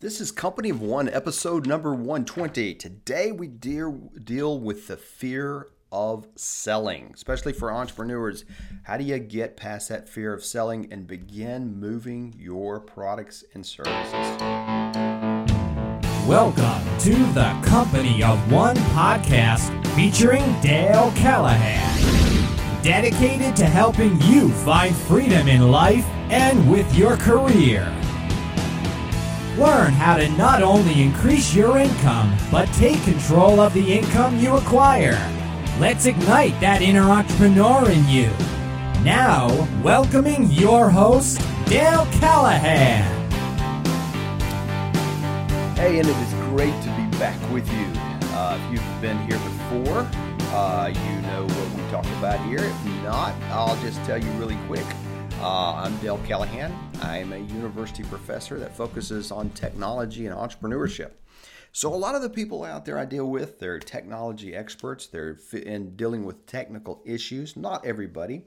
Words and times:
This 0.00 0.20
is 0.20 0.32
Company 0.32 0.70
of 0.70 0.82
One, 0.82 1.08
episode 1.08 1.66
number 1.66 1.94
120. 1.94 2.74
Today 2.74 3.30
we 3.30 3.46
deal, 3.46 4.10
deal 4.22 4.58
with 4.58 4.88
the 4.88 4.96
fear 4.96 5.68
of 5.92 6.26
selling, 6.34 7.12
especially 7.14 7.52
for 7.52 7.72
entrepreneurs. 7.72 8.44
How 8.82 8.96
do 8.98 9.04
you 9.04 9.18
get 9.20 9.56
past 9.56 9.88
that 9.90 10.08
fear 10.08 10.34
of 10.34 10.44
selling 10.44 10.92
and 10.92 11.06
begin 11.06 11.78
moving 11.78 12.34
your 12.36 12.80
products 12.80 13.44
and 13.54 13.64
services? 13.64 14.12
Welcome 16.26 16.98
to 16.98 17.14
the 17.32 17.56
Company 17.64 18.22
of 18.24 18.52
One 18.52 18.76
podcast 18.76 19.70
featuring 19.94 20.60
Dale 20.60 21.12
Callahan. 21.14 22.82
Dedicated 22.82 23.54
to 23.56 23.64
helping 23.64 24.20
you 24.22 24.50
find 24.50 24.94
freedom 24.94 25.46
in 25.48 25.70
life 25.70 26.04
and 26.30 26.68
with 26.70 26.92
your 26.94 27.16
career. 27.16 27.90
Learn 29.58 29.92
how 29.92 30.16
to 30.16 30.28
not 30.30 30.64
only 30.64 31.00
increase 31.00 31.54
your 31.54 31.78
income, 31.78 32.36
but 32.50 32.66
take 32.72 33.00
control 33.04 33.60
of 33.60 33.72
the 33.72 33.98
income 33.98 34.36
you 34.40 34.56
acquire. 34.56 35.12
Let's 35.78 36.06
ignite 36.06 36.58
that 36.60 36.82
inner 36.82 37.02
entrepreneur 37.02 37.88
in 37.88 38.08
you. 38.08 38.30
Now, 39.04 39.48
welcoming 39.80 40.50
your 40.50 40.90
host, 40.90 41.40
Dale 41.66 42.04
Callahan. 42.18 43.04
Hey, 45.76 46.00
and 46.00 46.08
it 46.08 46.16
is 46.16 46.32
great 46.50 46.74
to 46.82 46.90
be 46.96 47.16
back 47.18 47.38
with 47.52 47.72
you. 47.72 47.86
Uh, 48.34 48.58
if 48.60 48.72
you've 48.72 49.00
been 49.00 49.18
here 49.28 49.38
before, 49.38 50.00
uh, 50.52 50.88
you 50.92 51.22
know 51.28 51.44
what 51.46 51.80
we 51.80 51.90
talk 51.92 52.06
about 52.18 52.44
here. 52.48 52.58
If 52.58 52.84
not, 53.04 53.32
I'll 53.50 53.80
just 53.82 54.02
tell 54.02 54.18
you 54.18 54.30
really 54.32 54.58
quick. 54.66 54.84
Uh, 55.44 55.74
I'm 55.74 55.94
Dale 55.98 56.18
Callahan. 56.26 56.74
I'm 57.02 57.34
a 57.34 57.36
university 57.36 58.02
professor 58.04 58.58
that 58.58 58.74
focuses 58.74 59.30
on 59.30 59.50
technology 59.50 60.26
and 60.26 60.34
entrepreneurship. 60.34 61.10
So, 61.70 61.92
a 61.92 61.96
lot 61.96 62.14
of 62.14 62.22
the 62.22 62.30
people 62.30 62.64
out 62.64 62.86
there 62.86 62.98
I 62.98 63.04
deal 63.04 63.28
with, 63.28 63.58
they're 63.58 63.78
technology 63.78 64.54
experts. 64.54 65.06
They're 65.06 65.36
in 65.52 65.96
dealing 65.96 66.24
with 66.24 66.46
technical 66.46 67.02
issues. 67.04 67.58
Not 67.58 67.84
everybody, 67.84 68.46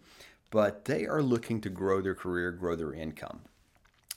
but 0.50 0.86
they 0.86 1.06
are 1.06 1.22
looking 1.22 1.62
to 1.62 1.70
grow 1.70 2.02
their 2.02 2.16
career, 2.16 2.52
grow 2.52 2.75
their 2.75 2.95
income. 2.95 3.42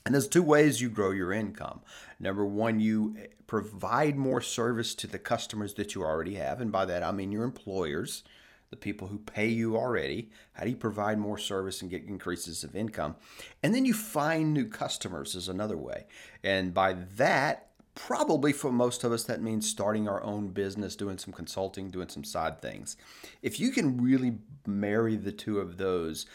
And 0.03 0.15
there's 0.15 0.27
two 0.27 0.41
ways 0.41 0.81
you 0.81 0.89
grow 0.89 1.11
your 1.11 1.31
income. 1.31 1.81
Number 2.19 2.47
one, 2.47 2.79
you 2.79 3.15
provide 3.45 4.17
more 4.17 4.41
service 4.41 4.95
to 4.95 5.05
the 5.05 5.19
customers 5.19 5.75
that 5.75 5.93
you 5.93 6.01
already 6.01 6.33
have. 6.33 6.59
And 6.59 6.71
by 6.71 6.85
that, 6.85 7.03
I 7.03 7.11
mean 7.11 7.31
your 7.31 7.43
employers, 7.43 8.23
the 8.71 8.77
people 8.77 9.09
who 9.09 9.19
pay 9.19 9.47
you 9.47 9.75
already. 9.75 10.29
How 10.53 10.63
do 10.63 10.69
you 10.69 10.77
provide 10.77 11.19
more 11.19 11.37
service 11.37 11.81
and 11.81 11.91
get 11.91 12.05
increases 12.05 12.63
of 12.63 12.75
income? 12.75 13.17
And 13.61 13.75
then 13.75 13.85
you 13.85 13.93
find 13.93 14.53
new 14.53 14.65
customers, 14.65 15.35
is 15.35 15.49
another 15.49 15.77
way. 15.77 16.05
And 16.43 16.73
by 16.73 16.93
that, 17.17 17.67
probably 17.95 18.53
for 18.53 18.71
most 18.71 19.03
of 19.03 19.11
us, 19.11 19.23
that 19.25 19.41
means 19.41 19.69
starting 19.69 20.07
our 20.07 20.23
own 20.23 20.47
business, 20.47 20.95
doing 20.95 21.17
some 21.17 21.33
consulting, 21.33 21.89
doing 21.89 22.07
some 22.07 22.23
side 22.23 22.61
things. 22.61 22.95
If 23.41 23.59
you 23.59 23.71
can 23.71 24.01
really 24.01 24.37
marry 24.65 25.17
the 25.17 25.33
two 25.33 25.59
of 25.59 25.77
those, 25.77 26.25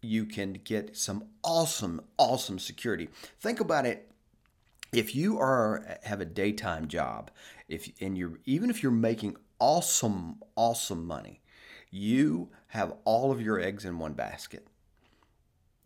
you 0.00 0.24
can 0.24 0.60
get 0.64 0.96
some 0.96 1.24
awesome, 1.42 2.00
awesome 2.16 2.60
security. 2.60 3.08
Think 3.40 3.58
about 3.58 3.84
it. 3.84 4.10
If 4.92 5.14
you 5.14 5.38
are 5.38 5.98
have 6.04 6.20
a 6.20 6.24
daytime 6.24 6.88
job, 6.88 7.30
if 7.68 7.90
and 8.00 8.16
you're 8.16 8.38
even 8.44 8.70
if 8.70 8.82
you're 8.82 8.90
making 8.90 9.36
awesome, 9.60 10.36
awesome 10.56 11.06
money, 11.06 11.40
you 11.90 12.50
have 12.68 12.94
all 13.04 13.32
of 13.32 13.40
your 13.40 13.60
eggs 13.60 13.84
in 13.84 13.98
one 13.98 14.12
basket. 14.12 14.66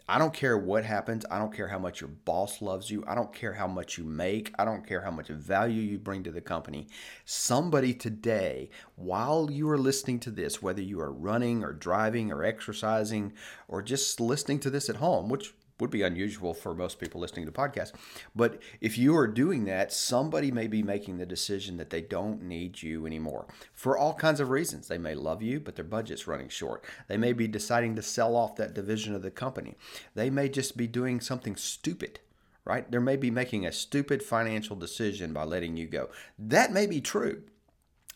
I 0.06 0.18
don't 0.18 0.34
care 0.34 0.58
what 0.58 0.84
happens. 0.84 1.24
I 1.30 1.38
don't 1.38 1.54
care 1.54 1.68
how 1.68 1.78
much 1.78 2.02
your 2.02 2.08
boss 2.08 2.60
loves 2.60 2.90
you. 2.90 3.02
I 3.06 3.14
don't 3.14 3.32
care 3.32 3.54
how 3.54 3.66
much 3.66 3.96
you 3.96 4.04
make. 4.04 4.52
I 4.58 4.66
don't 4.66 4.86
care 4.86 5.00
how 5.00 5.10
much 5.10 5.28
value 5.28 5.80
you 5.80 5.98
bring 5.98 6.22
to 6.24 6.30
the 6.30 6.42
company. 6.42 6.88
Somebody 7.24 7.94
today, 7.94 8.68
while 8.96 9.50
you 9.50 9.68
are 9.70 9.78
listening 9.78 10.20
to 10.20 10.30
this, 10.30 10.60
whether 10.60 10.82
you 10.82 11.00
are 11.00 11.10
running 11.10 11.64
or 11.64 11.72
driving 11.72 12.30
or 12.30 12.44
exercising 12.44 13.32
or 13.66 13.80
just 13.80 14.20
listening 14.20 14.58
to 14.60 14.70
this 14.70 14.90
at 14.90 14.96
home, 14.96 15.30
which 15.30 15.54
would 15.84 15.90
be 15.90 16.00
unusual 16.00 16.54
for 16.54 16.74
most 16.74 16.98
people 16.98 17.20
listening 17.20 17.44
to 17.44 17.52
podcasts. 17.52 17.92
But 18.34 18.62
if 18.80 18.96
you 18.96 19.14
are 19.14 19.26
doing 19.26 19.66
that, 19.66 19.92
somebody 19.92 20.50
may 20.50 20.66
be 20.66 20.82
making 20.82 21.18
the 21.18 21.26
decision 21.26 21.76
that 21.76 21.90
they 21.90 22.00
don't 22.00 22.42
need 22.42 22.80
you 22.80 23.04
anymore 23.04 23.46
for 23.74 23.98
all 23.98 24.14
kinds 24.14 24.40
of 24.40 24.48
reasons. 24.48 24.88
They 24.88 24.96
may 24.96 25.14
love 25.14 25.42
you, 25.42 25.60
but 25.60 25.76
their 25.76 25.84
budget's 25.84 26.26
running 26.26 26.48
short. 26.48 26.86
They 27.06 27.18
may 27.18 27.34
be 27.34 27.46
deciding 27.46 27.96
to 27.96 28.02
sell 28.02 28.34
off 28.34 28.56
that 28.56 28.72
division 28.72 29.14
of 29.14 29.20
the 29.20 29.30
company. 29.30 29.76
They 30.14 30.30
may 30.30 30.48
just 30.48 30.74
be 30.74 30.86
doing 30.86 31.20
something 31.20 31.54
stupid. 31.54 32.20
Right? 32.64 32.90
They 32.90 32.96
may 32.96 33.16
be 33.16 33.30
making 33.30 33.66
a 33.66 33.72
stupid 33.72 34.22
financial 34.22 34.74
decision 34.74 35.34
by 35.34 35.44
letting 35.44 35.76
you 35.76 35.86
go. 35.86 36.08
That 36.38 36.72
may 36.72 36.86
be 36.86 37.02
true, 37.02 37.42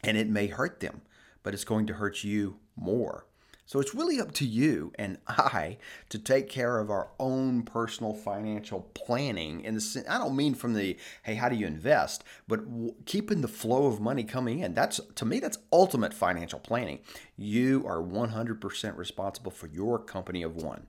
and 0.03 0.17
it 0.17 0.31
may 0.31 0.47
hurt 0.47 0.81
them, 0.81 1.03
but 1.43 1.53
it's 1.53 1.65
going 1.65 1.87
to 1.89 1.95
hurt 1.95 2.25
you 2.25 2.57
more 2.75 3.27
so 3.69 3.81
it's 3.81 3.95
really 3.95 4.19
up 4.19 4.33
to 4.33 4.47
you 4.47 4.93
and 4.99 5.19
I 5.29 5.77
to 6.09 6.19
take 6.19 6.49
care 6.49 6.79
of 6.79 6.91
our 6.91 7.11
own 7.21 7.65
personal 7.65 8.15
financial 8.15 8.89
planning. 8.95 9.67
And 9.67 9.79
I 10.09 10.17
don't 10.17 10.35
mean 10.35 10.55
from 10.55 10.73
the 10.73 10.97
hey, 11.25 11.35
how 11.35 11.51
do 11.51 11.57
you 11.57 11.67
invest, 11.67 12.25
but 12.49 12.61
keeping 13.05 13.43
the 13.43 13.47
flow 13.47 13.85
of 13.85 14.01
money 14.01 14.25
coming 14.25 14.61
in. 14.61 14.73
That's 14.73 15.03
to 15.17 15.27
me, 15.27 15.39
that's 15.39 15.59
ultimate 15.71 16.15
financial 16.15 16.59
planning. 16.59 17.01
You 17.37 17.87
are 17.87 17.99
100% 17.99 18.97
responsible 18.97 19.51
for 19.51 19.67
your 19.67 19.99
company 19.99 20.43
of 20.43 20.57
one. 20.57 20.87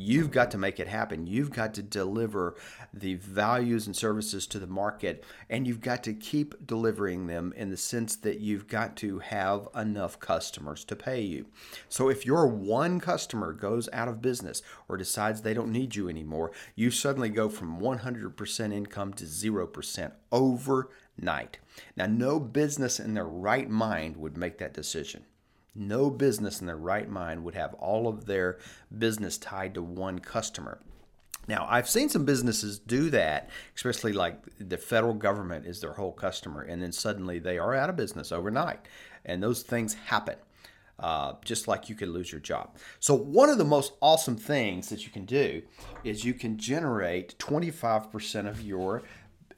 You've 0.00 0.30
got 0.30 0.52
to 0.52 0.58
make 0.58 0.78
it 0.78 0.86
happen. 0.86 1.26
You've 1.26 1.50
got 1.50 1.74
to 1.74 1.82
deliver 1.82 2.54
the 2.94 3.14
values 3.14 3.86
and 3.86 3.96
services 3.96 4.46
to 4.46 4.60
the 4.60 4.66
market, 4.68 5.24
and 5.50 5.66
you've 5.66 5.80
got 5.80 6.04
to 6.04 6.14
keep 6.14 6.66
delivering 6.66 7.26
them 7.26 7.52
in 7.56 7.68
the 7.68 7.76
sense 7.76 8.14
that 8.16 8.38
you've 8.38 8.68
got 8.68 8.96
to 8.98 9.18
have 9.18 9.68
enough 9.74 10.20
customers 10.20 10.84
to 10.84 10.96
pay 10.96 11.20
you. 11.20 11.46
So 11.88 12.08
if 12.08 12.24
your 12.24 12.46
one 12.46 13.00
customer 13.00 13.52
goes 13.52 13.88
out 13.92 14.06
of 14.06 14.22
business 14.22 14.62
or 14.88 14.96
decides 14.96 15.42
they 15.42 15.52
don't 15.52 15.72
need 15.72 15.96
you 15.96 16.08
anymore, 16.08 16.52
you 16.76 16.92
suddenly 16.92 17.28
go 17.28 17.48
from 17.48 17.80
100% 17.80 18.72
income 18.72 19.12
to 19.14 19.24
0% 19.24 20.12
overnight. 20.30 21.58
Now, 21.96 22.06
no 22.06 22.38
business 22.38 23.00
in 23.00 23.14
their 23.14 23.26
right 23.26 23.68
mind 23.68 24.16
would 24.16 24.36
make 24.36 24.58
that 24.58 24.74
decision. 24.74 25.24
No 25.74 26.10
business 26.10 26.60
in 26.60 26.66
their 26.66 26.76
right 26.76 27.08
mind 27.08 27.44
would 27.44 27.54
have 27.54 27.74
all 27.74 28.08
of 28.08 28.26
their 28.26 28.58
business 28.96 29.38
tied 29.38 29.74
to 29.74 29.82
one 29.82 30.18
customer. 30.18 30.80
Now, 31.48 31.66
I've 31.68 31.88
seen 31.88 32.10
some 32.10 32.26
businesses 32.26 32.78
do 32.78 33.08
that, 33.10 33.48
especially 33.74 34.12
like 34.12 34.38
the 34.58 34.76
federal 34.76 35.14
government 35.14 35.66
is 35.66 35.80
their 35.80 35.94
whole 35.94 36.12
customer, 36.12 36.60
and 36.60 36.82
then 36.82 36.92
suddenly 36.92 37.38
they 37.38 37.58
are 37.58 37.74
out 37.74 37.88
of 37.88 37.96
business 37.96 38.30
overnight. 38.30 38.80
And 39.24 39.42
those 39.42 39.62
things 39.62 39.94
happen, 39.94 40.36
uh, 40.98 41.34
just 41.42 41.66
like 41.66 41.88
you 41.88 41.94
could 41.94 42.10
lose 42.10 42.30
your 42.30 42.42
job. 42.42 42.76
So, 43.00 43.14
one 43.14 43.48
of 43.48 43.56
the 43.56 43.64
most 43.64 43.94
awesome 44.02 44.36
things 44.36 44.90
that 44.90 45.06
you 45.06 45.10
can 45.10 45.24
do 45.24 45.62
is 46.04 46.22
you 46.22 46.34
can 46.34 46.58
generate 46.58 47.38
25% 47.38 48.46
of 48.46 48.60
your 48.60 49.02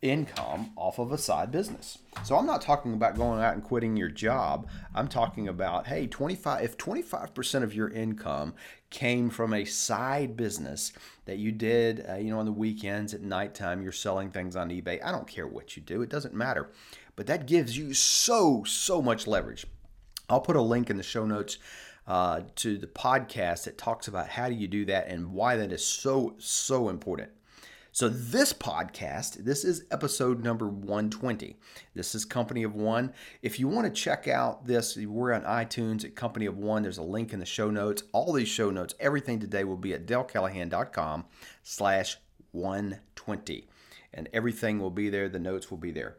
income 0.02 0.72
off 0.76 0.98
of 0.98 1.12
a 1.12 1.18
side 1.18 1.50
business. 1.50 1.98
So 2.24 2.36
I'm 2.36 2.46
not 2.46 2.62
talking 2.62 2.94
about 2.94 3.16
going 3.16 3.42
out 3.42 3.54
and 3.54 3.62
quitting 3.62 3.96
your 3.96 4.08
job. 4.08 4.66
I'm 4.94 5.08
talking 5.08 5.48
about 5.48 5.86
hey, 5.86 6.06
25 6.06 6.64
if 6.64 6.78
25% 6.78 7.62
of 7.62 7.74
your 7.74 7.88
income 7.90 8.54
came 8.88 9.30
from 9.30 9.52
a 9.52 9.64
side 9.64 10.36
business 10.36 10.92
that 11.26 11.38
you 11.38 11.52
did, 11.52 12.04
uh, 12.08 12.14
you 12.14 12.30
know, 12.30 12.38
on 12.38 12.46
the 12.46 12.52
weekends 12.52 13.14
at 13.14 13.22
nighttime, 13.22 13.82
you're 13.82 13.92
selling 13.92 14.30
things 14.30 14.56
on 14.56 14.70
eBay. 14.70 15.04
I 15.04 15.12
don't 15.12 15.28
care 15.28 15.46
what 15.46 15.76
you 15.76 15.82
do, 15.82 16.02
it 16.02 16.08
doesn't 16.08 16.34
matter. 16.34 16.70
But 17.14 17.26
that 17.26 17.46
gives 17.46 17.76
you 17.76 17.92
so 17.92 18.64
so 18.64 19.02
much 19.02 19.26
leverage. 19.26 19.66
I'll 20.28 20.40
put 20.40 20.56
a 20.56 20.62
link 20.62 20.88
in 20.88 20.96
the 20.96 21.02
show 21.02 21.26
notes 21.26 21.58
uh, 22.06 22.40
to 22.56 22.78
the 22.78 22.86
podcast 22.86 23.64
that 23.64 23.76
talks 23.76 24.08
about 24.08 24.28
how 24.28 24.48
do 24.48 24.54
you 24.54 24.66
do 24.66 24.86
that 24.86 25.08
and 25.08 25.32
why 25.32 25.56
that 25.56 25.72
is 25.72 25.84
so 25.84 26.34
so 26.38 26.88
important. 26.88 27.30
So, 27.92 28.08
this 28.08 28.52
podcast, 28.52 29.44
this 29.44 29.64
is 29.64 29.82
episode 29.90 30.44
number 30.44 30.68
120. 30.68 31.56
This 31.92 32.14
is 32.14 32.24
Company 32.24 32.62
of 32.62 32.76
One. 32.76 33.12
If 33.42 33.58
you 33.58 33.66
want 33.66 33.92
to 33.92 34.00
check 34.00 34.28
out 34.28 34.64
this, 34.64 34.96
we're 34.96 35.32
on 35.32 35.42
iTunes 35.42 36.04
at 36.04 36.14
Company 36.14 36.46
of 36.46 36.56
One. 36.56 36.82
There's 36.82 36.98
a 36.98 37.02
link 37.02 37.32
in 37.32 37.40
the 37.40 37.44
show 37.46 37.68
notes. 37.68 38.04
All 38.12 38.32
these 38.32 38.46
show 38.46 38.70
notes, 38.70 38.94
everything 39.00 39.40
today 39.40 39.64
will 39.64 39.76
be 39.76 39.92
at 39.92 40.06
dalecallahan.com 40.06 41.24
slash 41.64 42.16
120. 42.52 43.66
And 44.14 44.28
everything 44.32 44.78
will 44.78 44.90
be 44.90 45.10
there. 45.10 45.28
The 45.28 45.40
notes 45.40 45.68
will 45.68 45.78
be 45.78 45.90
there. 45.90 46.16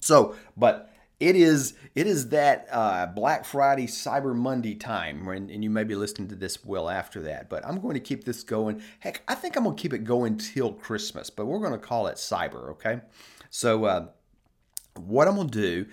So, 0.00 0.34
but 0.56 0.92
it 1.20 1.34
is 1.34 1.74
it 1.94 2.06
is 2.06 2.28
that 2.28 2.68
uh, 2.70 3.06
Black 3.06 3.44
Friday, 3.44 3.86
Cyber 3.86 4.34
Monday 4.36 4.74
time, 4.74 5.26
when, 5.26 5.50
and 5.50 5.64
you 5.64 5.70
may 5.70 5.84
be 5.84 5.96
listening 5.96 6.28
to 6.28 6.36
this 6.36 6.64
well 6.64 6.88
after 6.88 7.22
that. 7.22 7.50
But 7.50 7.66
I'm 7.66 7.80
going 7.80 7.94
to 7.94 8.00
keep 8.00 8.24
this 8.24 8.44
going. 8.44 8.82
Heck, 9.00 9.22
I 9.26 9.34
think 9.34 9.56
I'm 9.56 9.64
going 9.64 9.76
to 9.76 9.82
keep 9.82 9.92
it 9.92 10.04
going 10.04 10.38
till 10.38 10.72
Christmas, 10.72 11.28
but 11.28 11.46
we're 11.46 11.58
going 11.58 11.72
to 11.72 11.78
call 11.78 12.06
it 12.06 12.16
Cyber. 12.16 12.70
Okay, 12.70 13.00
so 13.50 13.84
uh, 13.84 14.06
what 14.94 15.26
I'm 15.26 15.34
going 15.34 15.50
to 15.50 15.60
do 15.60 15.86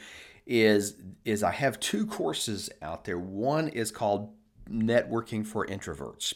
is 0.46 0.96
is 1.24 1.42
I 1.42 1.52
have 1.52 1.80
two 1.80 2.06
courses 2.06 2.70
out 2.82 3.06
there. 3.06 3.18
One 3.18 3.68
is 3.70 3.92
called 3.92 4.32
Networking 4.70 5.46
for 5.46 5.66
Introverts. 5.66 6.36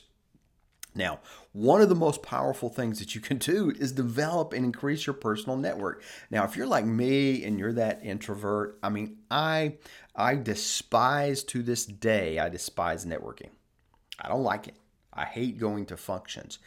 Now, 0.99 1.21
one 1.53 1.79
of 1.81 1.87
the 1.87 1.95
most 1.95 2.21
powerful 2.21 2.67
things 2.67 2.99
that 2.99 3.15
you 3.15 3.21
can 3.21 3.37
do 3.37 3.71
is 3.71 3.93
develop 3.93 4.51
and 4.51 4.65
increase 4.65 5.07
your 5.07 5.13
personal 5.13 5.55
network. 5.55 6.03
Now, 6.29 6.43
if 6.43 6.57
you're 6.57 6.67
like 6.67 6.85
me 6.85 7.45
and 7.45 7.57
you're 7.57 7.71
that 7.71 8.01
introvert, 8.03 8.77
I 8.83 8.89
mean, 8.89 9.19
I 9.31 9.77
I 10.13 10.35
despise 10.35 11.41
to 11.45 11.63
this 11.63 11.85
day, 11.85 12.37
I 12.37 12.49
despise 12.49 13.05
networking. 13.05 13.51
I 14.19 14.27
don't 14.27 14.43
like 14.43 14.67
it. 14.67 14.75
I 15.13 15.23
hate 15.23 15.57
going 15.57 15.85
to 15.85 15.95
functions. 15.95 16.59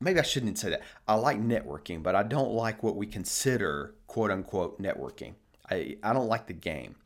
Maybe 0.00 0.18
I 0.18 0.24
shouldn't 0.24 0.58
say 0.58 0.70
that. 0.70 0.82
I 1.06 1.14
like 1.14 1.40
networking, 1.40 2.02
but 2.02 2.16
I 2.16 2.24
don't 2.24 2.50
like 2.52 2.82
what 2.82 2.96
we 2.96 3.06
consider 3.06 3.94
quote 4.08 4.32
unquote 4.32 4.82
networking. 4.82 5.34
I, 5.70 5.98
I 6.02 6.12
don't 6.12 6.26
like 6.26 6.48
the 6.48 6.52
game. 6.54 6.96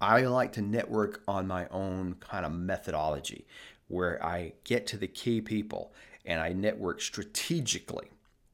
I 0.00 0.22
like 0.22 0.52
to 0.52 0.62
network 0.62 1.22
on 1.26 1.46
my 1.46 1.68
own 1.68 2.16
kind 2.20 2.44
of 2.44 2.52
methodology 2.52 3.46
where 3.88 4.24
I 4.24 4.52
get 4.64 4.86
to 4.88 4.96
the 4.96 5.06
key 5.06 5.40
people 5.40 5.92
and 6.24 6.40
I 6.40 6.52
network 6.52 7.00
strategically. 7.00 8.08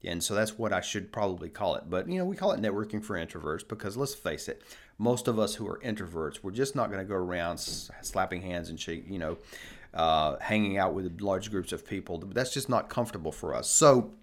And 0.05 0.21
so 0.21 0.35
that's 0.35 0.57
what 0.57 0.73
I 0.73 0.81
should 0.81 1.11
probably 1.11 1.49
call 1.49 1.75
it. 1.75 1.89
But, 1.89 2.09
you 2.09 2.17
know, 2.17 2.25
we 2.25 2.35
call 2.35 2.51
it 2.51 2.61
networking 2.61 3.03
for 3.03 3.15
introverts 3.15 3.67
because 3.67 3.95
let's 3.95 4.13
face 4.13 4.47
it, 4.47 4.61
most 4.97 5.27
of 5.27 5.39
us 5.39 5.55
who 5.55 5.67
are 5.67 5.79
introverts, 5.79 6.39
we're 6.43 6.51
just 6.51 6.75
not 6.75 6.91
going 6.91 6.99
to 6.99 7.07
go 7.07 7.15
around 7.15 7.57
slapping 7.57 8.41
hands 8.41 8.69
and 8.69 8.79
shake, 8.79 9.05
you 9.09 9.17
know, 9.17 9.37
uh, 9.93 10.37
hanging 10.39 10.77
out 10.77 10.93
with 10.93 11.21
large 11.21 11.51
groups 11.51 11.71
of 11.71 11.87
people. 11.87 12.17
That's 12.17 12.53
just 12.53 12.69
not 12.69 12.89
comfortable 12.89 13.31
for 13.31 13.55
us. 13.55 13.69
So, 13.69 14.13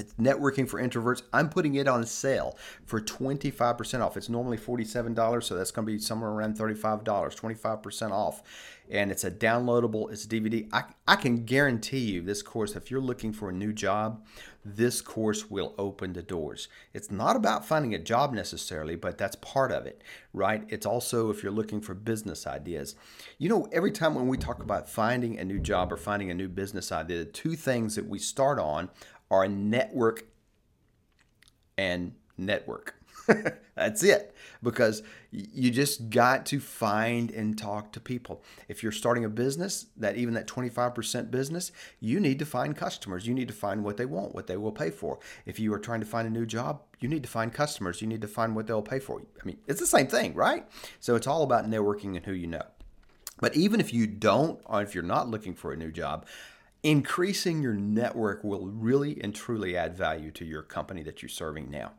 it's 0.00 0.14
networking 0.14 0.66
for 0.66 0.80
introverts. 0.82 1.22
I'm 1.32 1.50
putting 1.50 1.74
it 1.74 1.86
on 1.86 2.06
sale 2.06 2.56
for 2.86 3.00
25% 3.00 4.00
off. 4.00 4.16
It's 4.16 4.30
normally 4.30 4.56
$47, 4.56 5.44
so 5.44 5.54
that's 5.54 5.70
going 5.70 5.86
to 5.86 5.92
be 5.92 5.98
somewhere 5.98 6.30
around 6.30 6.56
$35, 6.56 7.04
25% 7.04 8.10
off. 8.10 8.42
And 8.90 9.10
it's 9.12 9.24
a 9.24 9.30
downloadable, 9.30 10.10
it's 10.10 10.24
a 10.24 10.28
DVD. 10.28 10.68
I, 10.72 10.84
I 11.06 11.16
can 11.16 11.44
guarantee 11.44 11.98
you 11.98 12.22
this 12.22 12.42
course, 12.42 12.74
if 12.74 12.90
you're 12.90 13.00
looking 13.00 13.32
for 13.32 13.48
a 13.48 13.52
new 13.52 13.72
job, 13.72 14.24
this 14.64 15.00
course 15.00 15.48
will 15.48 15.74
open 15.78 16.12
the 16.12 16.22
doors. 16.22 16.68
It's 16.92 17.10
not 17.10 17.36
about 17.36 17.64
finding 17.64 17.94
a 17.94 17.98
job 17.98 18.32
necessarily, 18.32 18.96
but 18.96 19.16
that's 19.16 19.36
part 19.36 19.70
of 19.70 19.86
it, 19.86 20.02
right? 20.34 20.64
It's 20.68 20.86
also 20.86 21.30
if 21.30 21.42
you're 21.42 21.52
looking 21.52 21.80
for 21.80 21.94
business 21.94 22.46
ideas. 22.46 22.96
You 23.38 23.48
know, 23.48 23.68
every 23.72 23.92
time 23.92 24.14
when 24.14 24.28
we 24.28 24.36
talk 24.36 24.60
about 24.62 24.88
finding 24.88 25.38
a 25.38 25.44
new 25.44 25.60
job 25.60 25.92
or 25.92 25.96
finding 25.96 26.30
a 26.30 26.34
new 26.34 26.48
business 26.48 26.90
idea, 26.90 27.18
the 27.18 27.24
two 27.26 27.54
things 27.54 27.94
that 27.94 28.06
we 28.06 28.18
start 28.18 28.58
on 28.58 28.90
are 29.30 29.46
network 29.46 30.24
and 31.78 32.12
network. 32.36 32.99
That's 33.74 34.02
it. 34.02 34.34
Because 34.62 35.02
you 35.30 35.70
just 35.70 36.10
got 36.10 36.44
to 36.46 36.60
find 36.60 37.30
and 37.30 37.56
talk 37.56 37.92
to 37.92 38.00
people. 38.00 38.42
If 38.68 38.82
you're 38.82 38.92
starting 38.92 39.24
a 39.24 39.28
business, 39.28 39.86
that 39.96 40.16
even 40.16 40.34
that 40.34 40.46
25% 40.46 41.30
business, 41.30 41.72
you 41.98 42.20
need 42.20 42.38
to 42.40 42.46
find 42.46 42.76
customers. 42.76 43.26
You 43.26 43.34
need 43.34 43.48
to 43.48 43.54
find 43.54 43.82
what 43.82 43.96
they 43.96 44.06
want, 44.06 44.34
what 44.34 44.46
they 44.46 44.56
will 44.56 44.72
pay 44.72 44.90
for. 44.90 45.18
If 45.46 45.58
you 45.58 45.72
are 45.72 45.78
trying 45.78 46.00
to 46.00 46.06
find 46.06 46.26
a 46.26 46.30
new 46.30 46.46
job, 46.46 46.82
you 47.00 47.08
need 47.08 47.22
to 47.22 47.28
find 47.28 47.52
customers. 47.52 48.02
You 48.02 48.08
need 48.08 48.20
to 48.20 48.28
find 48.28 48.54
what 48.54 48.66
they'll 48.66 48.82
pay 48.82 48.98
for. 48.98 49.20
I 49.20 49.46
mean, 49.46 49.58
it's 49.66 49.80
the 49.80 49.86
same 49.86 50.08
thing, 50.08 50.34
right? 50.34 50.66
So 50.98 51.16
it's 51.16 51.26
all 51.26 51.42
about 51.42 51.70
networking 51.70 52.16
and 52.16 52.26
who 52.26 52.32
you 52.32 52.46
know. 52.46 52.64
But 53.40 53.56
even 53.56 53.80
if 53.80 53.94
you 53.94 54.06
don't, 54.06 54.60
or 54.66 54.82
if 54.82 54.94
you're 54.94 55.02
not 55.02 55.28
looking 55.28 55.54
for 55.54 55.72
a 55.72 55.76
new 55.76 55.90
job, 55.90 56.26
increasing 56.82 57.62
your 57.62 57.74
network 57.74 58.44
will 58.44 58.66
really 58.66 59.22
and 59.22 59.34
truly 59.34 59.76
add 59.76 59.96
value 59.96 60.30
to 60.32 60.44
your 60.44 60.62
company 60.62 61.02
that 61.04 61.22
you're 61.22 61.30
serving 61.30 61.70
now 61.70 61.92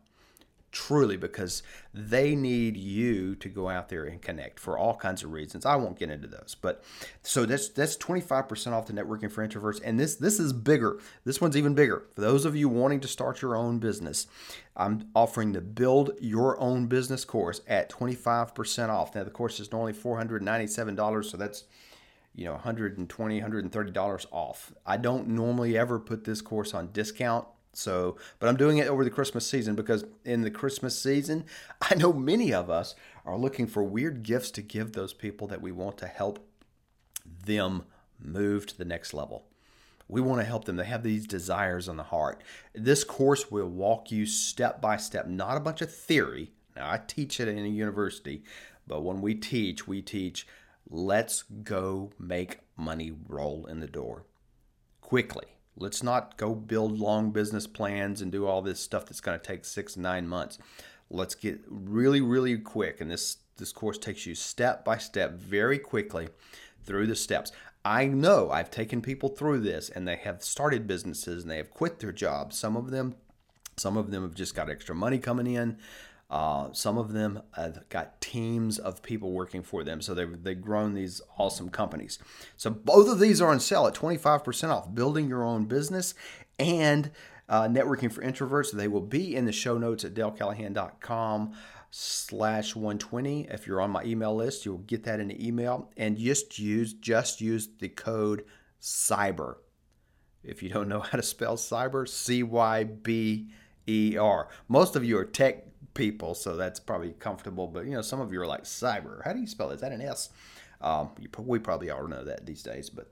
truly 0.71 1.17
because 1.17 1.63
they 1.93 2.33
need 2.33 2.77
you 2.77 3.35
to 3.35 3.49
go 3.49 3.69
out 3.69 3.89
there 3.89 4.05
and 4.05 4.21
connect 4.21 4.59
for 4.59 4.77
all 4.77 4.95
kinds 4.95 5.23
of 5.23 5.31
reasons. 5.31 5.65
I 5.65 5.75
won't 5.75 5.99
get 5.99 6.09
into 6.09 6.27
those. 6.27 6.55
But 6.59 6.83
so 7.21 7.45
that's 7.45 7.69
that's 7.69 7.97
25% 7.97 8.71
off 8.71 8.87
the 8.87 8.93
networking 8.93 9.31
for 9.31 9.45
introverts 9.45 9.81
and 9.83 9.99
this 9.99 10.15
this 10.15 10.39
is 10.39 10.53
bigger. 10.53 10.99
This 11.25 11.41
one's 11.41 11.57
even 11.57 11.75
bigger. 11.75 12.05
For 12.15 12.21
those 12.21 12.45
of 12.45 12.55
you 12.55 12.69
wanting 12.69 13.01
to 13.01 13.07
start 13.07 13.41
your 13.41 13.55
own 13.55 13.79
business, 13.79 14.27
I'm 14.75 15.09
offering 15.13 15.51
the 15.51 15.61
build 15.61 16.11
your 16.21 16.59
own 16.59 16.87
business 16.87 17.25
course 17.25 17.61
at 17.67 17.89
25% 17.89 18.89
off. 18.89 19.13
Now 19.13 19.23
the 19.23 19.29
course 19.29 19.59
is 19.59 19.71
normally 19.71 19.93
$497, 19.93 21.25
so 21.25 21.37
that's 21.37 21.65
you 22.33 22.45
know 22.45 22.53
120 22.53 23.41
$130 23.41 24.25
off. 24.31 24.73
I 24.85 24.95
don't 24.97 25.27
normally 25.27 25.77
ever 25.77 25.99
put 25.99 26.23
this 26.23 26.41
course 26.41 26.73
on 26.73 26.91
discount 26.93 27.45
so, 27.73 28.17
but 28.39 28.49
I'm 28.49 28.57
doing 28.57 28.77
it 28.77 28.87
over 28.87 29.03
the 29.03 29.09
Christmas 29.09 29.47
season 29.47 29.75
because 29.75 30.03
in 30.25 30.41
the 30.41 30.51
Christmas 30.51 30.99
season, 30.99 31.45
I 31.81 31.95
know 31.95 32.13
many 32.13 32.53
of 32.53 32.69
us 32.69 32.95
are 33.25 33.37
looking 33.37 33.67
for 33.67 33.83
weird 33.83 34.23
gifts 34.23 34.51
to 34.51 34.61
give 34.61 34.93
those 34.93 35.13
people 35.13 35.47
that 35.47 35.61
we 35.61 35.71
want 35.71 35.97
to 35.99 36.07
help 36.07 36.45
them 37.45 37.83
move 38.19 38.65
to 38.67 38.77
the 38.77 38.85
next 38.85 39.13
level. 39.13 39.45
We 40.07 40.19
want 40.19 40.41
to 40.41 40.45
help 40.45 40.65
them. 40.65 40.75
They 40.75 40.85
have 40.85 41.03
these 41.03 41.25
desires 41.25 41.87
on 41.87 41.95
the 41.95 42.03
heart. 42.03 42.41
This 42.73 43.05
course 43.05 43.49
will 43.49 43.69
walk 43.69 44.11
you 44.11 44.25
step 44.25 44.81
by 44.81 44.97
step, 44.97 45.27
not 45.27 45.55
a 45.55 45.61
bunch 45.61 45.81
of 45.81 45.93
theory. 45.93 46.51
Now, 46.75 46.91
I 46.91 46.99
teach 47.05 47.39
it 47.39 47.47
in 47.47 47.63
a 47.63 47.69
university, 47.69 48.43
but 48.85 49.03
when 49.03 49.21
we 49.21 49.35
teach, 49.35 49.87
we 49.87 50.01
teach 50.01 50.45
let's 50.89 51.43
go 51.63 52.11
make 52.19 52.59
money 52.75 53.13
roll 53.29 53.65
in 53.67 53.79
the 53.79 53.87
door 53.87 54.25
quickly 54.99 55.45
Let's 55.77 56.03
not 56.03 56.37
go 56.37 56.53
build 56.53 56.99
long 56.99 57.31
business 57.31 57.65
plans 57.67 58.21
and 58.21 58.31
do 58.31 58.45
all 58.45 58.61
this 58.61 58.79
stuff 58.79 59.05
that's 59.05 59.21
going 59.21 59.39
to 59.39 59.45
take 59.45 59.65
six, 59.65 59.97
nine 59.97 60.27
months. 60.27 60.59
Let's 61.09 61.35
get 61.35 61.61
really, 61.67 62.21
really 62.21 62.57
quick. 62.57 63.01
And 63.01 63.09
this, 63.09 63.37
this 63.57 63.71
course 63.71 63.97
takes 63.97 64.25
you 64.25 64.35
step 64.35 64.85
by 64.85 64.97
step 64.97 65.33
very 65.33 65.79
quickly 65.79 66.29
through 66.83 67.07
the 67.07 67.15
steps. 67.15 67.51
I 67.83 68.05
know 68.05 68.51
I've 68.51 68.69
taken 68.69 69.01
people 69.01 69.29
through 69.29 69.61
this 69.61 69.89
and 69.89 70.07
they 70.07 70.17
have 70.17 70.43
started 70.43 70.87
businesses 70.87 71.43
and 71.43 71.51
they 71.51 71.57
have 71.57 71.71
quit 71.71 71.99
their 71.99 72.11
jobs. 72.11 72.57
Some 72.57 72.77
of 72.77 72.91
them, 72.91 73.15
some 73.77 73.97
of 73.97 74.11
them 74.11 74.23
have 74.23 74.35
just 74.35 74.55
got 74.55 74.69
extra 74.69 74.93
money 74.93 75.17
coming 75.17 75.47
in. 75.47 75.77
Uh, 76.31 76.71
some 76.71 76.97
of 76.97 77.11
them 77.11 77.41
have 77.57 77.87
got 77.89 78.21
teams 78.21 78.79
of 78.79 79.03
people 79.03 79.33
working 79.33 79.61
for 79.61 79.83
them. 79.83 79.99
So 80.01 80.13
they've, 80.13 80.41
they've 80.41 80.59
grown 80.59 80.93
these 80.93 81.21
awesome 81.37 81.69
companies. 81.69 82.19
So 82.55 82.69
both 82.69 83.09
of 83.09 83.19
these 83.19 83.41
are 83.41 83.51
on 83.51 83.59
sale 83.59 83.85
at 83.85 83.93
25% 83.93 84.69
off. 84.69 84.95
Building 84.95 85.27
your 85.27 85.43
own 85.43 85.65
business 85.65 86.13
and 86.57 87.11
uh, 87.49 87.63
networking 87.63 88.09
for 88.09 88.21
introverts. 88.21 88.71
They 88.71 88.87
will 88.87 89.01
be 89.01 89.35
in 89.35 89.43
the 89.43 89.51
show 89.51 89.77
notes 89.77 90.05
at 90.05 90.13
dalecallahan.com 90.13 91.53
slash 91.89 92.77
120. 92.77 93.47
If 93.49 93.67
you're 93.67 93.81
on 93.81 93.91
my 93.91 94.03
email 94.05 94.33
list, 94.33 94.65
you'll 94.65 94.77
get 94.77 95.03
that 95.03 95.19
in 95.19 95.27
the 95.27 95.45
email. 95.45 95.91
And 95.97 96.17
just 96.17 96.57
use 96.57 96.93
just 96.93 97.41
use 97.41 97.67
the 97.79 97.89
code 97.89 98.45
CYBER. 98.81 99.55
If 100.45 100.63
you 100.63 100.69
don't 100.69 100.87
know 100.87 100.99
how 101.01 101.17
to 101.17 101.23
spell 101.23 101.57
cyber, 101.57 102.07
C 102.07 102.41
Y 102.41 102.85
B 102.85 103.49
E 103.85 104.15
R. 104.17 104.47
Most 104.69 104.95
of 104.95 105.03
you 105.03 105.17
are 105.17 105.25
tech 105.25 105.65
people, 105.93 106.33
so 106.35 106.55
that's 106.55 106.79
probably 106.79 107.11
comfortable. 107.19 107.67
But 107.67 107.85
you 107.85 107.91
know, 107.91 108.01
some 108.01 108.21
of 108.21 108.31
you 108.31 108.41
are 108.41 108.47
like 108.47 108.63
cyber. 108.63 109.23
How 109.23 109.33
do 109.33 109.39
you 109.39 109.47
spell 109.47 109.71
it? 109.71 109.75
Is 109.75 109.81
that 109.81 109.91
an 109.91 110.01
S? 110.01 110.29
Um, 110.81 111.11
we 111.37 111.59
probably 111.59 111.89
all 111.89 112.07
know 112.07 112.23
that 112.23 112.45
these 112.45 112.63
days, 112.63 112.89
but 112.89 113.07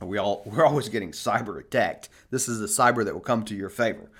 we 0.00 0.18
all 0.18 0.42
we're 0.46 0.64
always 0.64 0.88
getting 0.88 1.12
cyber 1.12 1.58
attacked. 1.58 2.08
This 2.30 2.48
is 2.48 2.60
the 2.60 2.66
cyber 2.66 3.04
that 3.04 3.14
will 3.14 3.20
come 3.20 3.44
to 3.44 3.54
your 3.54 3.70
favor. 3.70 4.10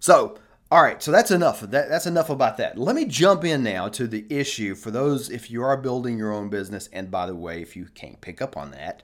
So, 0.00 0.38
all 0.70 0.82
right, 0.82 1.02
so 1.02 1.10
that's 1.10 1.30
enough. 1.30 1.60
That, 1.60 1.88
that's 1.88 2.06
enough 2.06 2.30
about 2.30 2.56
that. 2.58 2.78
Let 2.78 2.94
me 2.94 3.04
jump 3.04 3.44
in 3.44 3.62
now 3.62 3.88
to 3.88 4.06
the 4.06 4.26
issue 4.28 4.74
for 4.74 4.90
those 4.90 5.30
if 5.30 5.50
you 5.50 5.62
are 5.62 5.76
building 5.76 6.18
your 6.18 6.32
own 6.32 6.50
business. 6.50 6.88
And 6.92 7.10
by 7.10 7.26
the 7.26 7.34
way, 7.34 7.62
if 7.62 7.74
you 7.74 7.86
can't 7.94 8.20
pick 8.20 8.40
up 8.40 8.56
on 8.56 8.70
that, 8.72 9.02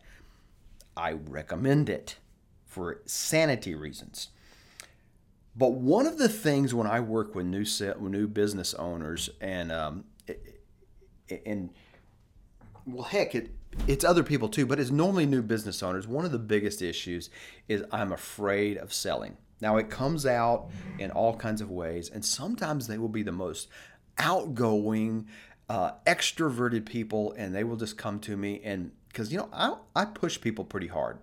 I 0.96 1.12
recommend 1.12 1.88
it 1.88 2.18
for 2.66 3.00
sanity 3.06 3.74
reasons. 3.74 4.28
But 5.56 5.74
one 5.74 6.06
of 6.06 6.18
the 6.18 6.28
things 6.28 6.74
when 6.74 6.86
I 6.86 7.00
work 7.00 7.34
with 7.34 7.46
new 7.46 7.64
set, 7.64 8.00
new 8.00 8.26
business 8.26 8.74
owners, 8.74 9.30
and 9.40 9.70
um, 9.70 10.04
and 11.46 11.70
well, 12.86 13.04
heck, 13.04 13.34
it 13.34 13.50
it's 13.86 14.04
other 14.04 14.24
people 14.24 14.48
too, 14.48 14.66
but 14.66 14.80
it's 14.80 14.90
normally 14.90 15.26
new 15.26 15.42
business 15.42 15.82
owners. 15.82 16.08
One 16.08 16.24
of 16.24 16.32
the 16.32 16.38
biggest 16.38 16.82
issues 16.82 17.30
is 17.68 17.84
I'm 17.92 18.12
afraid 18.12 18.78
of 18.78 18.92
selling. 18.92 19.36
Now 19.60 19.76
it 19.76 19.90
comes 19.90 20.26
out 20.26 20.70
in 20.98 21.12
all 21.12 21.36
kinds 21.36 21.60
of 21.60 21.70
ways, 21.70 22.10
and 22.10 22.24
sometimes 22.24 22.88
they 22.88 22.98
will 22.98 23.08
be 23.08 23.22
the 23.22 23.32
most 23.32 23.68
outgoing, 24.18 25.28
uh, 25.68 25.92
extroverted 26.06 26.84
people, 26.84 27.32
and 27.38 27.54
they 27.54 27.62
will 27.62 27.76
just 27.76 27.96
come 27.96 28.18
to 28.20 28.36
me 28.36 28.60
and 28.64 28.90
because 29.08 29.30
you 29.30 29.38
know 29.38 29.48
I 29.52 29.76
I 29.94 30.04
push 30.04 30.40
people 30.40 30.64
pretty 30.64 30.88
hard. 30.88 31.18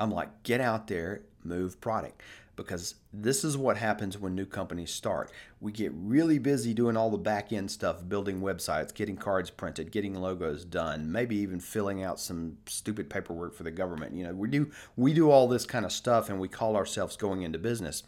I'm 0.00 0.10
like, 0.10 0.42
get 0.42 0.60
out 0.60 0.88
there, 0.88 1.22
move 1.44 1.80
product 1.80 2.22
because 2.58 2.96
this 3.12 3.44
is 3.44 3.56
what 3.56 3.76
happens 3.76 4.18
when 4.18 4.34
new 4.34 4.44
companies 4.44 4.90
start. 4.90 5.30
We 5.60 5.70
get 5.70 5.92
really 5.94 6.38
busy 6.38 6.74
doing 6.74 6.96
all 6.96 7.08
the 7.08 7.16
back 7.16 7.52
end 7.52 7.70
stuff, 7.70 8.06
building 8.08 8.40
websites, 8.40 8.92
getting 8.92 9.16
cards 9.16 9.48
printed, 9.48 9.92
getting 9.92 10.14
logos 10.14 10.64
done, 10.64 11.10
maybe 11.10 11.36
even 11.36 11.60
filling 11.60 12.02
out 12.02 12.18
some 12.18 12.58
stupid 12.66 13.08
paperwork 13.08 13.54
for 13.54 13.62
the 13.62 13.70
government. 13.70 14.14
You 14.14 14.24
know, 14.24 14.34
we 14.34 14.48
do 14.48 14.70
we 14.96 15.14
do 15.14 15.30
all 15.30 15.46
this 15.46 15.64
kind 15.66 15.84
of 15.84 15.92
stuff 15.92 16.28
and 16.28 16.40
we 16.40 16.48
call 16.48 16.76
ourselves 16.76 17.16
going 17.16 17.42
into 17.42 17.58
business. 17.58 18.02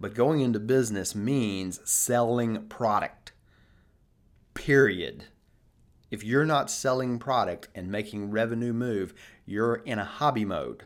But 0.00 0.14
going 0.14 0.40
into 0.40 0.58
business 0.58 1.14
means 1.14 1.78
selling 1.88 2.66
product. 2.68 3.32
Period. 4.54 5.26
If 6.10 6.24
you're 6.24 6.46
not 6.46 6.70
selling 6.70 7.18
product 7.18 7.68
and 7.74 7.92
making 7.92 8.30
revenue 8.30 8.72
move, 8.72 9.12
you're 9.44 9.76
in 9.76 9.98
a 9.98 10.04
hobby 10.04 10.46
mode. 10.46 10.84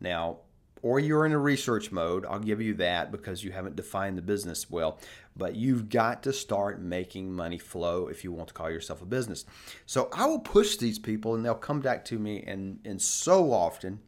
Now, 0.00 0.40
or 0.82 1.00
you're 1.00 1.26
in 1.26 1.32
a 1.32 1.38
research 1.38 1.90
mode. 1.90 2.24
I'll 2.26 2.38
give 2.38 2.60
you 2.60 2.74
that 2.74 3.10
because 3.10 3.42
you 3.42 3.52
haven't 3.52 3.76
defined 3.76 4.18
the 4.18 4.22
business 4.22 4.70
well. 4.70 4.98
But 5.36 5.56
you've 5.56 5.88
got 5.88 6.22
to 6.24 6.32
start 6.32 6.80
making 6.80 7.32
money 7.32 7.58
flow 7.58 8.08
if 8.08 8.24
you 8.24 8.32
want 8.32 8.48
to 8.48 8.54
call 8.54 8.70
yourself 8.70 9.02
a 9.02 9.06
business. 9.06 9.44
So 9.86 10.08
I 10.12 10.26
will 10.26 10.40
push 10.40 10.76
these 10.76 10.98
people 10.98 11.34
and 11.34 11.44
they'll 11.44 11.54
come 11.54 11.80
back 11.80 12.04
to 12.06 12.18
me 12.18 12.42
and 12.46 12.80
and 12.84 13.00
so 13.00 13.52
often 13.52 14.00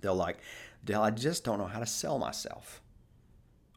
they'll 0.00 0.14
like, 0.14 0.38
Dale, 0.84 1.02
I 1.02 1.10
just 1.10 1.44
don't 1.44 1.58
know 1.58 1.66
how 1.66 1.80
to 1.80 1.86
sell 1.86 2.18
myself. 2.18 2.80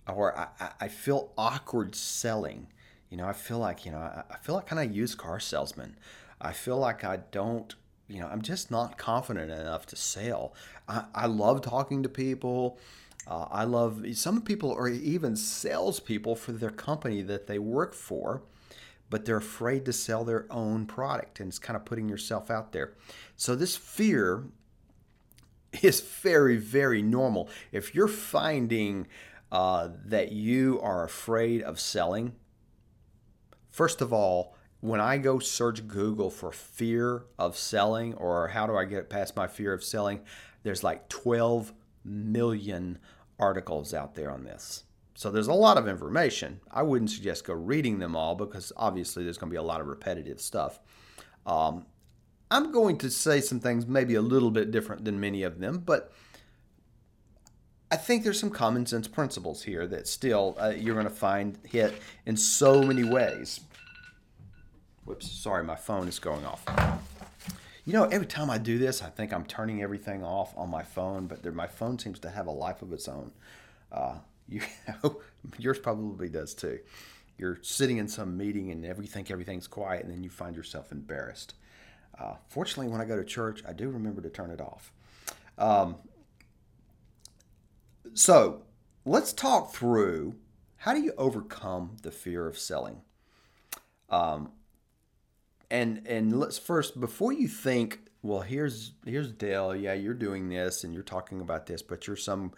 Or 0.07 0.37
I, 0.37 0.71
I 0.79 0.87
feel 0.87 1.31
awkward 1.37 1.95
selling. 1.95 2.67
You 3.09 3.17
know, 3.17 3.27
I 3.27 3.33
feel 3.33 3.59
like, 3.59 3.85
you 3.85 3.91
know, 3.91 3.99
I 3.99 4.37
feel 4.41 4.55
like 4.55 4.67
kind 4.67 4.89
of 4.89 4.95
used 4.95 5.17
car 5.17 5.39
salesman. 5.39 5.97
I 6.39 6.53
feel 6.53 6.77
like 6.77 7.03
I 7.03 7.17
don't 7.31 7.75
you 8.11 8.19
know, 8.19 8.27
I'm 8.27 8.41
just 8.41 8.69
not 8.69 8.97
confident 8.97 9.51
enough 9.51 9.85
to 9.87 9.95
sell. 9.95 10.53
I, 10.87 11.05
I 11.15 11.25
love 11.27 11.61
talking 11.61 12.03
to 12.03 12.09
people. 12.09 12.77
Uh, 13.27 13.45
I 13.49 13.63
love 13.63 14.05
some 14.13 14.41
people 14.41 14.73
are 14.73 14.89
even 14.89 15.35
salespeople 15.35 16.35
for 16.35 16.51
their 16.51 16.71
company 16.71 17.21
that 17.21 17.47
they 17.47 17.59
work 17.59 17.93
for, 17.93 18.41
but 19.09 19.25
they're 19.25 19.37
afraid 19.37 19.85
to 19.85 19.93
sell 19.93 20.23
their 20.23 20.45
own 20.49 20.85
product, 20.85 21.39
and 21.39 21.47
it's 21.47 21.59
kind 21.59 21.77
of 21.77 21.85
putting 21.85 22.09
yourself 22.09 22.51
out 22.51 22.73
there. 22.73 22.93
So 23.37 23.55
this 23.55 23.77
fear 23.77 24.45
is 25.81 26.01
very, 26.01 26.57
very 26.57 27.01
normal. 27.01 27.49
If 27.71 27.95
you're 27.95 28.07
finding 28.07 29.07
uh, 29.51 29.89
that 30.05 30.31
you 30.31 30.79
are 30.81 31.03
afraid 31.03 31.61
of 31.61 31.79
selling, 31.79 32.33
first 33.69 34.01
of 34.01 34.11
all, 34.11 34.55
when 34.81 34.99
I 34.99 35.17
go 35.17 35.39
search 35.39 35.87
Google 35.87 36.29
for 36.29 36.51
fear 36.51 37.23
of 37.39 37.55
selling 37.55 38.15
or 38.15 38.49
how 38.49 38.67
do 38.67 38.75
I 38.75 38.85
get 38.85 39.09
past 39.09 39.35
my 39.35 39.47
fear 39.47 39.73
of 39.73 39.83
selling, 39.83 40.21
there's 40.63 40.83
like 40.83 41.07
12 41.07 41.71
million 42.03 42.97
articles 43.39 43.93
out 43.93 44.15
there 44.15 44.31
on 44.31 44.43
this. 44.43 44.83
So 45.13 45.29
there's 45.29 45.47
a 45.47 45.53
lot 45.53 45.77
of 45.77 45.87
information. 45.87 46.61
I 46.71 46.81
wouldn't 46.81 47.11
suggest 47.11 47.45
go 47.45 47.53
reading 47.53 47.99
them 47.99 48.15
all 48.15 48.33
because 48.35 48.73
obviously 48.75 49.23
there's 49.23 49.37
going 49.37 49.49
to 49.49 49.53
be 49.53 49.57
a 49.57 49.63
lot 49.63 49.81
of 49.81 49.87
repetitive 49.87 50.41
stuff. 50.41 50.79
Um, 51.45 51.85
I'm 52.49 52.71
going 52.71 52.97
to 52.99 53.09
say 53.11 53.39
some 53.39 53.59
things 53.59 53.85
maybe 53.85 54.15
a 54.15 54.21
little 54.21 54.51
bit 54.51 54.71
different 54.71 55.05
than 55.05 55.19
many 55.19 55.43
of 55.43 55.59
them, 55.59 55.83
but 55.85 56.11
I 57.91 57.97
think 57.97 58.23
there's 58.23 58.39
some 58.39 58.49
common 58.49 58.85
sense 58.85 59.07
principles 59.07 59.63
here 59.63 59.85
that 59.87 60.07
still 60.07 60.57
uh, 60.59 60.69
you're 60.69 60.95
going 60.95 61.07
to 61.07 61.13
find 61.13 61.57
hit 61.65 61.93
in 62.25 62.35
so 62.35 62.81
many 62.81 63.03
ways. 63.03 63.59
Whoops, 65.05 65.31
sorry, 65.31 65.63
my 65.63 65.75
phone 65.75 66.07
is 66.07 66.19
going 66.19 66.45
off. 66.45 66.63
You 67.85 67.93
know, 67.93 68.03
every 68.05 68.27
time 68.27 68.49
I 68.49 68.57
do 68.59 68.77
this, 68.77 69.01
I 69.01 69.09
think 69.09 69.33
I'm 69.33 69.45
turning 69.45 69.81
everything 69.81 70.23
off 70.23 70.53
on 70.55 70.69
my 70.69 70.83
phone, 70.83 71.25
but 71.25 71.43
my 71.53 71.67
phone 71.67 71.97
seems 71.97 72.19
to 72.19 72.29
have 72.29 72.47
a 72.47 72.51
life 72.51 72.81
of 72.81 72.93
its 72.93 73.07
own. 73.07 73.31
Uh, 73.91 74.15
you 74.49 74.61
know, 75.03 75.21
yours 75.57 75.79
probably 75.79 76.29
does 76.29 76.53
too. 76.53 76.79
You're 77.37 77.57
sitting 77.63 77.97
in 77.97 78.07
some 78.07 78.37
meeting 78.37 78.69
and 78.69 78.85
everything 78.85 79.25
everything's 79.31 79.67
quiet, 79.67 80.03
and 80.03 80.13
then 80.13 80.23
you 80.23 80.29
find 80.29 80.55
yourself 80.55 80.91
embarrassed. 80.91 81.55
Uh, 82.19 82.35
fortunately, 82.49 82.91
when 82.91 83.01
I 83.01 83.05
go 83.05 83.15
to 83.15 83.23
church, 83.23 83.63
I 83.67 83.73
do 83.73 83.89
remember 83.89 84.21
to 84.21 84.29
turn 84.29 84.51
it 84.51 84.61
off. 84.61 84.91
Um, 85.57 85.95
so 88.13 88.63
let's 89.05 89.33
talk 89.33 89.73
through 89.73 90.35
how 90.77 90.93
do 90.93 91.01
you 91.01 91.13
overcome 91.17 91.97
the 92.03 92.11
fear 92.11 92.47
of 92.47 92.57
selling. 92.57 93.01
Um, 94.09 94.51
and 95.71 96.05
and 96.05 96.37
let's 96.37 96.59
first 96.59 96.99
before 96.99 97.31
you 97.31 97.47
think 97.47 98.01
well 98.21 98.41
here's 98.41 98.91
here's 99.05 99.31
dale. 99.31 99.75
Yeah 99.75 99.93
you're 99.93 100.13
doing 100.13 100.49
this 100.49 100.83
and 100.83 100.93
you're 100.93 101.01
talking 101.01 101.41
about 101.41 101.65
this 101.65 101.81
but 101.81 102.05
you're 102.05 102.17
some 102.17 102.51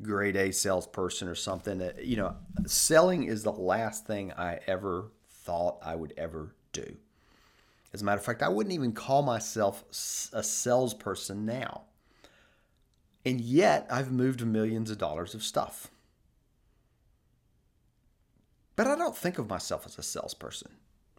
grade 0.00 0.36
a 0.36 0.52
salesperson 0.52 1.28
or 1.28 1.34
something. 1.34 1.78
That 1.78 2.06
you 2.06 2.16
know 2.16 2.36
selling 2.66 3.24
is 3.24 3.42
the 3.42 3.52
last 3.52 4.06
thing 4.06 4.32
i 4.32 4.60
ever 4.66 5.10
thought 5.28 5.78
i 5.84 5.94
would 5.94 6.14
ever 6.16 6.54
do. 6.72 6.96
As 7.92 8.02
a 8.02 8.04
matter 8.04 8.18
of 8.18 8.24
fact 8.24 8.42
i 8.42 8.48
wouldn't 8.48 8.74
even 8.74 8.92
call 8.92 9.22
myself 9.22 9.84
a 10.32 10.42
salesperson 10.42 11.44
now. 11.44 11.82
And 13.26 13.40
yet 13.40 13.86
i've 13.90 14.12
moved 14.12 14.46
millions 14.46 14.90
of 14.92 14.98
dollars 14.98 15.34
of 15.34 15.42
stuff. 15.42 15.90
But 18.76 18.86
i 18.86 18.94
don't 18.94 19.16
think 19.16 19.38
of 19.38 19.50
myself 19.50 19.84
as 19.86 19.98
a 19.98 20.04
salesperson 20.04 20.70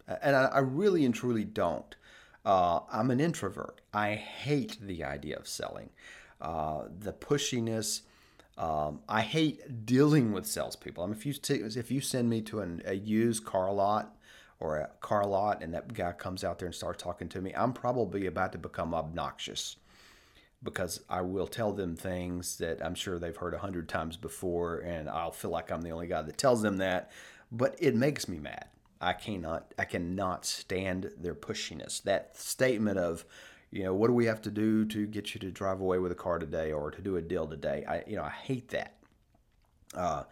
and 0.06 0.36
I, 0.36 0.44
I 0.44 0.58
really 0.58 1.04
and 1.04 1.14
truly 1.14 1.44
don't. 1.44 1.94
Uh, 2.44 2.80
I'm 2.90 3.10
an 3.10 3.20
introvert. 3.20 3.80
I 3.92 4.14
hate 4.14 4.78
the 4.80 5.04
idea 5.04 5.36
of 5.36 5.46
selling, 5.46 5.90
uh, 6.40 6.84
the 6.98 7.12
pushiness. 7.12 8.02
Um, 8.58 9.00
I 9.08 9.22
hate 9.22 9.86
dealing 9.86 10.32
with 10.32 10.46
salespeople. 10.46 11.04
I 11.04 11.06
mean, 11.06 11.16
if 11.16 11.24
you 11.24 11.32
t- 11.32 11.54
if 11.54 11.90
you 11.90 12.00
send 12.00 12.28
me 12.28 12.42
to 12.42 12.60
an, 12.60 12.82
a 12.84 12.94
used 12.94 13.44
car 13.44 13.72
lot 13.72 14.16
or 14.60 14.76
a 14.76 14.90
car 15.00 15.24
lot, 15.24 15.62
and 15.62 15.72
that 15.74 15.92
guy 15.94 16.12
comes 16.12 16.44
out 16.44 16.58
there 16.58 16.66
and 16.66 16.74
starts 16.74 17.02
talking 17.02 17.28
to 17.30 17.40
me, 17.40 17.52
I'm 17.54 17.72
probably 17.72 18.26
about 18.26 18.52
to 18.52 18.58
become 18.58 18.94
obnoxious 18.94 19.76
because 20.62 21.00
I 21.08 21.22
will 21.22 21.46
tell 21.46 21.72
them 21.72 21.96
things 21.96 22.58
that 22.58 22.84
I'm 22.84 22.94
sure 22.94 23.18
they've 23.18 23.36
heard 23.36 23.54
a 23.54 23.58
hundred 23.58 23.88
times 23.88 24.16
before, 24.16 24.78
and 24.78 25.08
I'll 25.08 25.32
feel 25.32 25.50
like 25.50 25.70
I'm 25.72 25.82
the 25.82 25.90
only 25.90 26.06
guy 26.06 26.22
that 26.22 26.38
tells 26.38 26.62
them 26.62 26.76
that. 26.78 27.10
But 27.50 27.76
it 27.78 27.94
makes 27.94 28.28
me 28.28 28.38
mad. 28.38 28.66
I 29.02 29.12
cannot 29.12 29.74
I 29.78 29.84
cannot 29.84 30.46
stand 30.46 31.10
their 31.18 31.34
pushiness. 31.34 32.02
That 32.04 32.36
statement 32.36 32.98
of, 32.98 33.24
you 33.70 33.82
know, 33.82 33.92
what 33.92 34.06
do 34.06 34.14
we 34.14 34.26
have 34.26 34.40
to 34.42 34.50
do 34.50 34.84
to 34.86 35.06
get 35.06 35.34
you 35.34 35.40
to 35.40 35.50
drive 35.50 35.80
away 35.80 35.98
with 35.98 36.12
a 36.12 36.16
car 36.16 36.38
today 36.38 36.72
or 36.72 36.90
to 36.90 37.02
do 37.02 37.16
a 37.16 37.22
deal 37.22 37.46
today? 37.46 37.84
I 37.86 38.04
you 38.06 38.16
know 38.16 38.22
I 38.22 38.30
hate 38.30 38.68
that. 38.68 38.94
Uh, 39.94 40.22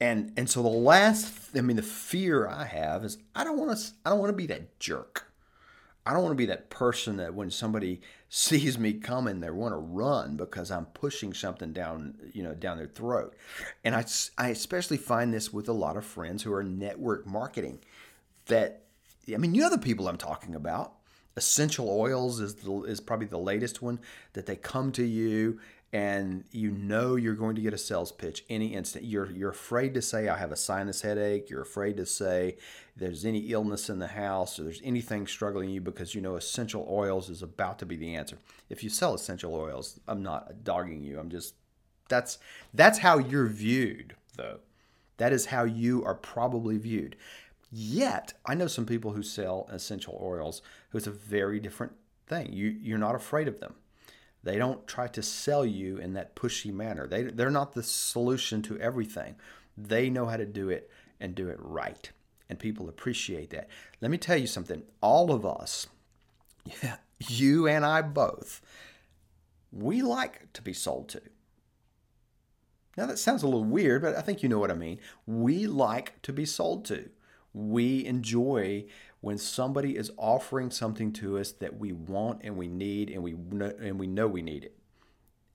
and 0.00 0.32
and 0.36 0.50
so 0.50 0.62
the 0.62 0.68
last 0.68 1.56
I 1.56 1.60
mean 1.60 1.76
the 1.76 1.82
fear 1.82 2.48
I 2.48 2.64
have 2.64 3.04
is 3.04 3.18
I 3.34 3.44
don't 3.44 3.58
want 3.58 3.78
to 3.78 3.92
I 4.04 4.10
don't 4.10 4.18
want 4.18 4.30
to 4.30 4.36
be 4.36 4.46
that 4.46 4.80
jerk. 4.80 5.32
I 6.04 6.14
don't 6.14 6.22
want 6.22 6.32
to 6.32 6.36
be 6.36 6.46
that 6.46 6.70
person 6.70 7.18
that 7.18 7.34
when 7.34 7.50
somebody 7.50 8.00
sees 8.30 8.78
me 8.78 8.94
coming, 8.94 9.40
they 9.40 9.50
want 9.50 9.74
to 9.74 9.78
run 9.78 10.36
because 10.36 10.70
I'm 10.70 10.86
pushing 10.86 11.34
something 11.34 11.72
down, 11.72 12.14
you 12.32 12.42
know, 12.42 12.54
down 12.54 12.78
their 12.78 12.86
throat. 12.86 13.36
And 13.84 13.94
I, 13.94 14.06
I 14.38 14.48
especially 14.48 14.96
find 14.96 15.32
this 15.34 15.52
with 15.52 15.68
a 15.68 15.72
lot 15.72 15.98
of 15.98 16.06
friends 16.06 16.42
who 16.42 16.52
are 16.52 16.64
network 16.64 17.26
marketing 17.26 17.80
that 18.48 18.84
I 19.32 19.36
mean, 19.36 19.54
you 19.54 19.62
know 19.62 19.70
the 19.70 19.78
people 19.78 20.08
I'm 20.08 20.16
talking 20.16 20.54
about. 20.54 20.94
Essential 21.36 21.88
oils 21.88 22.40
is 22.40 22.56
the, 22.56 22.82
is 22.82 23.00
probably 23.00 23.26
the 23.26 23.38
latest 23.38 23.80
one 23.80 24.00
that 24.32 24.46
they 24.46 24.56
come 24.56 24.90
to 24.92 25.04
you 25.04 25.60
and 25.92 26.44
you 26.50 26.70
know 26.70 27.16
you're 27.16 27.34
going 27.34 27.56
to 27.56 27.62
get 27.62 27.72
a 27.72 27.78
sales 27.78 28.12
pitch 28.12 28.44
any 28.50 28.74
instant. 28.74 29.04
You're 29.04 29.30
you're 29.30 29.50
afraid 29.50 29.94
to 29.94 30.02
say 30.02 30.28
I 30.28 30.36
have 30.36 30.52
a 30.52 30.56
sinus 30.56 31.00
headache. 31.00 31.48
You're 31.48 31.62
afraid 31.62 31.96
to 31.96 32.06
say 32.06 32.58
there's 32.96 33.24
any 33.24 33.38
illness 33.52 33.88
in 33.88 33.98
the 33.98 34.08
house 34.08 34.58
or 34.58 34.64
there's 34.64 34.82
anything 34.84 35.26
struggling 35.26 35.70
you 35.70 35.80
because 35.80 36.14
you 36.14 36.20
know 36.20 36.36
essential 36.36 36.86
oils 36.90 37.30
is 37.30 37.42
about 37.42 37.78
to 37.78 37.86
be 37.86 37.96
the 37.96 38.14
answer. 38.14 38.38
If 38.68 38.84
you 38.84 38.90
sell 38.90 39.14
essential 39.14 39.54
oils, 39.54 39.98
I'm 40.06 40.22
not 40.22 40.62
dogging 40.62 41.02
you. 41.02 41.18
I'm 41.18 41.30
just 41.30 41.54
that's 42.08 42.38
that's 42.74 42.98
how 42.98 43.18
you're 43.18 43.46
viewed 43.46 44.14
though. 44.36 44.60
That 45.16 45.32
is 45.32 45.46
how 45.46 45.64
you 45.64 46.04
are 46.04 46.14
probably 46.14 46.76
viewed. 46.76 47.16
Yet, 47.70 48.32
I 48.46 48.54
know 48.54 48.66
some 48.66 48.86
people 48.86 49.12
who 49.12 49.22
sell 49.22 49.68
essential 49.70 50.18
oils 50.22 50.62
who 50.90 50.98
it's 50.98 51.06
a 51.06 51.12
very 51.12 51.60
different 51.60 51.92
thing. 52.26 52.52
You 52.52 52.68
you're 52.68 52.98
not 52.98 53.14
afraid 53.14 53.48
of 53.48 53.60
them. 53.60 53.74
They 54.42 54.56
don't 54.56 54.86
try 54.86 55.08
to 55.08 55.22
sell 55.22 55.66
you 55.66 55.98
in 55.98 56.14
that 56.14 56.34
pushy 56.34 56.72
manner. 56.72 57.06
They 57.06 57.24
they're 57.24 57.50
not 57.50 57.74
the 57.74 57.82
solution 57.82 58.62
to 58.62 58.78
everything. 58.78 59.36
They 59.76 60.08
know 60.08 60.26
how 60.26 60.36
to 60.36 60.46
do 60.46 60.70
it 60.70 60.90
and 61.20 61.34
do 61.34 61.48
it 61.48 61.58
right. 61.60 62.10
And 62.48 62.58
people 62.58 62.88
appreciate 62.88 63.50
that. 63.50 63.68
Let 64.00 64.10
me 64.10 64.16
tell 64.16 64.38
you 64.38 64.46
something. 64.46 64.82
All 65.02 65.30
of 65.30 65.44
us, 65.44 65.86
yeah, 66.82 66.96
you 67.18 67.66
and 67.68 67.84
I 67.84 68.00
both, 68.00 68.62
we 69.70 70.00
like 70.00 70.50
to 70.54 70.62
be 70.62 70.72
sold 70.72 71.10
to. 71.10 71.20
Now 72.96 73.06
that 73.06 73.18
sounds 73.18 73.42
a 73.42 73.46
little 73.46 73.64
weird, 73.64 74.02
but 74.02 74.16
I 74.16 74.22
think 74.22 74.42
you 74.42 74.48
know 74.48 74.58
what 74.58 74.70
I 74.70 74.74
mean. 74.74 74.98
We 75.26 75.66
like 75.66 76.20
to 76.22 76.32
be 76.32 76.46
sold 76.46 76.86
to 76.86 77.10
we 77.52 78.04
enjoy 78.04 78.84
when 79.20 79.38
somebody 79.38 79.96
is 79.96 80.12
offering 80.16 80.70
something 80.70 81.12
to 81.12 81.38
us 81.38 81.52
that 81.52 81.78
we 81.78 81.92
want 81.92 82.40
and 82.44 82.56
we 82.56 82.68
need 82.68 83.10
and 83.10 83.22
we 83.22 83.32
know, 83.32 83.72
and 83.80 83.98
we 83.98 84.06
know 84.06 84.28
we 84.28 84.42
need 84.42 84.64
it. 84.64 84.74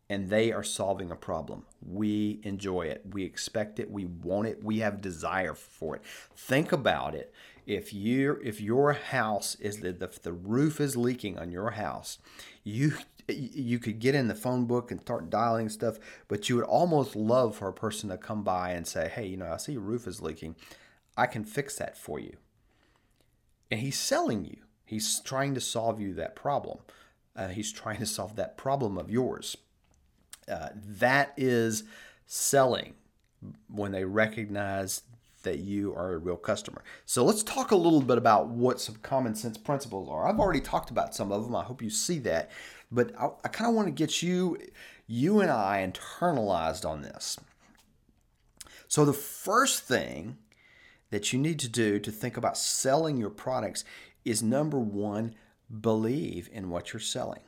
And 0.09 0.29
they 0.29 0.51
are 0.51 0.63
solving 0.63 1.11
a 1.11 1.15
problem. 1.15 1.65
We 1.81 2.41
enjoy 2.43 2.83
it. 2.83 3.03
We 3.11 3.23
expect 3.23 3.79
it. 3.79 3.89
We 3.89 4.05
want 4.05 4.47
it. 4.47 4.63
We 4.63 4.79
have 4.79 5.01
desire 5.01 5.55
for 5.55 5.95
it. 5.95 6.03
Think 6.35 6.71
about 6.71 7.15
it. 7.15 7.33
If 7.65 7.93
you 7.93 8.39
if 8.43 8.59
your 8.59 8.91
house 8.93 9.55
is 9.55 9.77
the, 9.77 9.93
the, 9.93 10.11
the 10.21 10.33
roof 10.33 10.81
is 10.81 10.97
leaking 10.97 11.39
on 11.39 11.51
your 11.51 11.71
house 11.71 12.19
you 12.63 12.93
you 13.27 13.79
could 13.79 13.99
get 13.99 14.15
in 14.15 14.27
the 14.27 14.35
phone 14.35 14.65
book 14.65 14.91
and 14.91 14.99
start 14.99 15.29
dialing 15.29 15.69
stuff 15.69 15.97
but 16.27 16.49
you 16.49 16.55
would 16.55 16.65
almost 16.65 17.15
love 17.15 17.55
for 17.55 17.67
a 17.67 17.73
person 17.73 18.09
to 18.09 18.17
come 18.17 18.43
by 18.43 18.71
and 18.71 18.87
say 18.87 19.09
hey 19.13 19.25
you 19.25 19.37
know 19.37 19.51
i 19.51 19.57
see 19.57 19.73
your 19.73 19.81
roof 19.81 20.07
is 20.07 20.21
leaking 20.21 20.55
I 21.15 21.27
can 21.27 21.43
fix 21.43 21.75
that 21.77 21.97
for 21.97 22.19
you. 22.19 22.37
And 23.69 23.79
he's 23.79 23.97
selling 23.97 24.45
you. 24.45 24.57
He's 24.85 25.19
trying 25.19 25.53
to 25.55 25.61
solve 25.61 25.99
you 25.99 26.13
that 26.15 26.35
problem. 26.35 26.79
Uh, 27.35 27.47
he's 27.47 27.71
trying 27.71 27.97
to 27.99 28.05
solve 28.05 28.35
that 28.35 28.57
problem 28.57 28.97
of 28.97 29.09
yours. 29.09 29.57
Uh, 30.47 30.69
that 30.75 31.33
is 31.37 31.83
selling 32.25 32.93
when 33.67 33.91
they 33.91 34.05
recognize 34.05 35.03
that 35.43 35.59
you 35.59 35.93
are 35.93 36.13
a 36.13 36.17
real 36.17 36.37
customer. 36.37 36.83
So 37.05 37.23
let's 37.23 37.43
talk 37.43 37.71
a 37.71 37.75
little 37.75 38.01
bit 38.01 38.17
about 38.17 38.47
what 38.47 38.79
some 38.79 38.95
common 38.95 39.35
sense 39.35 39.57
principles 39.57 40.09
are. 40.09 40.27
I've 40.27 40.39
already 40.39 40.61
talked 40.61 40.89
about 40.89 41.13
some 41.13 41.31
of 41.31 41.43
them. 41.43 41.55
I 41.55 41.63
hope 41.63 41.81
you 41.81 41.89
see 41.89 42.19
that, 42.19 42.49
but 42.91 43.13
I, 43.19 43.29
I 43.43 43.47
kind 43.49 43.69
of 43.69 43.75
want 43.75 43.87
to 43.87 43.91
get 43.91 44.23
you, 44.23 44.57
you 45.07 45.41
and 45.41 45.51
I, 45.51 45.85
internalized 45.85 46.87
on 46.87 47.01
this. 47.01 47.39
So 48.87 49.05
the 49.05 49.13
first 49.13 49.83
thing 49.83 50.37
that 51.13 51.31
you 51.31 51.37
need 51.37 51.59
to 51.59 51.69
do 51.69 51.99
to 51.99 52.11
think 52.11 52.37
about 52.37 52.57
selling 52.57 53.17
your 53.17 53.29
products 53.29 53.85
is 54.25 54.41
number 54.41 54.79
one, 54.79 55.35
believe 55.81 56.49
in 56.51 56.71
what 56.71 56.91
you're 56.91 56.99
selling. 56.99 57.41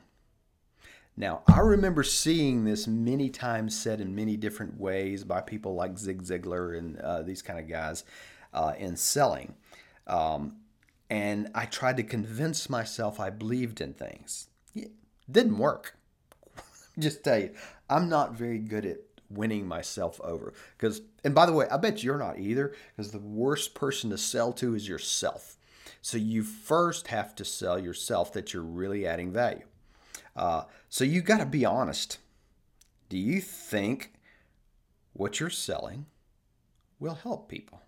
Now, 1.16 1.42
I 1.48 1.58
remember 1.58 2.04
seeing 2.04 2.62
this 2.62 2.86
many 2.86 3.28
times 3.28 3.76
said 3.76 4.00
in 4.00 4.14
many 4.14 4.36
different 4.36 4.78
ways 4.78 5.24
by 5.24 5.40
people 5.40 5.74
like 5.74 5.98
Zig 5.98 6.22
Ziglar 6.22 6.78
and 6.78 6.96
uh, 7.00 7.22
these 7.22 7.42
kind 7.42 7.58
of 7.58 7.68
guys 7.68 8.04
uh, 8.54 8.74
in 8.78 8.94
selling. 8.96 9.56
Um, 10.06 10.58
and 11.10 11.48
I 11.52 11.64
tried 11.64 11.96
to 11.96 12.04
convince 12.04 12.70
myself 12.70 13.18
I 13.18 13.30
believed 13.30 13.80
in 13.80 13.94
things. 13.94 14.46
It 14.76 14.92
didn't 15.28 15.58
work. 15.58 15.96
Just 17.00 17.24
tell 17.24 17.38
you, 17.38 17.50
I'm 17.90 18.08
not 18.08 18.34
very 18.34 18.60
good 18.60 18.86
at 18.86 18.98
winning 19.30 19.66
myself 19.66 20.20
over. 20.22 20.52
Because, 20.76 21.02
and 21.24 21.34
by 21.34 21.46
the 21.46 21.52
way, 21.52 21.66
I 21.70 21.76
bet 21.76 22.02
you're 22.02 22.18
not 22.18 22.38
either, 22.38 22.74
because 22.96 23.12
the 23.12 23.18
worst 23.18 23.74
person 23.74 24.10
to 24.10 24.18
sell 24.18 24.52
to 24.54 24.74
is 24.74 24.88
yourself. 24.88 25.56
So 26.02 26.16
you 26.16 26.42
first 26.42 27.08
have 27.08 27.34
to 27.36 27.44
sell 27.44 27.78
yourself 27.78 28.32
that 28.32 28.52
you're 28.52 28.62
really 28.62 29.06
adding 29.06 29.32
value. 29.32 29.64
Uh, 30.36 30.64
so 30.88 31.04
you 31.04 31.20
got 31.20 31.38
to 31.38 31.46
be 31.46 31.64
honest. 31.64 32.18
Do 33.08 33.18
you 33.18 33.40
think 33.40 34.12
what 35.12 35.40
you're 35.40 35.50
selling 35.50 36.06
will 36.98 37.14
help 37.14 37.48
people? 37.48 37.82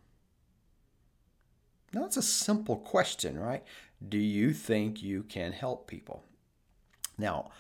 Now, 1.92 2.02
that's 2.02 2.16
a 2.16 2.22
simple 2.22 2.76
question, 2.76 3.38
right? 3.38 3.64
Do 4.06 4.18
you 4.18 4.52
think 4.52 5.02
you 5.02 5.22
can 5.22 5.52
help 5.52 5.86
people? 5.86 6.22
Now, 7.16 7.50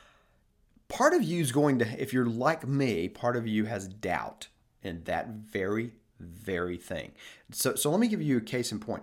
part 0.88 1.14
of 1.14 1.22
you 1.22 1.40
is 1.40 1.52
going 1.52 1.78
to, 1.78 2.02
if 2.02 2.12
you're 2.12 2.26
like 2.26 2.66
me, 2.66 3.08
part 3.08 3.36
of 3.36 3.46
you 3.46 3.66
has 3.66 3.88
doubt 3.88 4.48
in 4.82 5.02
that 5.04 5.28
very, 5.28 5.92
very 6.18 6.76
thing. 6.76 7.12
So, 7.52 7.74
so 7.74 7.90
let 7.90 8.00
me 8.00 8.08
give 8.08 8.22
you 8.22 8.38
a 8.38 8.40
case 8.42 8.72
in 8.72 8.80
point. 8.80 9.02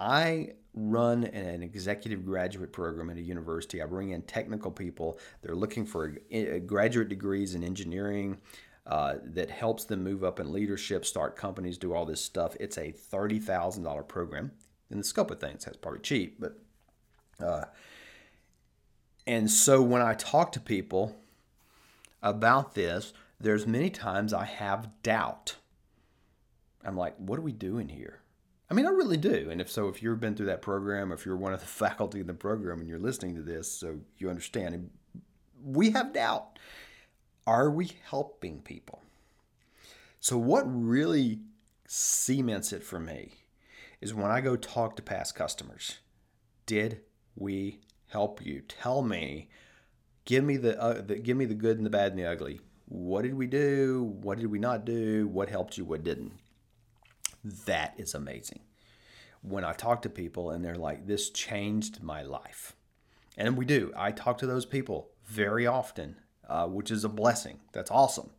I 0.00 0.52
run 0.74 1.24
an 1.24 1.62
executive 1.62 2.24
graduate 2.24 2.72
program 2.72 3.08
at 3.10 3.16
a 3.16 3.22
university. 3.22 3.82
I 3.82 3.86
bring 3.86 4.10
in 4.10 4.22
technical 4.22 4.70
people. 4.70 5.18
They're 5.42 5.54
looking 5.54 5.86
for 5.86 6.16
graduate 6.66 7.08
degrees 7.08 7.54
in 7.54 7.64
engineering 7.64 8.38
uh, 8.86 9.14
that 9.24 9.50
helps 9.50 9.84
them 9.84 10.04
move 10.04 10.22
up 10.22 10.38
in 10.38 10.52
leadership, 10.52 11.04
start 11.04 11.34
companies, 11.34 11.78
do 11.78 11.94
all 11.94 12.04
this 12.04 12.20
stuff. 12.20 12.56
It's 12.60 12.76
a 12.76 12.92
$30,000 12.92 14.06
program. 14.06 14.52
In 14.90 14.98
the 14.98 15.04
scope 15.04 15.30
of 15.30 15.40
things, 15.40 15.64
that's 15.64 15.76
probably 15.76 16.00
cheap, 16.00 16.40
but. 16.40 16.58
Uh, 17.42 17.64
and 19.26 19.50
so 19.50 19.82
when 19.82 20.00
I 20.00 20.14
talk 20.14 20.52
to 20.52 20.60
people 20.60 21.16
about 22.22 22.74
this, 22.74 23.12
there's 23.40 23.66
many 23.66 23.90
times 23.90 24.32
I 24.32 24.44
have 24.44 24.90
doubt. 25.02 25.56
I'm 26.84 26.96
like, 26.96 27.16
what 27.18 27.38
are 27.38 27.42
we 27.42 27.52
doing 27.52 27.88
here? 27.88 28.20
I 28.70 28.74
mean, 28.74 28.86
I 28.86 28.90
really 28.90 29.16
do. 29.16 29.48
And 29.50 29.60
if 29.60 29.70
so, 29.70 29.88
if 29.88 30.02
you've 30.02 30.20
been 30.20 30.34
through 30.34 30.46
that 30.46 30.62
program, 30.62 31.12
if 31.12 31.24
you're 31.24 31.36
one 31.36 31.52
of 31.52 31.60
the 31.60 31.66
faculty 31.84 32.20
in 32.20 32.26
the 32.26 32.34
program 32.34 32.80
and 32.80 32.88
you're 32.88 32.98
listening 32.98 33.34
to 33.36 33.42
this, 33.42 33.70
so 33.70 34.00
you 34.18 34.28
understand, 34.28 34.90
we 35.62 35.90
have 35.90 36.12
doubt. 36.12 36.58
Are 37.46 37.70
we 37.70 37.92
helping 38.08 38.60
people? 38.60 39.02
So, 40.18 40.36
what 40.36 40.64
really 40.66 41.38
cements 41.86 42.72
it 42.72 42.82
for 42.82 42.98
me 42.98 43.34
is 44.00 44.12
when 44.12 44.30
I 44.30 44.40
go 44.40 44.56
talk 44.56 44.96
to 44.96 45.02
past 45.02 45.34
customers. 45.34 45.98
Did 46.66 47.00
we 47.36 47.80
help 48.08 48.44
you? 48.44 48.62
Tell 48.62 49.02
me. 49.02 49.48
Give 50.26 50.44
me 50.44 50.58
the, 50.58 50.78
uh, 50.80 51.00
the 51.00 51.16
give 51.16 51.36
me 51.36 51.46
the 51.46 51.54
good 51.54 51.78
and 51.78 51.86
the 51.86 51.90
bad 51.90 52.12
and 52.12 52.18
the 52.18 52.26
ugly. 52.26 52.60
What 52.88 53.22
did 53.22 53.34
we 53.34 53.46
do? 53.46 54.14
What 54.20 54.38
did 54.38 54.50
we 54.50 54.58
not 54.58 54.84
do? 54.84 55.26
What 55.26 55.48
helped 55.48 55.78
you? 55.78 55.84
What 55.84 56.04
didn't? 56.04 56.32
That 57.64 57.94
is 57.96 58.14
amazing. 58.14 58.60
When 59.42 59.64
I 59.64 59.72
talk 59.72 60.02
to 60.02 60.10
people 60.10 60.50
and 60.50 60.64
they're 60.64 60.74
like, 60.74 61.06
this 61.06 61.30
changed 61.30 62.02
my 62.02 62.22
life. 62.22 62.74
And 63.36 63.56
we 63.56 63.64
do. 63.64 63.92
I 63.96 64.10
talk 64.10 64.38
to 64.38 64.46
those 64.46 64.66
people 64.66 65.10
very 65.26 65.66
often, 65.66 66.16
uh, 66.48 66.66
which 66.66 66.90
is 66.90 67.04
a 67.04 67.08
blessing. 67.08 67.60
That's 67.72 67.90
awesome. 67.90 68.30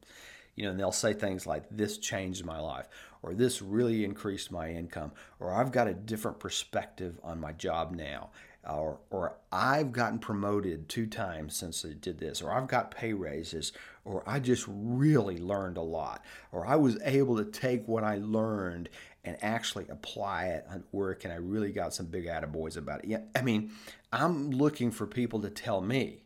You 0.55 0.65
know, 0.65 0.71
and 0.71 0.79
they'll 0.79 0.91
say 0.91 1.13
things 1.13 1.45
like, 1.45 1.63
this 1.69 1.97
changed 1.99 2.43
my 2.43 2.59
life, 2.59 2.89
or 3.21 3.33
this 3.33 3.61
really 3.61 4.03
increased 4.03 4.51
my 4.51 4.71
income, 4.71 5.11
or 5.39 5.53
I've 5.53 5.71
got 5.71 5.87
a 5.87 5.93
different 5.93 6.39
perspective 6.39 7.19
on 7.23 7.39
my 7.39 7.51
job 7.51 7.93
now, 7.95 8.31
or, 8.69 8.99
or 9.09 9.35
I've 9.51 9.91
gotten 9.91 10.19
promoted 10.19 10.89
two 10.89 11.07
times 11.07 11.55
since 11.55 11.85
I 11.85 11.93
did 11.99 12.19
this, 12.19 12.41
or 12.41 12.51
I've 12.51 12.67
got 12.67 12.91
pay 12.91 13.13
raises, 13.13 13.71
or 14.03 14.23
I 14.27 14.39
just 14.39 14.65
really 14.67 15.37
learned 15.37 15.77
a 15.77 15.81
lot, 15.81 16.23
or 16.51 16.65
I 16.65 16.75
was 16.75 16.97
able 17.03 17.37
to 17.37 17.45
take 17.45 17.87
what 17.87 18.03
I 18.03 18.17
learned 18.17 18.89
and 19.23 19.37
actually 19.41 19.85
apply 19.89 20.45
it 20.45 20.65
at 20.71 20.81
work, 20.91 21.23
and 21.23 21.33
I 21.33 21.37
really 21.37 21.71
got 21.71 21.93
some 21.93 22.07
big 22.07 22.25
attaboys 22.25 22.77
about 22.77 23.03
it. 23.03 23.09
Yeah, 23.09 23.21
I 23.35 23.41
mean, 23.41 23.71
I'm 24.11 24.51
looking 24.51 24.91
for 24.91 25.05
people 25.05 25.41
to 25.41 25.49
tell 25.49 25.81
me 25.81 26.23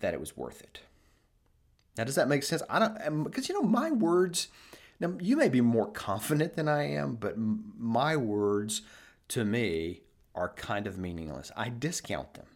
that 0.00 0.14
it 0.14 0.20
was 0.20 0.36
worth 0.36 0.62
it. 0.62 0.80
Now, 1.96 2.04
does 2.04 2.14
that 2.14 2.28
make 2.28 2.42
sense? 2.42 2.62
I 2.70 2.78
don't, 2.78 3.06
um, 3.06 3.24
because 3.24 3.48
you 3.48 3.54
know, 3.54 3.68
my 3.68 3.90
words. 3.90 4.48
Now, 5.00 5.14
you 5.20 5.36
may 5.36 5.48
be 5.48 5.60
more 5.60 5.90
confident 5.92 6.54
than 6.54 6.68
I 6.68 6.84
am, 6.84 7.16
but 7.16 7.34
my 7.36 8.16
words 8.16 8.82
to 9.28 9.44
me 9.44 10.02
are 10.34 10.50
kind 10.50 10.86
of 10.86 10.98
meaningless. 10.98 11.50
I 11.56 11.68
discount 11.68 12.34
them. 12.34 12.46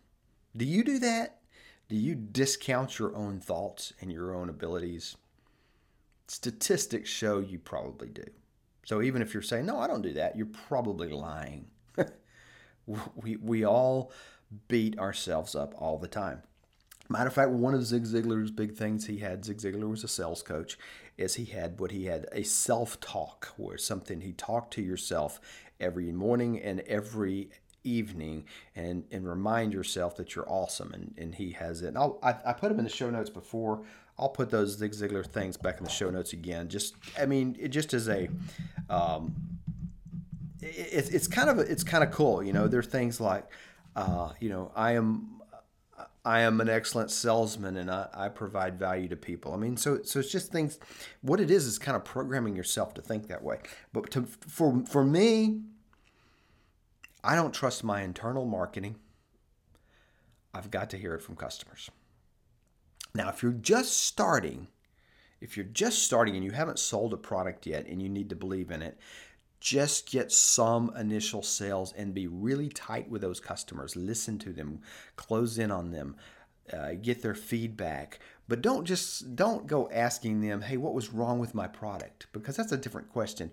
Do 0.57 0.65
you 0.65 0.83
do 0.85 0.99
that? 1.01 1.41
Do 1.89 1.97
you 1.97 2.15
discount 2.15 2.99
your 2.99 3.15
own 3.15 3.41
thoughts 3.41 3.93
and 4.01 4.11
your 4.11 4.35
own 4.35 4.49
abilities? 4.49 5.17
Statistics 6.27 7.09
show 7.09 7.39
you 7.39 7.59
probably 7.59 8.09
do. 8.09 8.25
So 8.85 9.03
even 9.03 9.23
if 9.23 9.35
you're 9.35 9.43
saying, 9.43 9.67
no, 9.67 9.79
I 9.79 9.87
don't 9.87 10.03
do 10.03 10.13
that, 10.15 10.37
you're 10.37 10.47
probably 10.47 11.11
lying. 11.11 11.67
we, 12.87 13.37
we 13.37 13.65
all 13.65 14.13
beat 14.69 14.99
ourselves 14.99 15.55
up 15.55 15.75
all 15.77 15.99
the 15.99 16.09
time. 16.09 16.43
Matter 17.09 17.29
of 17.29 17.35
fact, 17.35 17.51
one 17.51 17.75
of 17.75 17.85
Zig 17.85 18.05
Ziglar's 18.05 18.51
big 18.51 18.75
things 18.75 19.07
he 19.07 19.19
had, 19.19 19.45
Zig 19.45 19.59
Ziglar 19.59 19.89
was 19.89 20.03
a 20.03 20.09
sales 20.09 20.43
coach, 20.43 20.77
is 21.17 21.35
he 21.35 21.45
had 21.45 21.79
what 21.79 21.93
he 21.93 22.07
had 22.07 22.27
a 22.33 22.43
self 22.43 22.99
talk, 23.01 23.53
where 23.57 23.79
something 23.79 24.21
he 24.21 24.33
talked 24.33 24.73
to 24.75 24.83
yourself 24.83 25.41
every 25.79 26.11
morning 26.11 26.61
and 26.61 26.81
every 26.81 27.51
evening 27.87 28.45
and 28.75 29.05
and 29.11 29.29
remind 29.29 29.73
yourself 29.73 30.17
that 30.17 30.35
you're 30.35 30.49
awesome 30.49 30.93
and, 30.93 31.15
and 31.17 31.35
he 31.35 31.53
has 31.53 31.83
it 31.83 31.89
and 31.89 31.99
I'll, 31.99 32.19
I, 32.23 32.35
I 32.45 32.53
put 32.53 32.69
them 32.69 32.79
in 32.79 32.85
the 32.85 32.91
show 32.91 33.11
notes 33.11 33.31
before 33.31 33.83
I'll 34.19 34.31
put 34.31 34.51
those 34.51 34.77
Zig 34.79 34.93
Ziglar 34.93 35.27
things 35.27 35.57
back 35.57 35.79
in 35.79 35.85
the 35.85 35.91
show 35.91 36.11
notes 36.11 36.33
again 36.33 36.69
just 36.69 36.95
I 37.19 37.27
mean 37.27 37.57
it 37.59 37.69
just 37.69 37.95
as 37.95 38.09
a 38.09 38.29
um, 38.91 39.35
it, 40.61 41.15
it's 41.15 41.29
kind 41.29 41.49
of 41.49 41.59
it's 41.59 41.85
kind 41.85 42.03
of 42.03 42.11
cool 42.11 42.43
you 42.43 42.53
know 42.53 42.69
there's 42.69 42.87
things 42.87 43.21
like 43.21 43.47
uh, 43.95 44.33
you 44.41 44.49
know 44.49 44.73
I 44.75 44.93
am 44.93 45.37
I 46.27 46.41
am 46.41 46.61
an 46.61 46.69
excellent 46.69 47.13
salesman 47.13 47.77
and 47.77 47.89
I, 47.89 48.09
I 48.13 48.29
provide 48.29 48.81
value 48.81 49.07
to 49.09 49.17
people. 49.17 49.55
I 49.55 49.57
mean, 49.57 49.77
so 49.77 50.03
so 50.03 50.19
it's 50.19 50.31
just 50.31 50.51
things. 50.51 50.81
What 51.23 51.39
it 51.39 51.53
is 51.53 51.67
is 51.67 51.79
kind 51.79 51.97
of 51.97 52.05
programming 52.05 52.57
yourself 52.57 52.95
to 52.95 53.01
think 53.01 53.29
that 53.29 53.45
way. 53.45 53.61
But 53.93 54.11
to, 54.11 54.23
for 54.23 54.83
for 54.89 55.05
me, 55.05 55.61
I 57.27 57.35
don't 57.35 57.53
trust 57.53 57.83
my 57.83 58.03
internal 58.03 58.45
marketing. 58.45 58.97
I've 60.55 60.71
got 60.71 60.91
to 60.91 60.97
hear 60.97 61.15
it 61.17 61.23
from 61.23 61.35
customers. 61.35 61.91
Now, 63.17 63.29
if 63.31 63.43
you're 63.43 63.51
just 63.51 63.97
starting, 64.07 64.69
if 65.41 65.57
you're 65.57 65.67
just 65.67 66.05
starting 66.05 66.37
and 66.37 66.45
you 66.45 66.53
haven't 66.53 66.79
sold 66.79 67.13
a 67.13 67.17
product 67.17 67.67
yet 67.67 67.87
and 67.87 68.01
you 68.01 68.09
need 68.09 68.29
to 68.29 68.37
believe 68.37 68.71
in 68.71 68.81
it, 68.81 68.97
just 69.59 70.09
get 70.09 70.31
some 70.31 70.95
initial 70.97 71.43
sales 71.43 71.93
and 71.95 72.15
be 72.15 72.29
really 72.29 72.69
tight 72.69 73.11
with 73.11 73.23
those 73.23 73.41
customers. 73.41 73.97
Listen 73.97 74.39
to 74.39 74.53
them, 74.53 74.81
close 75.17 75.59
in 75.59 75.73
on 75.73 75.91
them, 75.91 76.15
uh, 76.73 76.93
get 76.93 77.23
their 77.23 77.35
feedback. 77.35 78.21
But 78.47 78.63
don't 78.63 78.85
just 78.85 79.35
don't 79.35 79.67
go 79.67 79.91
asking 79.91 80.43
them, 80.43 80.61
"Hey, 80.61 80.77
what 80.77 80.95
was 80.95 81.13
wrong 81.13 81.41
with 81.41 81.57
my 81.57 81.67
product?" 81.67 82.29
Because 82.33 82.55
that's 82.55 82.71
a 82.71 82.77
different 82.77 83.11
question. 83.11 83.51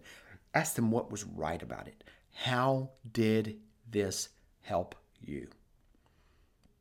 Ask 0.54 0.76
them 0.76 0.92
what 0.92 1.10
was 1.10 1.24
right 1.24 1.64
about 1.64 1.88
it. 1.88 2.04
How 2.34 2.90
did 3.12 3.60
this 3.90 4.30
help 4.62 4.96
you? 5.22 5.48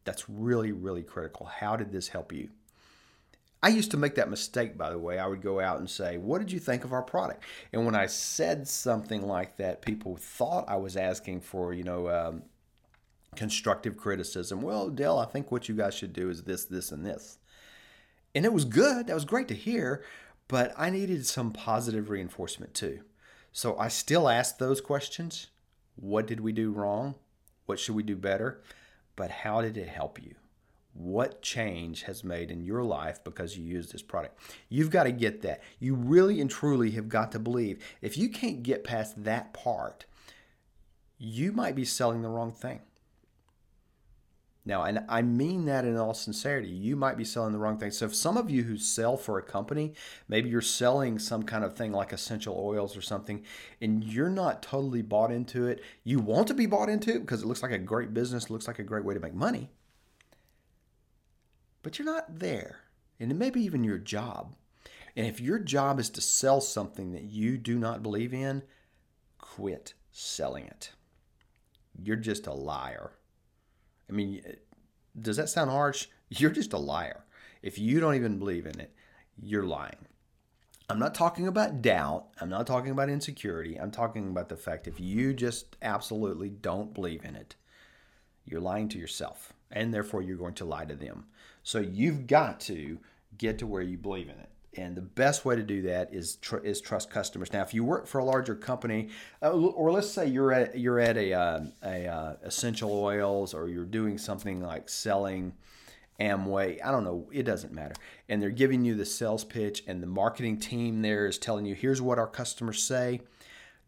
That's 0.04 0.28
really, 0.28 0.72
really 0.72 1.02
critical. 1.02 1.46
How 1.46 1.76
did 1.76 1.92
this 1.92 2.08
help 2.08 2.32
you? 2.32 2.48
I 3.62 3.68
used 3.68 3.92
to 3.92 3.96
make 3.96 4.16
that 4.16 4.28
mistake, 4.28 4.76
by 4.76 4.90
the 4.90 4.98
way. 4.98 5.18
I 5.18 5.26
would 5.26 5.40
go 5.40 5.60
out 5.60 5.78
and 5.78 5.88
say, 5.88 6.18
What 6.18 6.40
did 6.40 6.50
you 6.50 6.58
think 6.58 6.84
of 6.84 6.92
our 6.92 7.02
product? 7.02 7.44
And 7.72 7.86
when 7.86 7.94
I 7.94 8.06
said 8.06 8.66
something 8.66 9.22
like 9.22 9.56
that, 9.58 9.82
people 9.82 10.16
thought 10.16 10.64
I 10.68 10.76
was 10.76 10.96
asking 10.96 11.42
for, 11.42 11.72
you 11.72 11.84
know, 11.84 12.08
um, 12.08 12.42
constructive 13.36 13.96
criticism. 13.96 14.62
Well, 14.62 14.90
Dale, 14.90 15.18
I 15.18 15.26
think 15.26 15.52
what 15.52 15.68
you 15.68 15.76
guys 15.76 15.94
should 15.94 16.12
do 16.12 16.28
is 16.28 16.42
this, 16.42 16.64
this, 16.64 16.90
and 16.90 17.06
this. 17.06 17.38
And 18.34 18.44
it 18.44 18.52
was 18.52 18.64
good. 18.64 19.06
That 19.06 19.14
was 19.14 19.24
great 19.24 19.48
to 19.48 19.54
hear, 19.54 20.02
but 20.48 20.72
I 20.76 20.90
needed 20.90 21.24
some 21.26 21.52
positive 21.52 22.10
reinforcement 22.10 22.74
too. 22.74 23.00
So 23.52 23.76
I 23.78 23.88
still 23.88 24.28
ask 24.28 24.58
those 24.58 24.80
questions. 24.80 25.48
What 25.96 26.26
did 26.26 26.40
we 26.40 26.52
do 26.52 26.72
wrong? 26.72 27.16
What 27.66 27.78
should 27.78 27.94
we 27.94 28.02
do 28.02 28.16
better? 28.16 28.62
But 29.14 29.30
how 29.30 29.60
did 29.60 29.76
it 29.76 29.88
help 29.88 30.22
you? 30.22 30.34
What 30.94 31.42
change 31.42 32.02
has 32.02 32.24
made 32.24 32.50
in 32.50 32.64
your 32.64 32.82
life 32.82 33.22
because 33.24 33.56
you 33.56 33.64
use 33.64 33.92
this 33.92 34.02
product? 34.02 34.38
You've 34.68 34.90
got 34.90 35.04
to 35.04 35.12
get 35.12 35.42
that. 35.42 35.62
You 35.78 35.94
really 35.94 36.40
and 36.40 36.50
truly 36.50 36.90
have 36.92 37.08
got 37.08 37.32
to 37.32 37.38
believe. 37.38 37.82
If 38.00 38.18
you 38.18 38.28
can't 38.28 38.62
get 38.62 38.84
past 38.84 39.24
that 39.24 39.52
part, 39.54 40.04
you 41.18 41.52
might 41.52 41.74
be 41.74 41.84
selling 41.84 42.22
the 42.22 42.28
wrong 42.28 42.52
thing. 42.52 42.80
Now, 44.64 44.84
and 44.84 45.04
I 45.08 45.22
mean 45.22 45.64
that 45.64 45.84
in 45.84 45.96
all 45.96 46.14
sincerity. 46.14 46.68
You 46.68 46.94
might 46.94 47.16
be 47.16 47.24
selling 47.24 47.52
the 47.52 47.58
wrong 47.58 47.78
thing. 47.78 47.90
So, 47.90 48.06
if 48.06 48.14
some 48.14 48.36
of 48.36 48.48
you 48.48 48.62
who 48.62 48.76
sell 48.76 49.16
for 49.16 49.38
a 49.38 49.42
company, 49.42 49.94
maybe 50.28 50.50
you're 50.50 50.60
selling 50.60 51.18
some 51.18 51.42
kind 51.42 51.64
of 51.64 51.74
thing 51.74 51.90
like 51.90 52.12
essential 52.12 52.56
oils 52.56 52.96
or 52.96 53.02
something, 53.02 53.42
and 53.80 54.04
you're 54.04 54.30
not 54.30 54.62
totally 54.62 55.02
bought 55.02 55.32
into 55.32 55.66
it, 55.66 55.82
you 56.04 56.20
want 56.20 56.46
to 56.48 56.54
be 56.54 56.66
bought 56.66 56.88
into 56.88 57.10
it 57.10 57.20
because 57.20 57.42
it 57.42 57.46
looks 57.46 57.62
like 57.62 57.72
a 57.72 57.78
great 57.78 58.14
business, 58.14 58.50
looks 58.50 58.68
like 58.68 58.78
a 58.78 58.84
great 58.84 59.04
way 59.04 59.14
to 59.14 59.20
make 59.20 59.34
money, 59.34 59.70
but 61.82 61.98
you're 61.98 62.06
not 62.06 62.38
there. 62.38 62.80
And 63.18 63.32
it 63.32 63.36
may 63.36 63.50
be 63.50 63.62
even 63.62 63.84
your 63.84 63.98
job. 63.98 64.54
And 65.16 65.26
if 65.26 65.40
your 65.40 65.58
job 65.58 65.98
is 65.98 66.08
to 66.10 66.20
sell 66.20 66.60
something 66.60 67.12
that 67.12 67.24
you 67.24 67.58
do 67.58 67.78
not 67.78 68.02
believe 68.02 68.32
in, 68.32 68.62
quit 69.38 69.94
selling 70.12 70.66
it. 70.66 70.92
You're 72.00 72.16
just 72.16 72.46
a 72.46 72.52
liar 72.52 73.12
I 74.08 74.12
mean, 74.12 74.42
does 75.20 75.36
that 75.36 75.48
sound 75.48 75.70
harsh? 75.70 76.06
You're 76.28 76.50
just 76.50 76.72
a 76.72 76.78
liar. 76.78 77.24
If 77.62 77.78
you 77.78 78.00
don't 78.00 78.14
even 78.14 78.38
believe 78.38 78.66
in 78.66 78.80
it, 78.80 78.92
you're 79.40 79.64
lying. 79.64 80.06
I'm 80.88 80.98
not 80.98 81.14
talking 81.14 81.46
about 81.46 81.80
doubt. 81.80 82.26
I'm 82.40 82.48
not 82.48 82.66
talking 82.66 82.90
about 82.90 83.08
insecurity. 83.08 83.78
I'm 83.78 83.90
talking 83.92 84.28
about 84.28 84.48
the 84.48 84.56
fact 84.56 84.88
if 84.88 84.98
you 84.98 85.32
just 85.32 85.76
absolutely 85.80 86.50
don't 86.50 86.92
believe 86.92 87.24
in 87.24 87.36
it, 87.36 87.54
you're 88.44 88.60
lying 88.60 88.88
to 88.88 88.98
yourself 88.98 89.52
and 89.70 89.94
therefore 89.94 90.22
you're 90.22 90.36
going 90.36 90.54
to 90.54 90.64
lie 90.64 90.84
to 90.84 90.94
them. 90.96 91.26
So 91.62 91.78
you've 91.78 92.26
got 92.26 92.60
to 92.62 92.98
get 93.38 93.58
to 93.58 93.66
where 93.66 93.82
you 93.82 93.96
believe 93.96 94.28
in 94.28 94.38
it 94.38 94.50
and 94.76 94.96
the 94.96 95.02
best 95.02 95.44
way 95.44 95.54
to 95.54 95.62
do 95.62 95.82
that 95.82 96.14
is 96.14 96.36
tr- 96.36 96.58
is 96.58 96.80
trust 96.80 97.10
customers. 97.10 97.52
Now, 97.52 97.62
if 97.62 97.74
you 97.74 97.84
work 97.84 98.06
for 98.06 98.18
a 98.18 98.24
larger 98.24 98.54
company, 98.54 99.08
uh, 99.42 99.50
or 99.50 99.92
let's 99.92 100.10
say 100.10 100.26
you're 100.26 100.52
at 100.52 100.78
you're 100.78 101.00
at 101.00 101.16
a, 101.16 101.32
uh, 101.32 101.60
a 101.82 102.06
uh, 102.06 102.36
essential 102.42 102.92
oils, 102.92 103.52
or 103.54 103.68
you're 103.68 103.84
doing 103.84 104.16
something 104.16 104.62
like 104.62 104.88
selling 104.88 105.52
Amway, 106.18 106.78
I 106.82 106.90
don't 106.90 107.04
know, 107.04 107.28
it 107.32 107.42
doesn't 107.42 107.72
matter, 107.72 107.94
and 108.28 108.40
they're 108.40 108.50
giving 108.50 108.84
you 108.84 108.94
the 108.94 109.04
sales 109.04 109.44
pitch, 109.44 109.82
and 109.86 110.02
the 110.02 110.06
marketing 110.06 110.58
team 110.58 111.02
there 111.02 111.26
is 111.26 111.38
telling 111.38 111.66
you, 111.66 111.74
here's 111.74 112.00
what 112.00 112.18
our 112.18 112.26
customers 112.26 112.82
say. 112.82 113.20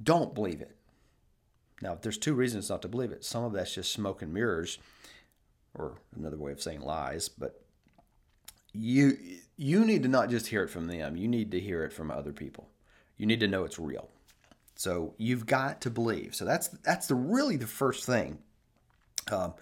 Don't 0.03 0.35
believe 0.35 0.61
it. 0.61 0.77
Now, 1.81 1.97
there's 2.01 2.19
two 2.19 2.35
reasons 2.35 2.71
not 2.71 2.83
to 2.83 2.89
believe 2.89 3.13
it. 3.13 3.25
Some 3.25 3.45
of 3.45 3.53
that's 3.53 3.75
just 3.75 3.93
smoke 3.93 4.21
and 4.21 4.35
mirrors, 4.35 4.79
or 5.75 5.99
another 6.15 6.37
way 6.37 6.53
of 6.53 6.61
saying 6.61 6.81
lies, 6.81 7.29
but 7.29 7.64
you 8.75 9.17
you 9.57 9.85
need 9.85 10.03
to 10.03 10.09
not 10.09 10.31
just 10.31 10.49
hear 10.49 10.65
it 10.65 10.69
from 10.69 10.89
them. 10.89 11.17
You 11.17 11.29
need 11.29 11.53
to 11.53 11.61
hear 11.61 11.85
it 11.85 11.93
from 11.93 12.11
other 12.11 12.33
people. 12.33 12.69
You 13.17 13.27
need 13.27 13.41
to 13.41 13.47
know 13.49 13.65
it's 13.65 13.79
real. 13.79 14.09
So 14.75 15.15
you've 15.17 15.47
got 15.47 15.81
to 15.83 15.91
believe. 15.91 16.35
So 16.35 16.45
that's 16.45 16.69
that's 16.69 17.07
the 17.07 17.15
really 17.15 17.57
the 17.57 17.67
first 17.67 18.05
thing. 18.05 18.39
Um, 19.31 19.55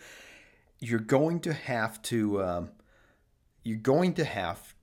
you're 0.80 0.98
going 0.98 1.40
to 1.40 1.52
have 1.52 2.00
to 2.02 2.42
um, 2.42 2.70
you're 3.62 3.78
going 3.78 4.14
to 4.14 4.24
have 4.24 4.74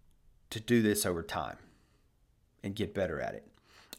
to 0.52 0.60
do 0.60 0.82
this 0.82 1.06
over 1.06 1.24
time 1.24 1.58
and 2.64 2.76
get 2.76 2.94
better 2.94 3.20
at 3.20 3.34
it. 3.34 3.48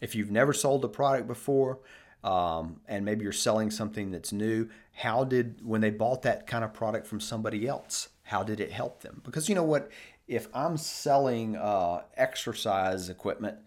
If 0.00 0.14
you've 0.14 0.30
never 0.30 0.52
sold 0.52 0.84
a 0.84 0.88
product 0.88 1.26
before 1.26 1.80
um, 2.22 2.80
and 2.86 3.04
maybe 3.04 3.24
you're 3.24 3.32
selling 3.32 3.70
something 3.70 4.10
that's 4.10 4.32
new 4.32 4.68
how 4.92 5.24
did 5.24 5.64
when 5.64 5.80
they 5.80 5.90
bought 5.90 6.22
that 6.22 6.46
kind 6.46 6.62
of 6.62 6.72
product 6.72 7.06
from 7.06 7.20
somebody 7.20 7.66
else 7.66 8.08
how 8.30 8.44
did 8.44 8.60
it 8.60 8.70
help 8.70 9.00
them? 9.02 9.20
Because 9.24 9.48
you 9.48 9.56
know 9.56 9.64
what 9.64 9.90
if 10.30 10.46
I'm 10.54 10.76
selling 10.76 11.56
uh, 11.56 12.02
exercise 12.16 13.10
equipment 13.10 13.58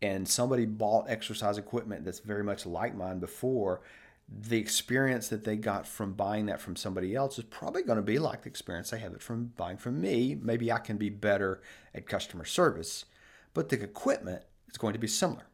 and 0.00 0.26
somebody 0.26 0.66
bought 0.66 1.10
exercise 1.10 1.58
equipment 1.58 2.04
that's 2.04 2.20
very 2.20 2.44
much 2.44 2.64
like 2.64 2.94
mine 2.94 3.18
before, 3.18 3.82
the 4.28 4.56
experience 4.56 5.26
that 5.28 5.42
they 5.42 5.56
got 5.56 5.84
from 5.84 6.12
buying 6.12 6.46
that 6.46 6.60
from 6.60 6.76
somebody 6.76 7.16
else 7.16 7.38
is 7.38 7.44
probably 7.44 7.82
going 7.82 7.96
to 7.96 8.02
be 8.02 8.20
like 8.20 8.42
the 8.42 8.48
experience 8.48 8.90
they 8.90 9.00
have 9.00 9.12
it 9.12 9.20
from 9.20 9.46
buying 9.56 9.76
from 9.76 10.00
me. 10.00 10.38
Maybe 10.40 10.70
I 10.70 10.78
can 10.78 10.96
be 10.96 11.10
better 11.10 11.60
at 11.92 12.06
customer 12.06 12.44
service, 12.44 13.04
but 13.52 13.68
the 13.68 13.82
equipment 13.82 14.44
is 14.70 14.78
going 14.78 14.92
to 14.92 15.00
be 15.00 15.08
similar. 15.08 15.48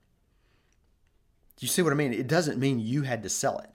Do 1.56 1.64
you 1.64 1.68
see 1.68 1.80
what 1.80 1.94
I 1.94 1.96
mean? 1.96 2.12
It 2.12 2.28
doesn't 2.28 2.58
mean 2.58 2.78
you 2.78 3.02
had 3.02 3.22
to 3.22 3.30
sell 3.30 3.58
it. 3.60 3.70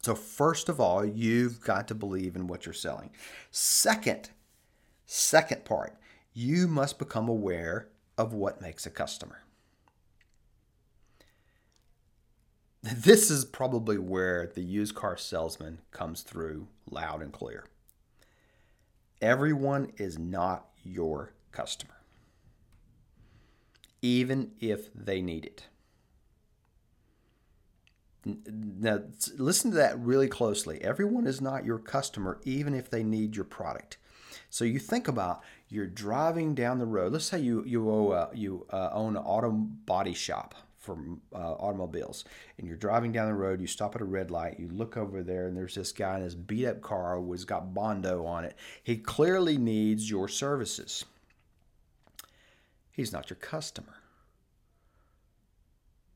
So, 0.00 0.14
first 0.14 0.70
of 0.70 0.80
all, 0.80 1.04
you've 1.04 1.60
got 1.60 1.86
to 1.88 1.94
believe 1.94 2.34
in 2.34 2.46
what 2.46 2.64
you're 2.64 2.72
selling. 2.72 3.10
Second, 3.50 4.30
Second 5.06 5.64
part, 5.64 5.96
you 6.34 6.66
must 6.66 6.98
become 6.98 7.28
aware 7.28 7.88
of 8.18 8.32
what 8.32 8.60
makes 8.60 8.86
a 8.86 8.90
customer. 8.90 9.42
This 12.82 13.30
is 13.30 13.44
probably 13.44 13.98
where 13.98 14.46
the 14.46 14.62
used 14.62 14.94
car 14.94 15.16
salesman 15.16 15.78
comes 15.90 16.22
through 16.22 16.68
loud 16.90 17.22
and 17.22 17.32
clear. 17.32 17.66
Everyone 19.20 19.92
is 19.96 20.18
not 20.18 20.66
your 20.84 21.32
customer, 21.50 21.96
even 24.02 24.52
if 24.60 24.92
they 24.94 25.20
need 25.22 25.44
it. 25.44 25.66
Now, 28.24 29.02
listen 29.36 29.70
to 29.70 29.76
that 29.76 29.98
really 29.98 30.28
closely. 30.28 30.82
Everyone 30.82 31.26
is 31.26 31.40
not 31.40 31.64
your 31.64 31.78
customer, 31.78 32.40
even 32.44 32.74
if 32.74 32.90
they 32.90 33.02
need 33.02 33.36
your 33.36 33.44
product. 33.44 33.98
So 34.56 34.64
you 34.64 34.78
think 34.78 35.06
about 35.06 35.42
you're 35.68 35.86
driving 35.86 36.54
down 36.54 36.78
the 36.78 36.86
road. 36.86 37.12
Let's 37.12 37.26
say 37.26 37.38
you 37.38 37.62
you 37.66 37.90
owe, 37.90 38.30
you 38.32 38.66
uh, 38.72 38.88
own 38.90 39.14
an 39.14 39.22
auto 39.22 39.50
body 39.50 40.14
shop 40.14 40.54
for 40.78 40.96
uh, 41.34 41.56
automobiles, 41.56 42.24
and 42.56 42.66
you're 42.66 42.78
driving 42.78 43.12
down 43.12 43.28
the 43.28 43.34
road. 43.34 43.60
You 43.60 43.66
stop 43.66 43.94
at 43.94 44.00
a 44.00 44.06
red 44.06 44.30
light. 44.30 44.58
You 44.58 44.68
look 44.68 44.96
over 44.96 45.22
there, 45.22 45.46
and 45.46 45.54
there's 45.54 45.74
this 45.74 45.92
guy 45.92 46.16
in 46.16 46.22
his 46.22 46.34
beat 46.34 46.64
up 46.64 46.80
car 46.80 47.20
who's 47.20 47.44
got 47.44 47.74
bondo 47.74 48.24
on 48.24 48.46
it. 48.46 48.56
He 48.82 48.96
clearly 48.96 49.58
needs 49.58 50.08
your 50.08 50.26
services. 50.26 51.04
He's 52.90 53.12
not 53.12 53.28
your 53.28 53.36
customer. 53.36 53.96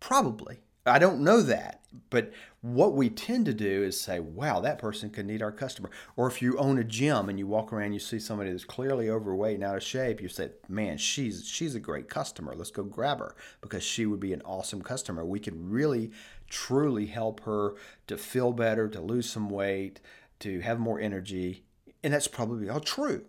Probably. 0.00 0.60
I 0.90 0.98
don't 0.98 1.20
know 1.20 1.42
that. 1.42 1.80
But 2.08 2.32
what 2.60 2.94
we 2.94 3.08
tend 3.08 3.46
to 3.46 3.54
do 3.54 3.82
is 3.82 4.00
say, 4.00 4.20
wow, 4.20 4.60
that 4.60 4.78
person 4.78 5.10
could 5.10 5.26
need 5.26 5.42
our 5.42 5.50
customer. 5.50 5.90
Or 6.16 6.28
if 6.28 6.40
you 6.40 6.56
own 6.56 6.78
a 6.78 6.84
gym 6.84 7.28
and 7.28 7.38
you 7.38 7.46
walk 7.46 7.72
around, 7.72 7.94
you 7.94 7.98
see 7.98 8.18
somebody 8.18 8.50
that's 8.50 8.64
clearly 8.64 9.10
overweight 9.10 9.56
and 9.56 9.64
out 9.64 9.76
of 9.76 9.82
shape, 9.82 10.20
you 10.20 10.28
say, 10.28 10.50
man, 10.68 10.98
she's 10.98 11.46
she's 11.46 11.74
a 11.74 11.80
great 11.80 12.08
customer. 12.08 12.54
Let's 12.54 12.70
go 12.70 12.84
grab 12.84 13.18
her 13.18 13.34
because 13.60 13.82
she 13.82 14.06
would 14.06 14.20
be 14.20 14.32
an 14.32 14.42
awesome 14.44 14.82
customer. 14.82 15.24
We 15.24 15.40
could 15.40 15.70
really, 15.70 16.12
truly 16.48 17.06
help 17.06 17.40
her 17.40 17.74
to 18.06 18.16
feel 18.16 18.52
better, 18.52 18.88
to 18.88 19.00
lose 19.00 19.28
some 19.28 19.50
weight, 19.50 20.00
to 20.40 20.60
have 20.60 20.78
more 20.78 21.00
energy. 21.00 21.64
And 22.04 22.12
that's 22.12 22.28
probably 22.28 22.68
all 22.68 22.80
true 22.80 23.24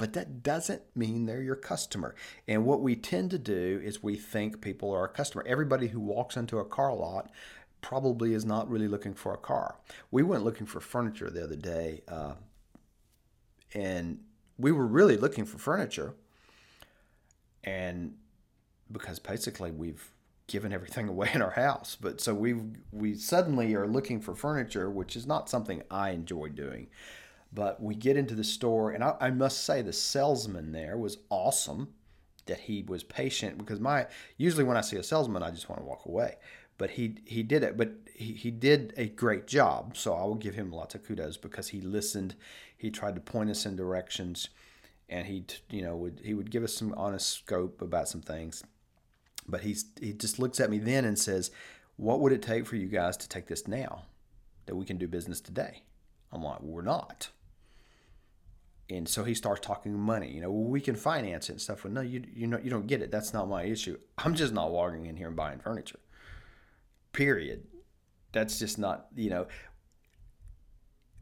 but 0.00 0.14
that 0.14 0.42
doesn't 0.42 0.80
mean 0.96 1.26
they're 1.26 1.42
your 1.42 1.54
customer. 1.54 2.14
And 2.48 2.64
what 2.64 2.80
we 2.80 2.96
tend 2.96 3.30
to 3.32 3.38
do 3.38 3.82
is 3.84 4.02
we 4.02 4.16
think 4.16 4.62
people 4.62 4.94
are 4.94 5.00
our 5.00 5.08
customer. 5.08 5.44
Everybody 5.46 5.88
who 5.88 6.00
walks 6.00 6.38
into 6.38 6.58
a 6.58 6.64
car 6.64 6.94
lot 6.94 7.30
probably 7.82 8.32
is 8.32 8.46
not 8.46 8.70
really 8.70 8.88
looking 8.88 9.12
for 9.12 9.34
a 9.34 9.36
car. 9.36 9.76
We 10.10 10.22
went 10.22 10.42
looking 10.42 10.64
for 10.64 10.80
furniture 10.80 11.28
the 11.28 11.44
other 11.44 11.54
day, 11.54 12.00
uh, 12.08 12.32
and 13.74 14.20
we 14.56 14.72
were 14.72 14.86
really 14.86 15.18
looking 15.18 15.44
for 15.44 15.58
furniture. 15.58 16.14
And 17.62 18.14
because 18.90 19.18
basically 19.18 19.70
we've 19.70 20.12
given 20.46 20.72
everything 20.72 21.08
away 21.10 21.30
in 21.34 21.42
our 21.42 21.50
house, 21.50 21.98
but 22.00 22.22
so 22.22 22.32
we 22.32 22.54
we 22.90 23.16
suddenly 23.16 23.74
are 23.74 23.86
looking 23.86 24.18
for 24.18 24.34
furniture, 24.34 24.88
which 24.88 25.14
is 25.14 25.26
not 25.26 25.50
something 25.50 25.82
I 25.90 26.12
enjoy 26.12 26.48
doing. 26.48 26.86
But 27.52 27.82
we 27.82 27.94
get 27.94 28.16
into 28.16 28.34
the 28.34 28.44
store, 28.44 28.90
and 28.90 29.02
I, 29.02 29.16
I 29.20 29.30
must 29.30 29.64
say 29.64 29.82
the 29.82 29.92
salesman 29.92 30.72
there 30.72 30.96
was 30.96 31.18
awesome. 31.30 31.94
That 32.46 32.60
he 32.60 32.82
was 32.82 33.04
patient 33.04 33.58
because 33.58 33.78
my 33.78 34.06
usually 34.36 34.64
when 34.64 34.76
I 34.76 34.80
see 34.80 34.96
a 34.96 35.02
salesman, 35.04 35.42
I 35.42 35.50
just 35.50 35.68
want 35.68 35.80
to 35.80 35.86
walk 35.86 36.06
away. 36.06 36.36
But 36.78 36.90
he 36.90 37.16
he 37.24 37.42
did 37.42 37.62
it. 37.62 37.76
But 37.76 37.92
he, 38.12 38.32
he 38.32 38.50
did 38.50 38.92
a 38.96 39.06
great 39.06 39.46
job. 39.46 39.96
So 39.96 40.14
I 40.14 40.24
will 40.24 40.34
give 40.34 40.54
him 40.54 40.72
lots 40.72 40.94
of 40.94 41.04
kudos 41.04 41.36
because 41.36 41.68
he 41.68 41.80
listened. 41.80 42.34
He 42.76 42.90
tried 42.90 43.14
to 43.14 43.20
point 43.20 43.50
us 43.50 43.66
in 43.66 43.76
directions, 43.76 44.48
and 45.08 45.26
he 45.26 45.44
you 45.70 45.82
know 45.82 45.94
would 45.96 46.22
he 46.24 46.34
would 46.34 46.50
give 46.50 46.64
us 46.64 46.74
some 46.74 46.94
honest 46.96 47.28
scope 47.28 47.82
about 47.82 48.08
some 48.08 48.22
things. 48.22 48.64
But 49.46 49.60
he's 49.60 49.84
he 50.00 50.12
just 50.12 50.38
looks 50.38 50.58
at 50.58 50.70
me 50.70 50.78
then 50.78 51.04
and 51.04 51.18
says, 51.18 51.50
"What 51.96 52.20
would 52.20 52.32
it 52.32 52.42
take 52.42 52.66
for 52.66 52.76
you 52.76 52.88
guys 52.88 53.16
to 53.18 53.28
take 53.28 53.46
this 53.46 53.68
now, 53.68 54.06
that 54.66 54.74
we 54.76 54.86
can 54.86 54.96
do 54.96 55.06
business 55.06 55.40
today?" 55.40 55.82
I'm 56.32 56.42
like, 56.42 56.60
we're 56.60 56.82
not. 56.82 57.30
And 58.90 59.08
so 59.08 59.24
he 59.24 59.34
starts 59.34 59.64
talking 59.64 59.98
money. 59.98 60.30
You 60.30 60.40
know, 60.40 60.50
we 60.50 60.80
can 60.80 60.96
finance 60.96 61.48
it 61.48 61.52
and 61.52 61.60
stuff. 61.60 61.84
Well, 61.84 61.92
no, 61.92 62.00
you 62.00 62.24
you 62.34 62.46
know 62.46 62.58
you 62.58 62.70
don't 62.70 62.86
get 62.86 63.02
it. 63.02 63.10
That's 63.10 63.32
not 63.32 63.48
my 63.48 63.64
issue. 63.64 63.98
I'm 64.18 64.34
just 64.34 64.52
not 64.52 64.70
walking 64.70 65.06
in 65.06 65.16
here 65.16 65.28
and 65.28 65.36
buying 65.36 65.60
furniture. 65.60 66.00
Period. 67.12 67.66
That's 68.32 68.58
just 68.58 68.78
not 68.78 69.06
you 69.16 69.30
know. 69.30 69.46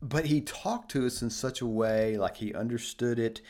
But 0.00 0.26
he 0.26 0.40
talked 0.40 0.92
to 0.92 1.06
us 1.06 1.22
in 1.22 1.30
such 1.30 1.60
a 1.60 1.66
way 1.66 2.16
like 2.16 2.36
he 2.36 2.54
understood 2.54 3.18
it 3.18 3.40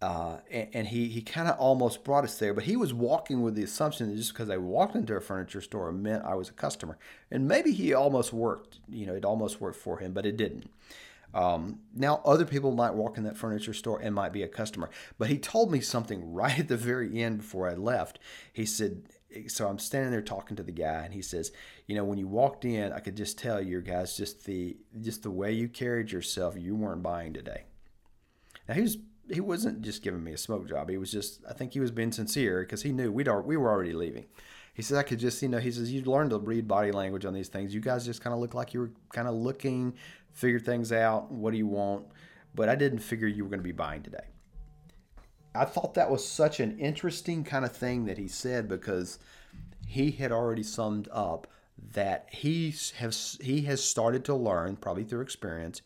uh, 0.00 0.36
and, 0.50 0.68
and, 0.74 0.86
he, 0.86 1.08
he 1.08 1.20
kind 1.20 1.48
of 1.48 1.58
almost 1.58 2.04
brought 2.04 2.22
us 2.22 2.38
there, 2.38 2.54
but 2.54 2.62
he 2.62 2.76
was 2.76 2.94
walking 2.94 3.42
with 3.42 3.56
the 3.56 3.64
assumption 3.64 4.08
that 4.08 4.16
just 4.16 4.32
because 4.32 4.48
I 4.48 4.56
walked 4.56 4.94
into 4.94 5.16
a 5.16 5.20
furniture 5.20 5.60
store 5.60 5.90
meant 5.90 6.24
I 6.24 6.36
was 6.36 6.50
a 6.50 6.52
customer. 6.52 6.98
And 7.32 7.48
maybe 7.48 7.72
he 7.72 7.92
almost 7.92 8.32
worked, 8.32 8.78
you 8.88 9.06
know, 9.06 9.14
it 9.14 9.24
almost 9.24 9.60
worked 9.60 9.78
for 9.78 9.98
him, 9.98 10.12
but 10.12 10.24
it 10.24 10.36
didn't. 10.36 10.70
Um, 11.34 11.80
now, 11.94 12.22
other 12.24 12.44
people 12.44 12.72
might 12.72 12.94
walk 12.94 13.18
in 13.18 13.24
that 13.24 13.36
furniture 13.36 13.74
store 13.74 14.00
and 14.00 14.14
might 14.14 14.32
be 14.32 14.42
a 14.42 14.48
customer, 14.48 14.90
but 15.18 15.28
he 15.28 15.38
told 15.38 15.70
me 15.70 15.80
something 15.80 16.32
right 16.32 16.58
at 16.58 16.68
the 16.68 16.76
very 16.76 17.20
end 17.22 17.38
before 17.38 17.68
I 17.68 17.74
left. 17.74 18.18
He 18.52 18.64
said, 18.64 19.02
so 19.48 19.68
I'm 19.68 19.78
standing 19.78 20.10
there 20.10 20.22
talking 20.22 20.56
to 20.56 20.62
the 20.62 20.72
guy, 20.72 21.04
and 21.04 21.12
he 21.12 21.20
says, 21.20 21.52
"You 21.86 21.94
know, 21.96 22.04
when 22.04 22.18
you 22.18 22.26
walked 22.26 22.64
in, 22.64 22.92
I 22.92 23.00
could 23.00 23.16
just 23.16 23.38
tell 23.38 23.60
you 23.60 23.80
guys 23.82 24.16
just 24.16 24.46
the 24.46 24.78
just 25.00 25.22
the 25.22 25.30
way 25.30 25.52
you 25.52 25.68
carried 25.68 26.10
yourself. 26.10 26.54
You 26.56 26.74
weren't 26.74 27.02
buying 27.02 27.34
today." 27.34 27.64
Now 28.66 28.74
he 28.74 28.82
was 28.82 28.96
he 29.30 29.40
wasn't 29.40 29.82
just 29.82 30.02
giving 30.02 30.24
me 30.24 30.32
a 30.32 30.38
smoke 30.38 30.68
job. 30.68 30.88
He 30.88 30.96
was 30.96 31.12
just 31.12 31.42
I 31.48 31.52
think 31.52 31.72
he 31.72 31.80
was 31.80 31.90
being 31.90 32.12
sincere 32.12 32.62
because 32.62 32.82
he 32.82 32.92
knew 32.92 33.12
we'd 33.12 33.28
we 33.44 33.56
were 33.56 33.70
already 33.70 33.92
leaving. 33.92 34.26
He 34.74 34.82
says 34.82 34.96
I 34.96 35.02
could 35.02 35.18
just 35.18 35.42
you 35.42 35.48
know 35.48 35.58
he 35.58 35.70
says 35.70 35.92
you 35.92 36.02
learned 36.02 36.30
to 36.30 36.38
read 36.38 36.68
body 36.68 36.92
language 36.92 37.24
on 37.24 37.34
these 37.34 37.48
things. 37.48 37.74
You 37.74 37.80
guys 37.80 38.06
just 38.06 38.22
kind 38.22 38.32
of 38.32 38.40
look 38.40 38.54
like 38.54 38.72
you 38.72 38.80
were 38.80 38.90
kind 39.12 39.28
of 39.28 39.34
looking, 39.34 39.94
figure 40.38 40.60
things 40.60 40.92
out. 40.92 41.32
What 41.32 41.50
do 41.50 41.58
you 41.58 41.66
want? 41.66 42.06
But 42.54 42.68
I 42.68 42.76
didn't 42.76 43.00
figure 43.00 43.26
you 43.26 43.42
were 43.42 43.50
going 43.50 43.58
to 43.60 43.64
be 43.64 43.72
buying 43.72 44.02
today. 44.02 44.26
I 45.54 45.64
thought 45.64 45.94
that 45.94 46.10
was 46.10 46.26
such 46.26 46.60
an 46.60 46.78
interesting 46.78 47.42
kind 47.42 47.64
of 47.64 47.72
thing 47.76 48.04
that 48.04 48.18
he 48.18 48.28
said 48.28 48.68
because 48.68 49.18
he 49.86 50.12
had 50.12 50.30
already 50.30 50.62
summed 50.62 51.08
up 51.10 51.48
that 51.92 52.28
he 52.30 52.74
has 52.98 53.38
he 53.40 53.62
has 53.62 53.82
started 53.82 54.24
to 54.26 54.34
learn 54.34 54.76
probably 54.76 55.04
through 55.04 55.20
experience 55.20 55.82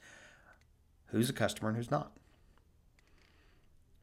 who's 1.06 1.30
a 1.30 1.34
customer 1.34 1.68
and 1.68 1.76
who's 1.76 1.90
not 1.90 2.12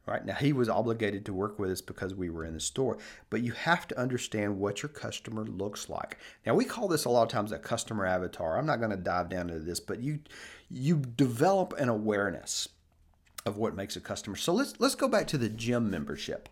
right? 0.10 0.26
Now 0.26 0.36
he 0.36 0.54
was 0.54 0.68
obligated 0.68 1.26
to 1.26 1.34
work 1.34 1.60
with 1.60 1.72
us 1.72 1.82
because 1.82 2.16
we 2.16 2.30
were 2.30 2.46
in 2.46 2.54
the 2.54 2.60
store 2.60 2.98
but 3.30 3.42
you 3.42 3.52
have 3.52 3.88
to 3.90 4.00
understand 4.00 4.60
what 4.60 4.82
your 4.82 4.90
customer 4.90 5.44
looks 5.46 5.90
like. 5.90 6.18
Now 6.46 6.56
we 6.56 6.66
call 6.66 6.88
this 6.88 7.06
a 7.06 7.10
lot 7.10 7.24
of 7.24 7.30
times 7.30 7.52
a 7.52 7.60
customer 7.60 8.06
avatar. 8.06 8.58
I'm 8.58 8.66
not 8.66 8.80
going 8.80 8.92
to 8.92 8.98
dive 8.98 9.30
down 9.30 9.50
into 9.50 9.60
this 9.60 9.80
but 9.80 10.02
you 10.02 10.20
you 10.70 10.98
develop 10.98 11.74
an 11.78 11.90
awareness 11.90 12.70
of 13.46 13.58
what 13.58 13.76
makes 13.76 13.96
a 13.96 14.02
customer. 14.02 14.36
So 14.36 14.54
let's 14.54 14.74
let's 14.80 14.96
go 14.96 15.08
back 15.08 15.28
to 15.28 15.38
the 15.38 15.50
gym 15.50 15.90
membership. 15.90 16.50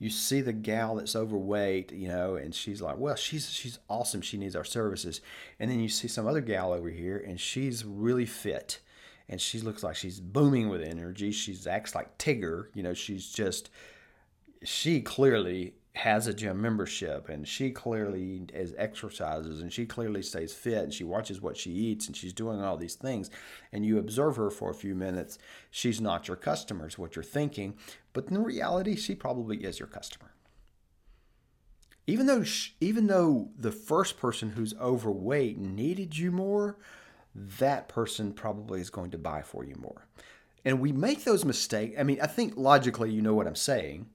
You 0.00 0.10
see 0.10 0.40
the 0.40 0.52
gal 0.52 0.94
that's 0.94 1.16
overweight, 1.16 1.90
you 1.90 2.06
know, 2.06 2.36
and 2.36 2.54
she's 2.54 2.80
like, 2.80 2.98
well, 2.98 3.16
she's 3.16 3.50
she's 3.50 3.78
awesome. 3.88 4.20
She 4.20 4.36
needs 4.36 4.54
our 4.54 4.64
services. 4.64 5.20
And 5.58 5.70
then 5.70 5.80
you 5.80 5.88
see 5.88 6.08
some 6.08 6.26
other 6.26 6.40
gal 6.40 6.72
over 6.72 6.88
here, 6.88 7.18
and 7.18 7.40
she's 7.40 7.84
really 7.84 8.26
fit 8.26 8.78
and 9.28 9.40
she 9.40 9.60
looks 9.60 9.82
like 9.82 9.96
she's 9.96 10.20
booming 10.20 10.68
with 10.68 10.82
energy. 10.82 11.32
She's 11.32 11.66
acts 11.66 11.94
like 11.94 12.16
Tigger. 12.18 12.66
You 12.74 12.82
know, 12.82 12.94
she's 12.94 13.30
just 13.30 13.70
she 14.64 15.00
clearly 15.00 15.74
has 15.94 16.28
a 16.28 16.34
gym 16.34 16.60
membership 16.60 17.28
and 17.28 17.46
she 17.46 17.72
clearly 17.72 18.42
is 18.54 18.72
exercises 18.78 19.60
and 19.60 19.72
she 19.72 19.84
clearly 19.84 20.22
stays 20.22 20.54
fit 20.54 20.84
and 20.84 20.94
she 20.94 21.02
watches 21.02 21.40
what 21.40 21.56
she 21.56 21.72
eats 21.72 22.06
and 22.06 22.16
she's 22.16 22.32
doing 22.32 22.62
all 22.62 22.76
these 22.76 22.94
things 22.94 23.30
and 23.72 23.84
you 23.84 23.98
observe 23.98 24.36
her 24.36 24.48
for 24.48 24.70
a 24.70 24.74
few 24.74 24.94
minutes 24.94 25.38
she's 25.72 26.00
not 26.00 26.28
your 26.28 26.36
customer 26.36 26.86
is 26.86 26.98
what 26.98 27.16
you're 27.16 27.22
thinking 27.24 27.74
but 28.12 28.28
in 28.28 28.40
reality 28.44 28.94
she 28.94 29.12
probably 29.12 29.56
is 29.64 29.80
your 29.80 29.88
customer 29.88 30.30
even 32.06 32.26
though 32.26 32.44
she, 32.44 32.72
even 32.80 33.08
though 33.08 33.48
the 33.58 33.72
first 33.72 34.18
person 34.18 34.50
who's 34.50 34.74
overweight 34.80 35.58
needed 35.58 36.16
you 36.16 36.30
more 36.30 36.78
that 37.34 37.88
person 37.88 38.32
probably 38.32 38.80
is 38.80 38.90
going 38.90 39.10
to 39.12 39.18
buy 39.18 39.42
for 39.42 39.64
you 39.64 39.76
more. 39.76 40.06
And 40.64 40.80
we 40.80 40.92
make 40.92 41.24
those 41.24 41.44
mistakes. 41.44 41.96
I 41.98 42.02
mean, 42.02 42.20
I 42.20 42.26
think 42.26 42.54
logically 42.56 43.10
you 43.10 43.22
know 43.22 43.34
what 43.34 43.46
I'm 43.46 43.54
saying. 43.54 44.06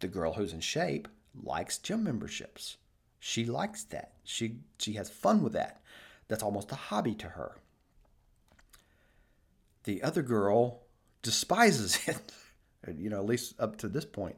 The 0.00 0.08
girl 0.08 0.34
who's 0.34 0.52
in 0.52 0.60
shape 0.60 1.08
likes 1.42 1.78
gym 1.78 2.04
memberships. 2.04 2.76
She 3.18 3.44
likes 3.44 3.82
that. 3.84 4.12
She 4.24 4.58
she 4.78 4.92
has 4.92 5.08
fun 5.08 5.42
with 5.42 5.54
that. 5.54 5.80
That's 6.28 6.42
almost 6.42 6.72
a 6.72 6.76
hobby 6.76 7.14
to 7.16 7.30
her. 7.30 7.56
The 9.84 10.02
other 10.02 10.22
girl 10.22 10.82
despises 11.22 11.98
it. 12.06 12.32
you 12.96 13.08
know, 13.08 13.18
at 13.18 13.26
least 13.26 13.54
up 13.58 13.76
to 13.78 13.88
this 13.88 14.04
point. 14.04 14.36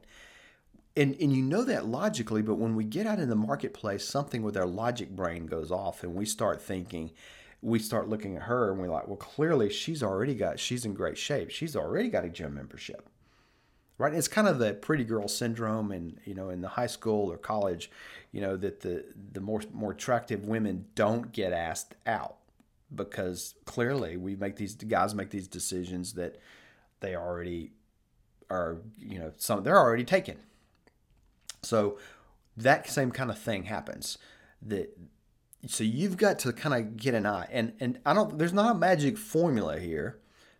And, 0.95 1.15
and 1.21 1.31
you 1.31 1.43
know 1.43 1.63
that 1.63 1.85
logically, 1.85 2.41
but 2.41 2.55
when 2.55 2.75
we 2.75 2.83
get 2.83 3.05
out 3.05 3.19
in 3.19 3.29
the 3.29 3.35
marketplace, 3.35 4.05
something 4.05 4.41
with 4.41 4.57
our 4.57 4.65
logic 4.65 5.11
brain 5.11 5.45
goes 5.45 5.71
off 5.71 6.03
and 6.03 6.15
we 6.15 6.25
start 6.25 6.61
thinking, 6.61 7.11
we 7.61 7.79
start 7.79 8.07
looking 8.07 8.35
at 8.35 8.43
her 8.43 8.71
and 8.71 8.79
we're 8.79 8.89
like, 8.89 9.07
well, 9.07 9.17
clearly 9.17 9.69
she's 9.69 10.01
already 10.01 10.33
got, 10.33 10.59
she's 10.59 10.85
in 10.85 10.93
great 10.93 11.17
shape. 11.17 11.49
She's 11.49 11.75
already 11.75 12.09
got 12.09 12.23
a 12.23 12.29
gym 12.29 12.55
membership, 12.55 13.09
right? 13.97 14.13
It's 14.13 14.27
kind 14.27 14.47
of 14.47 14.59
the 14.59 14.73
pretty 14.73 15.03
girl 15.03 15.27
syndrome, 15.27 15.91
and 15.91 16.19
you 16.25 16.33
know, 16.33 16.49
in 16.49 16.61
the 16.61 16.69
high 16.69 16.87
school 16.87 17.31
or 17.31 17.37
college, 17.37 17.91
you 18.31 18.41
know, 18.41 18.55
that 18.57 18.81
the 18.81 19.05
the 19.33 19.41
more 19.41 19.61
more 19.73 19.91
attractive 19.91 20.45
women 20.45 20.85
don't 20.95 21.31
get 21.31 21.51
asked 21.51 21.95
out 22.05 22.37
because 22.93 23.55
clearly 23.65 24.17
we 24.17 24.35
make 24.35 24.55
these 24.55 24.75
guys 24.75 25.13
make 25.13 25.29
these 25.29 25.47
decisions 25.47 26.13
that 26.13 26.37
they 27.01 27.15
already 27.15 27.71
are, 28.49 28.77
you 28.97 29.19
know, 29.19 29.31
some 29.37 29.63
they're 29.63 29.77
already 29.77 30.05
taken. 30.05 30.37
So 31.61 31.97
that 32.55 32.89
same 32.89 33.11
kind 33.11 33.29
of 33.29 33.37
thing 33.37 33.63
happens 33.63 34.17
that 34.61 34.97
so 35.67 35.83
you've 35.83 36.17
got 36.17 36.39
to 36.39 36.53
kind 36.53 36.73
of 36.73 36.97
get 36.97 37.13
an 37.13 37.25
eye 37.25 37.47
and 37.51 37.73
and 37.79 37.99
i 38.05 38.13
don't 38.13 38.37
there's 38.37 38.53
not 38.53 38.75
a 38.75 38.77
magic 38.77 39.17
formula 39.17 39.79
here 39.79 40.19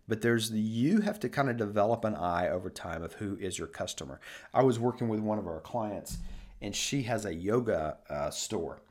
but 0.09 0.21
there's 0.21 0.51
you 0.51 1.01
have 1.01 1.19
to 1.19 1.29
kind 1.29 1.49
of 1.49 1.55
develop 1.55 2.03
an 2.03 2.15
eye 2.15 2.49
over 2.49 2.69
time 2.69 3.03
of 3.03 3.13
who 3.13 3.37
is 3.37 3.57
your 3.57 3.67
customer. 3.67 4.19
I 4.53 4.63
was 4.63 4.79
working 4.79 5.07
with 5.07 5.19
one 5.19 5.37
of 5.37 5.47
our 5.47 5.61
clients 5.61 6.17
and 6.61 6.75
she 6.75 7.03
has 7.03 7.25
a 7.25 7.33
yoga 7.33 7.97
uh, 8.09 8.31
store 8.31 8.81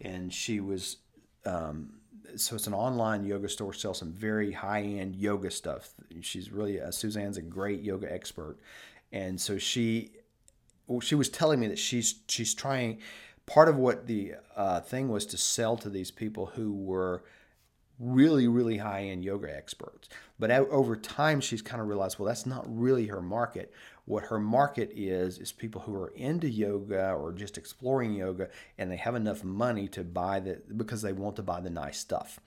and 0.00 0.32
she 0.32 0.60
was 0.60 0.96
um, 1.44 1.92
so 2.36 2.56
it's 2.56 2.66
an 2.66 2.72
online 2.72 3.24
yoga 3.24 3.48
store 3.50 3.74
sells 3.74 3.98
some 3.98 4.12
very 4.12 4.52
high-end 4.52 5.14
yoga 5.16 5.50
stuff. 5.50 5.90
She's 6.22 6.50
really 6.50 6.80
uh, 6.80 6.90
suzanne's 6.90 7.36
a 7.36 7.42
great 7.42 7.82
yoga 7.82 8.10
expert 8.10 8.56
and 9.12 9.38
so 9.38 9.58
she 9.58 10.12
well, 10.86 11.00
she 11.00 11.14
was 11.14 11.28
telling 11.28 11.60
me 11.60 11.68
that 11.68 11.78
she's 11.78 12.14
she's 12.28 12.54
trying 12.54 12.98
part 13.46 13.68
of 13.68 13.76
what 13.76 14.06
the 14.06 14.34
uh, 14.56 14.80
thing 14.80 15.08
was 15.08 15.26
to 15.26 15.36
sell 15.36 15.76
to 15.78 15.90
these 15.90 16.10
people 16.10 16.46
who 16.46 16.72
were 16.72 17.24
really, 17.98 18.48
really 18.48 18.78
high 18.78 19.04
end 19.04 19.22
yoga 19.24 19.54
experts. 19.54 20.08
But 20.38 20.50
over 20.50 20.96
time, 20.96 21.40
she's 21.40 21.62
kind 21.62 21.80
of 21.80 21.86
realized, 21.86 22.18
well, 22.18 22.26
that's 22.26 22.46
not 22.46 22.64
really 22.66 23.06
her 23.06 23.22
market. 23.22 23.72
What 24.06 24.24
her 24.24 24.40
market 24.40 24.90
is, 24.92 25.38
is 25.38 25.52
people 25.52 25.82
who 25.82 25.94
are 25.94 26.12
into 26.16 26.48
yoga 26.48 27.12
or 27.12 27.32
just 27.32 27.56
exploring 27.56 28.14
yoga 28.14 28.48
and 28.76 28.90
they 28.90 28.96
have 28.96 29.14
enough 29.14 29.44
money 29.44 29.86
to 29.88 30.02
buy 30.02 30.40
the, 30.40 30.60
because 30.76 31.02
they 31.02 31.12
want 31.12 31.36
to 31.36 31.42
buy 31.42 31.60
the 31.60 31.70
nice 31.70 31.98
stuff. 31.98 32.40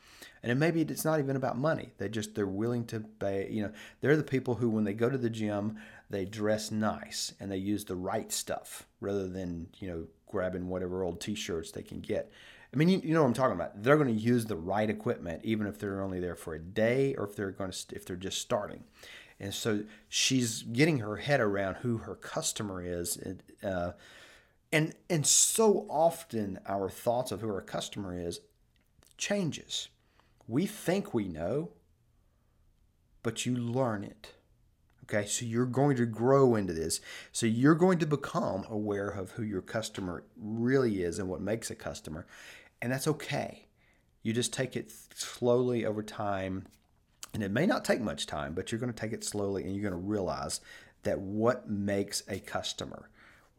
And 0.44 0.52
it 0.52 0.56
maybe 0.56 0.82
it's 0.82 1.06
not 1.06 1.20
even 1.20 1.38
about 1.38 1.58
money. 1.58 1.92
They 1.98 2.10
just, 2.10 2.36
they're 2.36 2.46
willing 2.46 2.86
to 2.88 3.00
pay, 3.00 3.50
you 3.50 3.64
know, 3.64 3.72
they're 4.02 4.18
the 4.18 4.24
people 4.24 4.56
who, 4.56 4.70
when 4.70 4.84
they 4.84 4.94
go 4.94 5.10
to 5.10 5.18
the 5.18 5.30
gym, 5.30 5.78
they 6.10 6.26
dress 6.26 6.72
nice 6.72 7.34
and 7.40 7.50
they 7.50 7.58
use 7.58 7.86
the 7.86 7.96
right 7.96 8.32
stuff 8.32 8.86
rather 9.00 9.28
than, 9.28 9.68
you 9.80 9.88
know, 9.88 10.08
grabbing 10.36 10.68
whatever 10.68 11.02
old 11.02 11.22
t-shirts 11.22 11.72
they 11.72 11.82
can 11.82 12.02
get. 12.02 12.30
I 12.74 12.76
mean, 12.76 12.90
you, 12.90 13.00
you 13.02 13.14
know 13.14 13.22
what 13.22 13.28
I'm 13.28 13.34
talking 13.34 13.56
about. 13.56 13.82
They're 13.82 13.96
going 13.96 14.14
to 14.14 14.22
use 14.22 14.44
the 14.44 14.58
right 14.58 14.90
equipment, 14.90 15.40
even 15.46 15.66
if 15.66 15.80
they're 15.80 16.02
only 16.02 16.20
there 16.20 16.36
for 16.36 16.54
a 16.54 16.60
day 16.60 17.16
or 17.18 17.24
if 17.24 17.38
they're 17.38 17.52
going 17.52 17.72
to 17.72 17.96
if 17.96 18.04
they're 18.06 18.18
just 18.18 18.40
starting. 18.40 18.84
And 19.40 19.54
so 19.54 19.86
she's 20.10 20.64
getting 20.64 20.98
her 20.98 21.16
head 21.16 21.40
around 21.40 21.76
who 21.76 22.00
her 22.00 22.16
customer 22.16 22.84
is, 22.84 23.18
uh, 23.64 23.94
and 24.74 24.94
and 25.10 25.26
so 25.26 25.88
often 25.90 26.60
our 26.68 26.90
thoughts 26.90 27.32
of 27.32 27.40
who 27.40 27.50
our 27.50 27.62
customer 27.62 28.14
is 28.20 28.42
changes. 29.18 29.88
We 30.46 30.66
think 30.66 31.14
we 31.14 31.30
know, 31.30 31.70
but 33.24 33.46
you 33.46 33.56
learn 33.56 34.04
it. 34.04 34.34
Okay, 35.06 35.28
so 35.28 35.46
you're 35.46 35.68
going 35.68 35.96
to 35.98 36.06
grow 36.08 36.56
into 36.56 36.74
this. 36.74 37.00
So 37.32 37.46
you're 37.46 37.76
going 37.76 38.00
to 38.00 38.08
become 38.08 38.66
aware 38.70 39.10
of 39.10 39.32
who 39.32 39.44
your 39.44 39.62
customer 39.62 40.24
really 40.36 41.04
is 41.04 41.20
and 41.20 41.30
what 41.30 41.42
makes 41.42 41.70
a 41.70 41.76
customer. 41.76 42.26
And 42.82 42.92
that's 42.92 43.08
okay. 43.08 43.68
You 44.24 44.34
just 44.34 44.52
take 44.52 44.76
it 44.76 44.92
slowly 45.14 45.86
over 45.86 46.02
time. 46.02 46.66
And 47.36 47.44
it 47.44 47.52
may 47.52 47.68
not 47.68 47.86
take 47.86 48.02
much 48.02 48.26
time, 48.26 48.54
but 48.54 48.72
you're 48.72 48.80
going 48.80 48.92
to 48.92 49.00
take 49.00 49.14
it 49.14 49.24
slowly 49.24 49.64
and 49.64 49.76
you're 49.76 49.88
going 49.88 50.02
to 50.02 50.10
realize 50.10 50.60
that 51.04 51.20
what 51.20 51.70
makes 51.70 52.24
a 52.28 52.40
customer. 52.40 53.10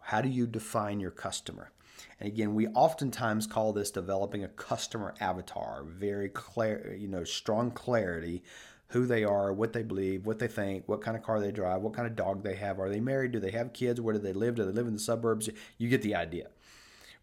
How 0.00 0.20
do 0.20 0.28
you 0.28 0.46
define 0.48 0.98
your 0.98 1.12
customer? 1.12 1.70
And 2.18 2.26
again, 2.26 2.54
we 2.54 2.66
oftentimes 2.68 3.46
call 3.46 3.72
this 3.72 3.90
developing 3.90 4.42
a 4.42 4.48
customer 4.48 5.14
avatar, 5.20 5.84
very 5.84 6.28
clear, 6.28 6.96
you 6.98 7.08
know, 7.08 7.24
strong 7.24 7.70
clarity 7.70 8.42
who 8.88 9.06
they 9.06 9.24
are, 9.24 9.52
what 9.52 9.72
they 9.72 9.82
believe, 9.82 10.26
what 10.26 10.38
they 10.38 10.48
think, 10.48 10.88
what 10.88 11.00
kind 11.00 11.16
of 11.16 11.22
car 11.22 11.40
they 11.40 11.50
drive, 11.50 11.80
what 11.82 11.94
kind 11.94 12.06
of 12.06 12.14
dog 12.14 12.42
they 12.42 12.54
have, 12.54 12.78
are 12.78 12.88
they 12.88 13.00
married, 13.00 13.32
do 13.32 13.40
they 13.40 13.50
have 13.50 13.72
kids, 13.72 14.00
where 14.00 14.14
do 14.14 14.20
they 14.20 14.32
live, 14.32 14.54
do 14.54 14.64
they 14.64 14.72
live 14.72 14.86
in 14.86 14.92
the 14.92 15.00
suburbs? 15.00 15.50
You 15.78 15.88
get 15.88 16.02
the 16.02 16.14
idea. 16.14 16.48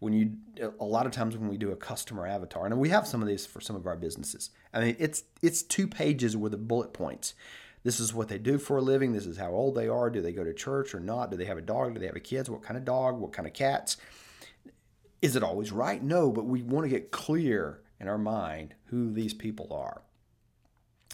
When 0.00 0.12
you, 0.12 0.32
a 0.78 0.84
lot 0.84 1.06
of 1.06 1.12
times 1.12 1.36
when 1.36 1.48
we 1.48 1.56
do 1.56 1.70
a 1.70 1.76
customer 1.76 2.26
avatar, 2.26 2.66
and 2.66 2.78
we 2.78 2.90
have 2.90 3.06
some 3.06 3.22
of 3.22 3.28
these 3.28 3.46
for 3.46 3.60
some 3.60 3.76
of 3.76 3.86
our 3.86 3.96
businesses. 3.96 4.50
I 4.74 4.80
mean, 4.80 4.96
it's 4.98 5.22
it's 5.40 5.62
two 5.62 5.86
pages 5.86 6.36
with 6.36 6.52
the 6.52 6.58
bullet 6.58 6.92
points. 6.92 7.32
This 7.84 8.00
is 8.00 8.12
what 8.12 8.28
they 8.28 8.38
do 8.38 8.58
for 8.58 8.76
a 8.76 8.82
living. 8.82 9.12
This 9.12 9.24
is 9.24 9.38
how 9.38 9.52
old 9.52 9.76
they 9.76 9.88
are. 9.88 10.10
Do 10.10 10.20
they 10.20 10.32
go 10.32 10.44
to 10.44 10.52
church 10.52 10.94
or 10.94 11.00
not? 11.00 11.30
Do 11.30 11.38
they 11.38 11.44
have 11.46 11.56
a 11.56 11.62
dog? 11.62 11.94
Do 11.94 12.00
they 12.00 12.06
have 12.06 12.16
a 12.16 12.20
kids? 12.20 12.50
What 12.50 12.62
kind 12.62 12.76
of 12.76 12.84
dog? 12.84 13.18
What 13.18 13.32
kind 13.32 13.46
of 13.46 13.54
cats? 13.54 13.96
Is 15.22 15.36
it 15.36 15.42
always 15.42 15.72
right? 15.72 16.02
No, 16.02 16.30
but 16.30 16.44
we 16.44 16.62
want 16.62 16.84
to 16.84 16.90
get 16.90 17.10
clear 17.10 17.80
in 17.98 18.08
our 18.08 18.18
mind 18.18 18.74
who 18.86 19.10
these 19.10 19.32
people 19.32 19.72
are 19.72 20.02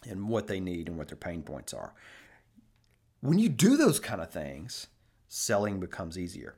and 0.09 0.29
what 0.29 0.47
they 0.47 0.61
need 0.61 0.89
and 0.89 0.97
what 0.97 1.09
their 1.09 1.17
pain 1.17 1.43
points 1.43 1.75
are. 1.75 1.93
When 3.21 3.39
you 3.39 3.49
do 3.49 3.77
those 3.77 4.01
kind 4.01 4.21
of 4.21 4.31
things, 4.31 4.87
selling 5.29 5.79
becomes 5.79 6.19
easier. 6.19 6.57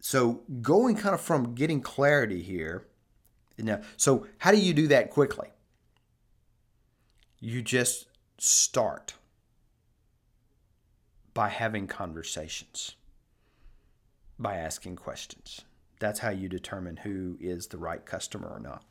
So 0.00 0.42
going 0.60 0.96
kind 0.96 1.14
of 1.14 1.20
from 1.20 1.54
getting 1.54 1.80
clarity 1.80 2.42
here. 2.42 2.86
Now, 3.58 3.80
so 3.96 4.26
how 4.38 4.50
do 4.50 4.58
you 4.58 4.74
do 4.74 4.88
that 4.88 5.10
quickly? 5.10 5.48
You 7.40 7.62
just 7.62 8.06
start 8.38 9.14
by 11.34 11.48
having 11.48 11.86
conversations, 11.86 12.96
by 14.38 14.56
asking 14.56 14.96
questions. 14.96 15.62
That's 15.98 16.20
how 16.20 16.30
you 16.30 16.48
determine 16.48 16.98
who 16.98 17.36
is 17.40 17.68
the 17.68 17.78
right 17.78 18.04
customer 18.04 18.48
or 18.48 18.60
not. 18.60 18.84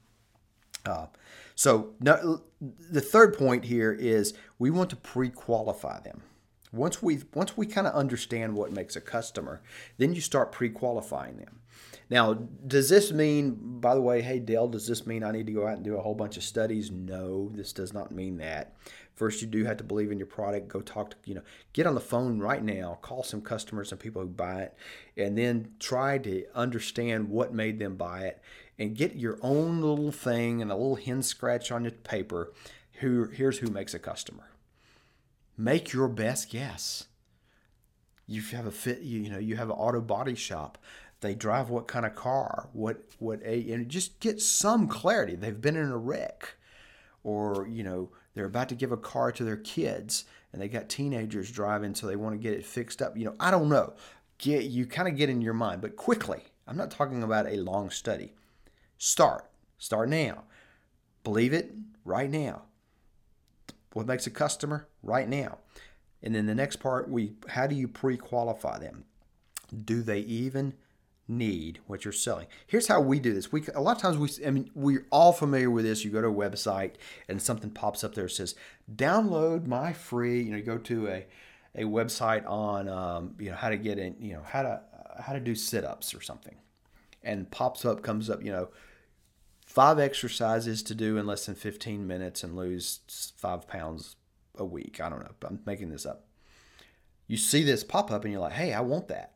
Uh, 0.86 1.08
so 1.56 1.94
the 2.00 3.02
third 3.02 3.38
point 3.38 3.66
here 3.66 3.94
is 3.94 4.34
we 4.60 4.70
want 4.70 4.90
to 4.90 4.96
pre-qualify 4.96 6.00
them. 6.02 6.24
Once 6.72 7.04
we 7.04 7.22
once 7.36 7.56
we 7.56 7.68
kind 7.68 7.86
of 7.86 7.94
understand 7.94 8.56
what 8.56 8.72
makes 8.72 8.96
a 8.96 9.02
customer, 9.02 9.62
then 9.98 10.14
you 10.14 10.22
start 10.22 10.52
pre-qualifying 10.52 11.38
them. 11.38 11.60
Now, 12.10 12.34
does 12.34 12.90
this 12.90 13.12
mean, 13.12 13.80
by 13.80 13.96
the 13.96 14.02
way, 14.02 14.22
hey 14.22 14.40
Dale, 14.40 14.68
does 14.68 14.88
this 14.88 15.06
mean 15.06 15.24
I 15.24 15.32
need 15.32 15.46
to 15.48 15.54
go 15.54 15.68
out 15.68 15.76
and 15.76 15.84
do 15.84 15.98
a 15.98 16.02
whole 16.02 16.16
bunch 16.16 16.36
of 16.36 16.44
studies? 16.44 16.92
No, 16.92 17.50
this 17.54 17.74
does 17.74 17.94
not 17.94 18.12
mean 18.12 18.38
that. 18.38 18.76
First, 19.16 19.42
you 19.42 19.48
do 19.48 19.64
have 19.66 19.78
to 19.78 19.84
believe 19.84 20.12
in 20.12 20.18
your 20.18 20.28
product. 20.28 20.68
Go 20.68 20.82
talk 20.82 21.12
to, 21.12 21.16
you 21.26 21.36
know, 21.36 21.44
get 21.72 21.86
on 21.86 21.94
the 21.94 22.02
phone 22.02 22.40
right 22.40 22.64
now, 22.64 22.98
call 23.02 23.24
some 23.24 23.42
customers 23.42 23.92
and 23.92 24.02
people 24.02 24.24
who 24.24 24.28
buy 24.28 24.64
it, 24.64 24.74
and 25.16 25.38
then 25.38 25.74
try 25.80 26.18
to 26.18 26.46
understand 26.56 27.30
what 27.30 27.54
made 27.54 27.78
them 27.78 27.96
buy 27.96 28.24
it 28.24 28.42
and 28.78 28.96
get 28.96 29.16
your 29.16 29.38
own 29.42 29.82
little 29.82 30.12
thing 30.12 30.62
and 30.62 30.72
a 30.72 30.76
little 30.76 30.96
hen 30.96 31.22
scratch 31.22 31.72
on 31.72 31.84
your 31.84 31.92
paper. 31.92 32.52
Who, 33.00 33.26
here's 33.26 33.60
who 33.60 33.68
makes 33.68 33.94
a 33.94 34.00
customer. 34.00 34.52
Make 35.58 35.94
your 35.94 36.08
best 36.08 36.50
guess. 36.50 37.06
You 38.26 38.42
have 38.42 38.66
a 38.66 38.72
fit, 38.72 39.02
you, 39.02 39.30
know, 39.30 39.38
you 39.38 39.56
have 39.58 39.70
an 39.70 39.76
auto 39.76 40.02
body 40.02 40.36
shop. 40.36 40.78
They 41.24 41.36
drive 41.36 41.70
what 41.70 41.88
kind 41.88 42.06
of 42.06 42.16
car 42.16 42.68
what 42.74 43.02
what 43.18 43.40
a 43.46 43.72
and 43.72 43.88
just 43.88 44.20
get 44.20 44.42
some 44.42 44.90
clarity. 44.90 45.36
They've 45.36 45.60
been 45.60 45.78
in 45.78 45.90
a 45.90 45.98
wreck. 45.98 46.56
Or 47.24 47.66
you 47.66 47.82
know 47.82 48.10
they're 48.34 48.46
about 48.46 48.68
to 48.70 48.76
give 48.76 48.92
a 48.92 48.98
car 48.98 49.32
to 49.32 49.46
their 49.46 49.56
kids 49.56 50.26
and 50.52 50.62
they 50.62 50.68
got 50.68 50.90
teenagers 50.90 51.50
driving 51.50 51.96
so 51.96 52.08
they 52.08 52.18
want 52.18 52.36
to 52.36 52.44
get 52.44 52.54
it 52.54 52.66
fixed 52.66 53.02
up. 53.02 53.16
You 53.16 53.24
know 53.26 53.36
i 53.40 53.52
don't 53.52 53.70
know. 53.70 53.94
Get 54.38 54.66
you 54.66 54.86
kind 54.86 55.08
of 55.08 55.16
get 55.16 55.30
in 55.30 55.42
your 55.42 55.54
mind 55.54 55.82
but 55.82 55.96
quickly. 55.96 56.44
I'm 56.68 56.76
not 56.76 56.92
talking 56.92 57.24
about 57.24 57.48
a 57.48 57.56
long 57.56 57.90
study 57.90 58.34
start 59.04 59.50
start 59.78 60.08
now 60.08 60.44
believe 61.24 61.54
it 61.54 61.74
right 62.06 62.30
now 62.30 62.62
what 63.94 64.08
makes 64.08 64.26
a 64.26 64.32
customer 64.32 64.88
right 65.02 65.28
now 65.28 65.58
and 66.22 66.34
then 66.34 66.46
the 66.46 66.56
next 66.56 66.78
part 66.78 67.10
we 67.10 67.34
how 67.50 67.68
do 67.68 67.76
you 67.76 67.88
pre-qualify 67.88 68.78
them 68.80 69.04
do 69.86 70.02
they 70.02 70.20
even 70.20 70.74
need 71.28 71.80
what 71.88 72.04
you're 72.04 72.12
selling. 72.12 72.48
Here's 72.68 72.88
how 72.88 73.00
we 73.00 73.20
do 73.20 73.34
this. 73.34 73.52
We 73.52 73.64
a 73.74 73.82
lot 73.82 73.96
of 73.96 74.02
times 74.02 74.18
we 74.18 74.46
I 74.46 74.52
mean 74.52 74.70
we're 74.76 75.06
all 75.12 75.32
familiar 75.34 75.70
with 75.70 75.86
this. 75.86 76.04
You 76.04 76.12
go 76.12 76.22
to 76.22 76.28
a 76.28 76.34
website 76.34 76.96
and 77.28 77.42
something 77.42 77.70
pops 77.70 78.04
up 78.04 78.14
there 78.16 78.28
says 78.28 78.56
download 78.94 79.66
my 79.66 79.94
free. 79.94 80.44
You 80.44 80.52
know, 80.52 80.58
you 80.58 80.64
go 80.64 80.78
to 80.78 81.08
a 81.08 81.26
a 81.76 81.84
website 81.84 82.48
on 82.48 82.88
um, 82.88 83.36
you 83.40 83.50
know 83.50 83.56
how 83.56 83.70
to 83.70 83.78
get 83.78 83.98
in 83.98 84.16
you 84.20 84.34
know 84.34 84.44
how 84.46 84.64
to 84.64 84.82
how 85.20 85.34
to 85.34 85.40
do 85.40 85.56
sit 85.56 85.84
ups 85.84 86.14
or 86.14 86.22
something, 86.22 86.56
and 87.24 87.50
pops 87.52 87.86
up 87.86 88.04
comes 88.04 88.30
up 88.30 88.44
you 88.44 88.52
know 88.52 88.70
five 89.74 90.00
exercises 90.00 90.84
to 90.84 90.96
do 90.96 91.18
in 91.18 91.26
less 91.26 91.46
than 91.46 91.56
15 91.56 92.06
minutes 92.06 92.44
and 92.44 92.56
lose 92.56 93.00
five 93.38 93.68
pounds 93.68 94.16
a 94.58 94.66
week. 94.66 95.00
I 95.02 95.10
don't 95.10 95.22
know. 95.22 95.32
I'm 95.48 95.60
making 95.66 95.90
this 95.90 96.06
up. 96.06 96.26
You 97.28 97.38
see 97.38 97.64
this 97.64 97.84
pop 97.84 98.12
up 98.12 98.24
and 98.24 98.32
you're 98.32 98.42
like, 98.42 98.54
hey, 98.54 98.74
I 98.74 98.82
want 98.82 99.08
that 99.08 99.34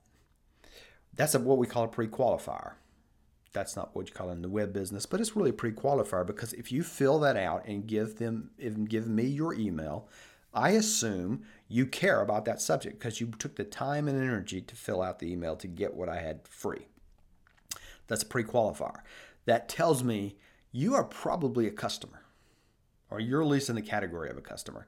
that's 1.17 1.35
a, 1.35 1.39
what 1.39 1.57
we 1.57 1.67
call 1.67 1.83
a 1.83 1.87
pre-qualifier. 1.89 2.73
That's 3.51 3.75
not 3.75 3.95
what 3.95 4.07
you 4.07 4.13
call 4.13 4.29
it 4.29 4.33
in 4.33 4.43
the 4.43 4.49
web 4.49 4.71
business, 4.71 5.05
but 5.05 5.19
it's 5.19 5.35
really 5.35 5.49
a 5.49 5.53
pre-qualifier 5.53 6.25
because 6.25 6.53
if 6.53 6.71
you 6.71 6.83
fill 6.83 7.19
that 7.19 7.35
out 7.35 7.65
and 7.65 7.87
give 7.87 8.17
them, 8.17 8.51
give 8.87 9.07
me 9.07 9.23
your 9.23 9.53
email, 9.55 10.07
I 10.53 10.71
assume 10.71 11.43
you 11.67 11.85
care 11.87 12.21
about 12.21 12.45
that 12.45 12.61
subject 12.61 12.99
because 12.99 13.19
you 13.19 13.27
took 13.39 13.55
the 13.55 13.63
time 13.63 14.07
and 14.07 14.21
energy 14.21 14.61
to 14.61 14.75
fill 14.75 15.01
out 15.01 15.19
the 15.19 15.31
email 15.31 15.55
to 15.57 15.67
get 15.67 15.95
what 15.95 16.07
I 16.07 16.21
had 16.21 16.47
free. 16.47 16.87
That's 18.07 18.23
a 18.23 18.27
pre-qualifier. 18.27 18.99
That 19.47 19.67
tells 19.69 20.03
me 20.03 20.35
you 20.71 20.93
are 20.93 21.05
probably 21.05 21.65
a 21.65 21.71
customer, 21.71 22.21
or 23.09 23.19
you're 23.19 23.41
at 23.41 23.47
least 23.47 23.69
in 23.69 23.75
the 23.75 23.81
category 23.81 24.29
of 24.29 24.37
a 24.37 24.41
customer. 24.41 24.87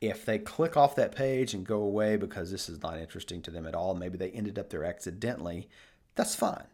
If 0.00 0.24
they 0.24 0.38
click 0.38 0.76
off 0.76 0.96
that 0.96 1.14
page 1.14 1.54
and 1.54 1.66
go 1.66 1.82
away 1.82 2.16
because 2.16 2.50
this 2.50 2.68
is 2.68 2.82
not 2.82 2.98
interesting 2.98 3.42
to 3.42 3.50
them 3.50 3.66
at 3.66 3.74
all, 3.74 3.94
maybe 3.94 4.16
they 4.16 4.30
ended 4.30 4.58
up 4.58 4.70
there 4.70 4.82
accidentally, 4.84 5.68
that's 6.14 6.34
fine. 6.34 6.64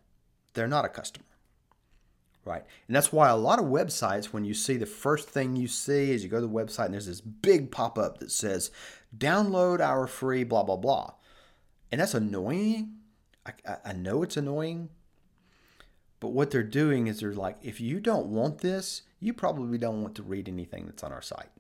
They're 0.55 0.69
not 0.69 0.85
a 0.85 0.89
customer. 0.89 1.27
Right. 2.45 2.63
And 2.87 2.95
that's 2.95 3.13
why 3.13 3.31
a 3.31 3.37
lot 3.37 3.59
of 3.59 3.65
websites, 3.65 4.27
when 4.27 4.45
you 4.45 4.55
see 4.55 4.77
the 4.77 4.87
first 4.87 5.29
thing 5.29 5.57
you 5.57 5.67
see 5.67 6.13
is 6.13 6.23
you 6.23 6.29
go 6.29 6.41
to 6.41 6.47
the 6.47 6.53
website 6.53 6.85
and 6.85 6.95
there's 6.95 7.07
this 7.07 7.23
big 7.23 7.71
pop 7.71 7.99
up 7.99 8.19
that 8.19 8.31
says, 8.31 8.71
download 9.17 9.81
our 9.81 10.07
free 10.07 10.45
blah, 10.45 10.63
blah, 10.63 10.77
blah. 10.77 11.15
And 11.91 12.01
that's 12.01 12.15
annoying. 12.15 12.97
I, 13.45 13.77
I 13.87 13.93
know 13.95 14.23
it's 14.23 14.37
annoying. 14.37 14.91
But 16.25 16.33
what 16.33 16.51
they're 16.51 16.63
doing 16.63 17.07
is 17.07 17.21
they're 17.21 17.35
like, 17.35 17.59
if 17.63 17.81
you 17.81 18.01
don't 18.01 18.29
want 18.29 18.59
this, 18.59 19.03
you 19.21 19.35
probably 19.35 19.79
don't 19.79 20.03
want 20.03 20.15
to 20.15 20.23
read 20.23 20.49
anything 20.49 20.87
that's 20.87 21.05
on 21.05 21.13
our 21.13 21.23
site 21.23 21.51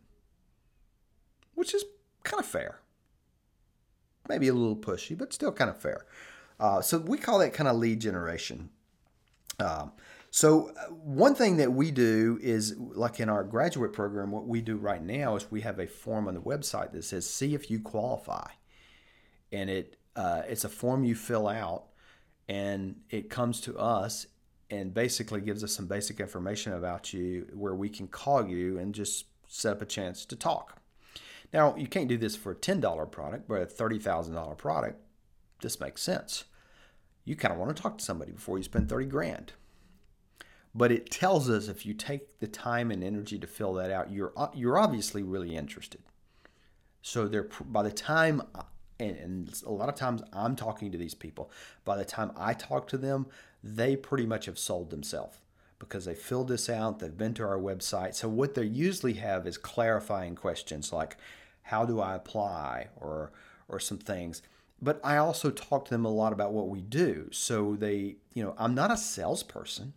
which 1.55 1.75
is 1.75 1.85
kind 2.23 2.41
of 2.41 2.47
fair. 2.47 2.81
Maybe 4.29 4.49
a 4.49 4.55
little 4.55 4.77
pushy, 4.77 5.17
but 5.17 5.33
still 5.33 5.53
kind 5.53 5.71
of 5.71 5.81
fair. 5.81 6.07
Uh, 6.59 6.81
so 6.81 6.99
we 6.99 7.19
call 7.19 7.39
that 7.39 7.53
kind 7.53 7.69
of 7.69 7.77
lead 7.77 8.01
generation. 8.01 8.71
Um, 9.59 9.93
so 10.31 10.71
uh, 10.71 10.93
one 10.93 11.35
thing 11.35 11.59
that 11.59 11.73
we 11.73 11.91
do 11.91 12.39
is, 12.43 12.77
like 12.79 13.21
in 13.21 13.29
our 13.29 13.45
graduate 13.45 13.93
program, 13.93 14.31
what 14.31 14.47
we 14.47 14.61
do 14.61 14.77
right 14.77 15.03
now 15.03 15.37
is 15.37 15.51
we 15.51 15.61
have 15.61 15.79
a 15.79 15.87
form 15.87 16.27
on 16.29 16.35
the 16.35 16.41
website 16.41 16.93
that 16.93 17.05
says 17.05 17.29
"See 17.29 17.55
if 17.55 17.71
you 17.71 17.81
qualify," 17.81 18.49
and 19.53 19.71
it 19.71 19.97
uh, 20.17 20.43
it's 20.49 20.65
a 20.65 20.69
form 20.69 21.05
you 21.05 21.15
fill 21.15 21.47
out, 21.47 21.87
and 22.49 22.97
it 23.11 23.31
comes 23.31 23.61
to 23.63 23.77
us 23.79 24.27
and 24.75 24.93
basically 24.93 25.41
gives 25.41 25.63
us 25.63 25.73
some 25.73 25.87
basic 25.87 26.19
information 26.21 26.73
about 26.73 27.13
you, 27.13 27.47
where 27.55 27.75
we 27.75 27.89
can 27.89 28.09
call 28.09 28.47
you 28.47 28.79
and 28.79 28.95
just 28.95 29.27
set 29.47 29.73
up 29.73 29.83
a 29.83 29.87
chance 29.87 30.25
to 30.27 30.37
talk. 30.37 30.83
Now, 31.53 31.77
you 31.77 31.87
can't 31.87 32.09
do 32.09 32.19
this 32.19 32.35
for 32.35 32.53
a 32.53 32.57
$10 32.57 33.11
product, 33.13 33.47
but 33.47 33.63
a 33.63 33.67
$30,000 33.67 34.59
product, 34.59 35.01
this 35.61 35.79
makes 35.79 36.03
sense. 36.03 36.45
You 37.25 37.37
kind 37.37 37.53
of 37.53 37.61
want 37.61 37.75
to 37.75 37.81
talk 37.81 37.99
to 37.99 38.05
somebody 38.05 38.33
before 38.33 38.59
you 38.59 38.65
spend 38.65 38.89
30 38.89 39.07
grand. 39.07 39.53
But 40.75 40.91
it 40.91 41.09
tells 41.09 41.49
us 41.49 41.69
if 41.69 41.87
you 41.87 41.95
take 41.95 42.41
the 42.41 42.49
time 42.49 42.91
and 42.91 43.05
energy 43.05 43.39
to 43.39 43.47
fill 43.47 43.75
that 43.75 43.93
out, 43.93 44.11
you're 44.11 44.33
you're 44.55 44.77
obviously 44.77 45.23
really 45.23 45.55
interested. 45.55 46.03
So 47.01 47.29
they're 47.29 47.49
by 47.65 47.85
the 47.85 47.93
time 47.93 48.43
uh, 48.57 48.63
and, 48.99 49.17
and 49.17 49.63
a 49.65 49.71
lot 49.71 49.89
of 49.89 49.95
times 49.95 50.23
I'm 50.33 50.57
talking 50.57 50.93
to 50.93 50.99
these 50.99 51.15
people, 51.15 51.51
by 51.85 51.97
the 51.97 52.05
time 52.05 52.33
I 52.37 52.55
talk 52.55 52.89
to 52.89 52.99
them, 52.99 53.27
they 53.65 53.97
pretty 53.97 54.27
much 54.27 54.45
have 54.45 54.59
sold 54.59 54.91
themselves 54.91 55.39
because 55.79 56.05
they 56.05 56.15
filled 56.15 56.49
this 56.49 56.69
out, 56.69 56.99
they've 56.99 57.17
been 57.17 57.35
to 57.35 57.43
our 57.43 57.59
website. 57.59 58.15
So 58.15 58.29
what 58.29 58.55
they 58.55 58.65
usually 58.65 59.15
have 59.15 59.47
is 59.47 59.57
clarifying 59.57 60.37
questions 60.37 60.93
like 60.93 61.17
how 61.63 61.87
do 61.87 61.99
I 62.01 62.15
apply 62.15 62.89
or 62.97 63.33
or 63.69 63.81
some 63.81 63.99
things. 63.99 64.43
But 64.83 65.01
I 65.03 65.17
also 65.17 65.51
talk 65.51 65.87
to 65.87 65.91
them 65.91 66.05
a 66.05 66.13
lot 66.13 66.35
about 66.35 66.53
what 66.53 66.69
we 66.69 66.83
do. 66.83 67.31
So 67.33 67.75
they, 67.75 68.17
you 68.35 68.45
know, 68.45 68.55
I'm 68.59 68.75
not 68.75 68.91
a 68.91 68.97
salesperson, 68.99 69.95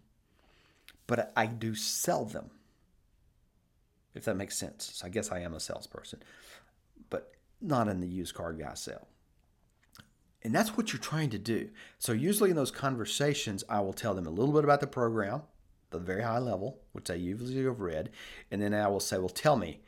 but 1.07 1.33
I 1.35 1.45
do 1.45 1.75
sell 1.75 2.23
them. 2.23 2.51
If 4.15 4.23
that 4.25 4.37
makes 4.37 4.57
sense. 4.57 4.91
So 4.93 5.05
I 5.05 5.09
guess 5.09 5.31
I 5.31 5.39
am 5.39 5.53
a 5.53 5.59
salesperson, 5.59 6.23
but 7.09 7.33
not 7.61 7.89
in 7.89 7.99
the 7.99 8.07
used 8.07 8.33
car 8.33 8.53
guy 8.53 8.73
sale. 8.75 9.07
And 10.43 10.53
that's 10.53 10.77
what 10.77 10.93
you're 10.93 11.01
trying 11.01 11.29
to 11.31 11.39
do. 11.39 11.69
So, 11.97 12.11
usually 12.11 12.51
in 12.51 12.55
those 12.55 12.71
conversations, 12.71 13.63
I 13.69 13.79
will 13.81 13.93
tell 13.93 14.13
them 14.13 14.27
a 14.27 14.31
little 14.31 14.53
bit 14.53 14.63
about 14.63 14.81
the 14.81 14.87
program, 14.87 15.41
the 15.89 15.99
very 15.99 16.21
high 16.21 16.39
level, 16.39 16.79
which 16.91 17.05
they 17.05 17.17
usually 17.17 17.63
have 17.63 17.79
read. 17.79 18.11
And 18.51 18.61
then 18.61 18.73
I 18.73 18.87
will 18.87 18.99
say, 18.99 19.17
Well, 19.17 19.29
tell 19.29 19.57
me, 19.57 19.81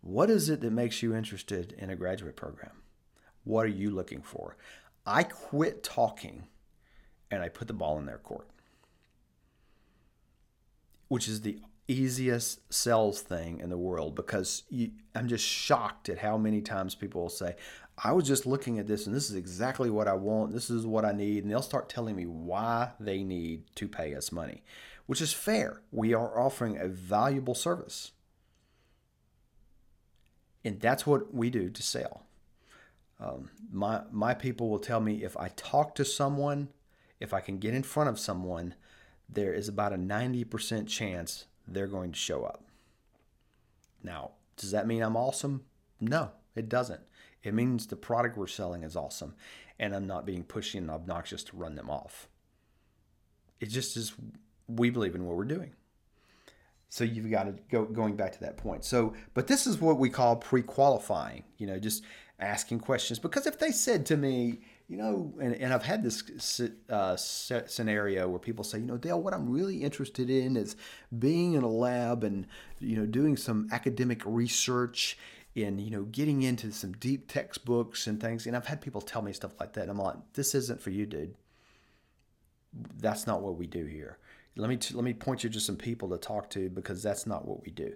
what 0.00 0.30
is 0.30 0.48
it 0.48 0.60
that 0.60 0.72
makes 0.72 1.02
you 1.02 1.14
interested 1.14 1.74
in 1.78 1.90
a 1.90 1.96
graduate 1.96 2.36
program? 2.36 2.82
What 3.44 3.64
are 3.64 3.68
you 3.68 3.90
looking 3.90 4.22
for? 4.22 4.56
I 5.06 5.22
quit 5.22 5.82
talking 5.82 6.46
and 7.30 7.42
I 7.42 7.48
put 7.48 7.68
the 7.68 7.74
ball 7.74 7.98
in 7.98 8.06
their 8.06 8.18
court, 8.18 8.48
which 11.08 11.28
is 11.28 11.40
the 11.40 11.60
easiest 11.88 12.72
sales 12.72 13.20
thing 13.20 13.60
in 13.60 13.70
the 13.70 13.78
world 13.78 14.14
because 14.14 14.64
you, 14.68 14.90
I'm 15.14 15.28
just 15.28 15.44
shocked 15.44 16.08
at 16.08 16.18
how 16.18 16.36
many 16.36 16.60
times 16.60 16.94
people 16.94 17.22
will 17.22 17.28
say, 17.28 17.54
I 17.98 18.12
was 18.12 18.26
just 18.26 18.46
looking 18.46 18.78
at 18.78 18.86
this 18.86 19.06
and 19.06 19.16
this 19.16 19.30
is 19.30 19.36
exactly 19.36 19.88
what 19.88 20.08
I 20.08 20.14
want. 20.14 20.52
This 20.52 20.68
is 20.68 20.86
what 20.86 21.04
I 21.04 21.12
need. 21.12 21.42
And 21.42 21.50
they'll 21.50 21.62
start 21.62 21.88
telling 21.88 22.14
me 22.14 22.26
why 22.26 22.90
they 23.00 23.22
need 23.22 23.64
to 23.76 23.88
pay 23.88 24.14
us 24.14 24.30
money, 24.30 24.62
which 25.06 25.22
is 25.22 25.32
fair. 25.32 25.80
We 25.90 26.12
are 26.12 26.38
offering 26.38 26.76
a 26.76 26.88
valuable 26.88 27.54
service. 27.54 28.12
And 30.64 30.80
that's 30.80 31.06
what 31.06 31.32
we 31.32 31.48
do 31.48 31.70
to 31.70 31.82
sell. 31.82 32.24
Um, 33.18 33.50
my, 33.72 34.02
my 34.10 34.34
people 34.34 34.68
will 34.68 34.78
tell 34.78 35.00
me 35.00 35.24
if 35.24 35.36
I 35.36 35.48
talk 35.56 35.94
to 35.94 36.04
someone, 36.04 36.68
if 37.18 37.32
I 37.32 37.40
can 37.40 37.58
get 37.58 37.72
in 37.72 37.82
front 37.82 38.10
of 38.10 38.18
someone, 38.18 38.74
there 39.28 39.54
is 39.54 39.68
about 39.68 39.92
a 39.92 39.96
90% 39.96 40.86
chance 40.86 41.46
they're 41.66 41.86
going 41.86 42.12
to 42.12 42.18
show 42.18 42.44
up. 42.44 42.64
Now, 44.02 44.32
does 44.56 44.70
that 44.72 44.86
mean 44.86 45.02
I'm 45.02 45.16
awesome? 45.16 45.64
No, 46.00 46.32
it 46.54 46.68
doesn't. 46.68 47.00
It 47.46 47.54
means 47.54 47.86
the 47.86 47.94
product 47.94 48.36
we're 48.36 48.48
selling 48.48 48.82
is 48.82 48.96
awesome 48.96 49.36
and 49.78 49.94
I'm 49.94 50.08
not 50.08 50.26
being 50.26 50.42
pushy 50.42 50.78
and 50.78 50.90
obnoxious 50.90 51.44
to 51.44 51.56
run 51.56 51.76
them 51.76 51.88
off. 51.88 52.28
It 53.60 53.66
just 53.66 53.96
is, 53.96 54.14
we 54.66 54.90
believe 54.90 55.14
in 55.14 55.24
what 55.24 55.36
we're 55.36 55.44
doing. 55.44 55.72
So 56.88 57.04
you've 57.04 57.30
got 57.30 57.44
to 57.44 57.54
go 57.70 57.84
going 57.84 58.16
back 58.16 58.32
to 58.32 58.40
that 58.40 58.56
point. 58.56 58.84
So, 58.84 59.14
but 59.32 59.46
this 59.46 59.66
is 59.66 59.80
what 59.80 59.98
we 59.98 60.10
call 60.10 60.34
pre-qualifying. 60.36 61.44
You 61.58 61.68
know, 61.68 61.78
just 61.78 62.02
asking 62.40 62.80
questions 62.80 63.20
because 63.20 63.46
if 63.46 63.60
they 63.60 63.70
said 63.70 64.06
to 64.06 64.16
me, 64.16 64.60
you 64.88 64.96
know, 64.96 65.32
and, 65.40 65.54
and 65.54 65.72
I've 65.72 65.84
had 65.84 66.02
this 66.02 66.60
uh, 66.90 67.16
scenario 67.16 68.28
where 68.28 68.38
people 68.40 68.64
say, 68.64 68.78
you 68.78 68.86
know, 68.86 68.96
Dale, 68.96 69.20
what 69.20 69.34
I'm 69.34 69.48
really 69.48 69.82
interested 69.82 70.30
in 70.30 70.56
is 70.56 70.76
being 71.16 71.54
in 71.54 71.62
a 71.62 71.68
lab 71.68 72.24
and, 72.24 72.46
you 72.80 72.96
know, 72.96 73.06
doing 73.06 73.36
some 73.36 73.68
academic 73.72 74.22
research 74.24 75.16
in, 75.56 75.78
you 75.78 75.90
know, 75.90 76.02
getting 76.04 76.42
into 76.42 76.70
some 76.72 76.92
deep 76.92 77.30
textbooks 77.30 78.06
and 78.06 78.20
things. 78.20 78.46
And 78.46 78.56
I've 78.56 78.66
had 78.66 78.80
people 78.80 79.00
tell 79.00 79.22
me 79.22 79.32
stuff 79.32 79.58
like 79.58 79.72
that. 79.74 79.82
And 79.82 79.90
I'm 79.90 79.98
like, 79.98 80.16
this 80.34 80.54
isn't 80.54 80.80
for 80.80 80.90
you, 80.90 81.06
dude. 81.06 81.34
That's 82.98 83.26
not 83.26 83.42
what 83.42 83.56
we 83.56 83.66
do 83.66 83.86
here. 83.86 84.18
Let 84.56 84.70
me, 84.70 84.78
let 84.92 85.04
me 85.04 85.12
point 85.12 85.44
you 85.44 85.50
to 85.50 85.60
some 85.60 85.76
people 85.76 86.08
to 86.10 86.18
talk 86.18 86.50
to 86.50 86.68
because 86.68 87.02
that's 87.02 87.26
not 87.26 87.46
what 87.46 87.62
we 87.62 87.70
do 87.70 87.94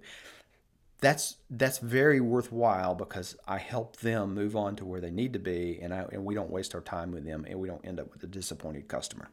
that's 1.00 1.36
that's 1.48 1.78
very 1.78 2.20
worthwhile 2.20 2.94
because 2.94 3.36
I 3.48 3.58
help 3.58 3.96
them 3.96 4.34
move 4.34 4.54
on 4.54 4.76
to 4.76 4.84
where 4.84 5.00
they 5.00 5.10
need 5.10 5.32
to 5.32 5.38
be, 5.38 5.78
and 5.80 5.94
I, 5.94 6.06
and 6.12 6.24
we 6.24 6.34
don't 6.34 6.50
waste 6.50 6.74
our 6.74 6.80
time 6.80 7.10
with 7.10 7.24
them, 7.24 7.46
and 7.48 7.58
we 7.58 7.68
don't 7.68 7.84
end 7.84 7.98
up 7.98 8.12
with 8.12 8.22
a 8.22 8.26
disappointed 8.26 8.88
customer. 8.88 9.30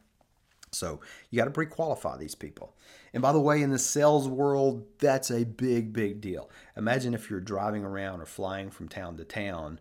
So 0.72 1.00
you 1.30 1.38
got 1.38 1.46
to 1.46 1.50
pre-qualify 1.50 2.16
these 2.16 2.34
people. 2.34 2.74
And 3.12 3.22
by 3.22 3.32
the 3.32 3.40
way, 3.40 3.62
in 3.62 3.70
the 3.70 3.78
sales 3.78 4.28
world, 4.28 4.84
that's 4.98 5.30
a 5.30 5.44
big, 5.44 5.92
big 5.92 6.20
deal. 6.20 6.50
Imagine 6.76 7.14
if 7.14 7.30
you're 7.30 7.40
driving 7.40 7.84
around 7.84 8.20
or 8.20 8.26
flying 8.26 8.70
from 8.70 8.88
town 8.88 9.16
to 9.16 9.24
town. 9.24 9.80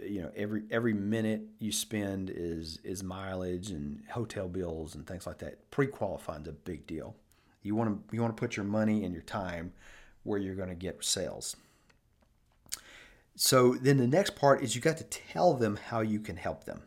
You 0.00 0.22
know, 0.22 0.30
every 0.36 0.62
every 0.70 0.92
minute 0.94 1.42
you 1.58 1.72
spend 1.72 2.30
is 2.32 2.78
is 2.84 3.02
mileage 3.02 3.70
and 3.70 4.02
hotel 4.10 4.48
bills 4.48 4.94
and 4.94 5.06
things 5.06 5.26
like 5.26 5.38
that. 5.38 5.70
Pre-qualifying 5.70 6.42
is 6.42 6.48
a 6.48 6.52
big 6.52 6.86
deal. 6.86 7.16
You 7.62 7.74
want 7.74 8.08
to 8.08 8.14
you 8.14 8.22
want 8.22 8.36
to 8.36 8.40
put 8.40 8.56
your 8.56 8.66
money 8.66 9.02
and 9.04 9.12
your 9.12 9.24
time 9.24 9.72
where 10.22 10.38
you're 10.38 10.54
going 10.54 10.68
to 10.68 10.76
get 10.76 11.04
sales. 11.04 11.56
So 13.34 13.74
then 13.74 13.98
the 13.98 14.06
next 14.06 14.34
part 14.34 14.62
is 14.62 14.74
you 14.74 14.80
got 14.80 14.96
to 14.98 15.04
tell 15.04 15.54
them 15.54 15.76
how 15.76 16.00
you 16.00 16.20
can 16.20 16.36
help 16.36 16.64
them. 16.64 16.82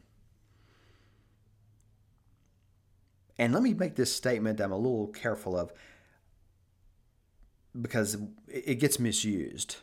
And 3.40 3.54
let 3.54 3.64
me 3.64 3.74
make 3.74 3.96
this 3.96 4.14
statement 4.14 4.60
I'm 4.60 4.74
a 4.74 4.78
little 4.78 5.08
careful 5.08 5.58
of 5.58 5.72
because 7.80 8.18
it 8.48 8.80
gets 8.80 9.00
misused. 9.00 9.78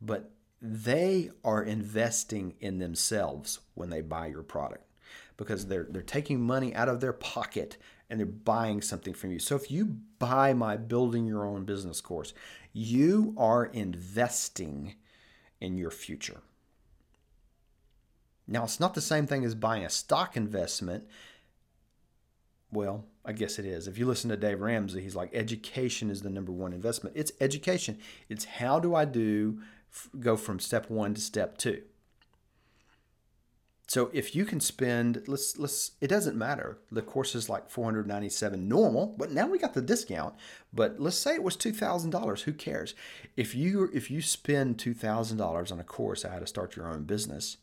But 0.00 0.30
they 0.62 1.30
are 1.44 1.62
investing 1.62 2.54
in 2.60 2.78
themselves 2.78 3.60
when 3.74 3.90
they 3.90 4.00
buy 4.00 4.26
your 4.26 4.42
product 4.42 4.84
because 5.36 5.66
they're 5.66 5.86
they're 5.88 6.02
taking 6.02 6.40
money 6.40 6.74
out 6.74 6.88
of 6.88 7.00
their 7.00 7.12
pocket 7.12 7.76
and 8.08 8.18
they're 8.18 8.26
buying 8.26 8.80
something 8.80 9.12
from 9.12 9.32
you. 9.32 9.38
So 9.38 9.56
if 9.56 9.70
you 9.70 9.98
buy 10.18 10.54
my 10.54 10.76
building 10.76 11.26
your 11.26 11.44
own 11.44 11.64
business 11.64 12.00
course, 12.00 12.32
you 12.72 13.34
are 13.36 13.66
investing 13.66 14.94
in 15.60 15.76
your 15.76 15.90
future. 15.90 16.40
Now, 18.46 18.64
it's 18.64 18.78
not 18.78 18.94
the 18.94 19.00
same 19.00 19.26
thing 19.26 19.44
as 19.44 19.54
buying 19.54 19.84
a 19.84 19.90
stock 19.90 20.36
investment. 20.36 21.04
Well, 22.72 23.04
I 23.24 23.32
guess 23.32 23.58
it 23.58 23.64
is. 23.64 23.86
If 23.86 23.98
you 23.98 24.06
listen 24.06 24.30
to 24.30 24.36
Dave 24.36 24.60
Ramsey, 24.60 25.00
he's 25.00 25.16
like, 25.16 25.34
education 25.34 26.10
is 26.10 26.22
the 26.22 26.30
number 26.30 26.52
one 26.52 26.72
investment. 26.72 27.16
It's 27.16 27.32
education. 27.40 27.98
It's 28.28 28.44
how 28.44 28.80
do 28.80 28.94
I 28.94 29.04
do 29.04 29.60
go 30.18 30.36
from 30.36 30.58
step 30.58 30.90
one 30.90 31.14
to 31.14 31.20
step 31.20 31.58
two. 31.58 31.82
So 33.88 34.10
if 34.12 34.34
you 34.34 34.44
can 34.44 34.58
spend, 34.58 35.22
let's 35.28 35.58
let's, 35.58 35.92
it 36.00 36.08
doesn't 36.08 36.36
matter. 36.36 36.78
The 36.90 37.02
course 37.02 37.36
is 37.36 37.48
like 37.48 37.70
497 37.70 38.68
normal, 38.68 39.14
but 39.16 39.30
now 39.30 39.46
we 39.46 39.58
got 39.58 39.74
the 39.74 39.80
discount. 39.80 40.34
But 40.72 40.98
let's 40.98 41.16
say 41.16 41.34
it 41.34 41.42
was 41.42 41.54
two 41.54 41.72
thousand 41.72 42.10
dollars. 42.10 42.42
Who 42.42 42.52
cares? 42.52 42.94
If 43.36 43.54
you 43.54 43.88
if 43.94 44.10
you 44.10 44.20
spend 44.22 44.78
two 44.78 44.92
thousand 44.92 45.38
dollars 45.38 45.70
on 45.70 45.78
a 45.78 45.84
course 45.84 46.24
how 46.24 46.40
to 46.40 46.48
start 46.48 46.74
your 46.74 46.88
own 46.88 47.04
business, 47.04 47.58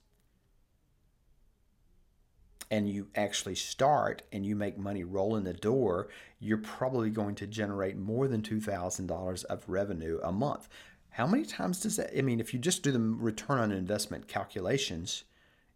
and 2.73 2.89
you 2.89 3.07
actually 3.13 3.53
start 3.53 4.23
and 4.31 4.43
you 4.43 4.55
make 4.55 4.79
money 4.79 5.03
roll 5.03 5.35
in 5.35 5.43
the 5.43 5.53
door, 5.53 6.09
you're 6.39 6.57
probably 6.57 7.11
going 7.11 7.35
to 7.35 7.45
generate 7.45 7.95
more 7.95 8.27
than 8.27 8.41
two 8.41 8.59
thousand 8.59 9.05
dollars 9.05 9.43
of 9.43 9.63
revenue 9.67 10.19
a 10.23 10.31
month. 10.31 10.67
How 11.11 11.27
many 11.27 11.45
times 11.45 11.81
does 11.81 11.97
that? 11.97 12.17
I 12.17 12.23
mean, 12.23 12.39
if 12.39 12.51
you 12.51 12.59
just 12.59 12.81
do 12.81 12.91
the 12.91 12.99
return 12.99 13.59
on 13.59 13.71
investment 13.71 14.27
calculations 14.27 15.23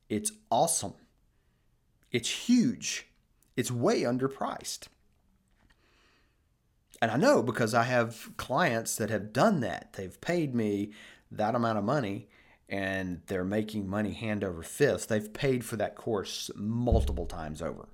it's 0.10 0.32
awesome. 0.50 0.94
It's 2.12 2.30
huge. 2.30 3.08
It's 3.56 3.72
way 3.72 4.02
underpriced. 4.02 4.88
And 7.02 7.12
I 7.12 7.18
know 7.18 7.44
because 7.44 7.74
I 7.74 7.84
have 7.84 8.32
clients 8.38 8.96
that 8.96 9.10
have 9.10 9.34
done 9.34 9.60
that. 9.60 9.94
They've 9.94 10.20
paid 10.22 10.56
me 10.56 10.94
that 11.30 11.56
amount 11.56 11.78
of 11.78 11.84
money 11.84 12.30
and 12.70 13.22
they're 13.28 13.46
making 13.46 13.90
money 13.90 14.12
hand 14.12 14.44
over 14.44 14.62
fist. 14.62 15.10
They've 15.10 15.32
paid 15.32 15.64
for 15.64 15.78
that 15.78 15.96
course 15.96 16.52
multiple 16.56 17.26
times 17.26 17.62
over 17.62 17.88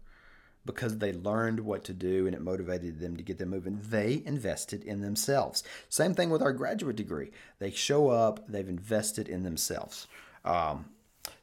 because 0.65 0.97
they 0.97 1.11
learned 1.11 1.59
what 1.59 1.84
to 1.84 1.93
do 1.93 2.26
and 2.26 2.36
it 2.36 2.41
motivated 2.41 2.99
them 2.99 3.17
to 3.17 3.24
get 3.24 3.38
them 3.38 3.49
moving. 3.49 3.80
They 3.89 4.24
invested 4.26 4.84
in 4.84 5.01
themselves. 5.01 5.63
Same 5.89 6.13
thing 6.13 6.30
with 6.30 6.41
our 6.41 6.53
graduate 6.53 6.95
degree. 6.95 7.32
They 7.59 7.71
show 7.71 8.09
up, 8.09 8.47
they've 8.47 8.67
invested 8.67 9.28
in 9.28 9.43
themselves. 9.43 10.07
Um, 10.45 10.86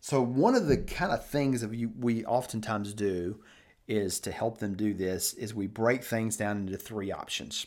so 0.01 0.23
one 0.23 0.55
of 0.55 0.67
the 0.67 0.79
kind 0.79 1.13
of 1.13 1.25
things 1.25 1.61
that 1.61 1.71
we, 1.71 1.87
we 1.87 2.25
oftentimes 2.25 2.95
do 2.95 3.41
is 3.87 4.21
to 4.21 4.31
help 4.31 4.59
them 4.59 4.75
do 4.75 4.95
this 4.95 5.35
is 5.35 5.55
we 5.55 5.67
break 5.67 6.03
things 6.05 6.37
down 6.37 6.59
into 6.59 6.77
three 6.77 7.13
options. 7.13 7.67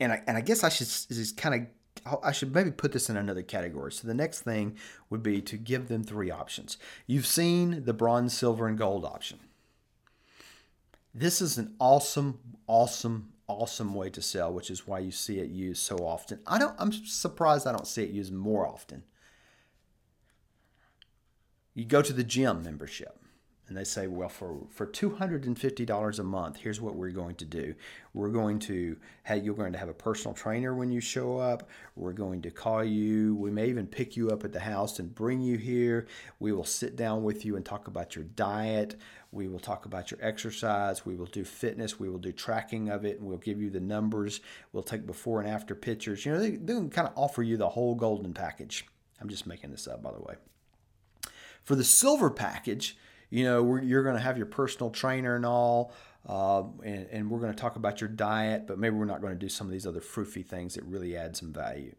And 0.00 0.12
I, 0.12 0.22
and 0.26 0.36
I 0.36 0.40
guess 0.40 0.64
I 0.64 0.68
should 0.68 0.86
just 0.86 1.36
kind 1.36 1.54
of 1.54 1.66
I 2.22 2.32
should 2.32 2.54
maybe 2.54 2.70
put 2.70 2.92
this 2.92 3.10
in 3.10 3.16
another 3.16 3.42
category. 3.42 3.92
So 3.92 4.06
the 4.06 4.14
next 4.14 4.40
thing 4.40 4.76
would 5.10 5.22
be 5.22 5.40
to 5.42 5.56
give 5.56 5.88
them 5.88 6.04
three 6.04 6.30
options. 6.30 6.78
You've 7.06 7.26
seen 7.26 7.84
the 7.84 7.92
bronze, 7.92 8.36
silver, 8.36 8.66
and 8.66 8.78
gold 8.78 9.04
option. 9.04 9.38
This 11.14 11.40
is 11.40 11.58
an 11.58 11.74
awesome, 11.80 12.38
awesome, 12.66 13.32
awesome 13.48 13.94
way 13.94 14.10
to 14.10 14.22
sell, 14.22 14.52
which 14.52 14.70
is 14.70 14.86
why 14.86 15.00
you 15.00 15.10
see 15.10 15.40
it 15.40 15.50
used 15.50 15.82
so 15.82 15.96
often. 15.98 16.40
I 16.46 16.58
don't 16.58 16.74
I'm 16.78 16.92
surprised 16.92 17.66
I 17.66 17.72
don't 17.72 17.86
see 17.86 18.04
it 18.04 18.10
used 18.10 18.32
more 18.32 18.66
often. 18.66 19.02
You 21.74 21.84
go 21.84 22.02
to 22.02 22.12
the 22.12 22.24
gym 22.24 22.62
membership 22.62 23.17
and 23.68 23.76
they 23.76 23.84
say, 23.84 24.06
well, 24.06 24.30
for, 24.30 24.56
for 24.70 24.86
$250 24.86 26.18
a 26.18 26.22
month, 26.22 26.56
here's 26.56 26.80
what 26.80 26.94
we're 26.94 27.10
going 27.10 27.34
to 27.36 27.44
do. 27.44 27.74
We're 28.14 28.30
going 28.30 28.58
to, 28.60 28.96
hey, 29.24 29.40
you're 29.40 29.54
going 29.54 29.72
to 29.72 29.78
have 29.78 29.90
a 29.90 29.94
personal 29.94 30.34
trainer 30.34 30.74
when 30.74 30.90
you 30.90 31.00
show 31.00 31.36
up. 31.38 31.68
We're 31.94 32.14
going 32.14 32.40
to 32.42 32.50
call 32.50 32.82
you. 32.82 33.36
We 33.36 33.50
may 33.50 33.68
even 33.68 33.86
pick 33.86 34.16
you 34.16 34.30
up 34.30 34.42
at 34.44 34.52
the 34.52 34.60
house 34.60 34.98
and 34.98 35.14
bring 35.14 35.42
you 35.42 35.58
here. 35.58 36.06
We 36.40 36.52
will 36.52 36.64
sit 36.64 36.96
down 36.96 37.22
with 37.22 37.44
you 37.44 37.56
and 37.56 37.64
talk 37.64 37.88
about 37.88 38.16
your 38.16 38.24
diet. 38.24 38.96
We 39.32 39.48
will 39.48 39.60
talk 39.60 39.84
about 39.84 40.10
your 40.10 40.20
exercise. 40.22 41.04
We 41.04 41.16
will 41.16 41.26
do 41.26 41.44
fitness. 41.44 42.00
We 42.00 42.08
will 42.08 42.18
do 42.18 42.32
tracking 42.32 42.88
of 42.88 43.04
it. 43.04 43.18
And 43.18 43.28
we'll 43.28 43.36
give 43.36 43.60
you 43.60 43.68
the 43.68 43.80
numbers. 43.80 44.40
We'll 44.72 44.82
take 44.82 45.04
before 45.04 45.40
and 45.40 45.48
after 45.48 45.74
pictures. 45.74 46.24
You 46.24 46.32
know, 46.32 46.38
they, 46.38 46.52
they 46.52 46.72
can 46.72 46.88
kind 46.88 47.06
of 47.06 47.12
offer 47.16 47.42
you 47.42 47.58
the 47.58 47.68
whole 47.68 47.94
golden 47.94 48.32
package. 48.32 48.86
I'm 49.20 49.28
just 49.28 49.46
making 49.46 49.72
this 49.72 49.86
up, 49.86 50.02
by 50.02 50.12
the 50.12 50.20
way. 50.20 50.36
For 51.62 51.74
the 51.74 51.84
silver 51.84 52.30
package, 52.30 52.96
you 53.30 53.44
know, 53.44 53.76
you're 53.76 54.02
going 54.02 54.16
to 54.16 54.22
have 54.22 54.36
your 54.36 54.46
personal 54.46 54.90
trainer 54.90 55.36
and 55.36 55.46
all, 55.46 55.92
uh, 56.28 56.62
and, 56.84 57.06
and 57.10 57.30
we're 57.30 57.40
going 57.40 57.52
to 57.52 57.60
talk 57.60 57.76
about 57.76 58.00
your 58.00 58.08
diet, 58.08 58.66
but 58.66 58.78
maybe 58.78 58.96
we're 58.96 59.04
not 59.04 59.20
going 59.20 59.32
to 59.32 59.38
do 59.38 59.48
some 59.48 59.66
of 59.66 59.72
these 59.72 59.86
other 59.86 60.00
froofy 60.00 60.44
things 60.44 60.74
that 60.74 60.84
really 60.84 61.16
add 61.16 61.36
some 61.36 61.52
value. 61.52 61.94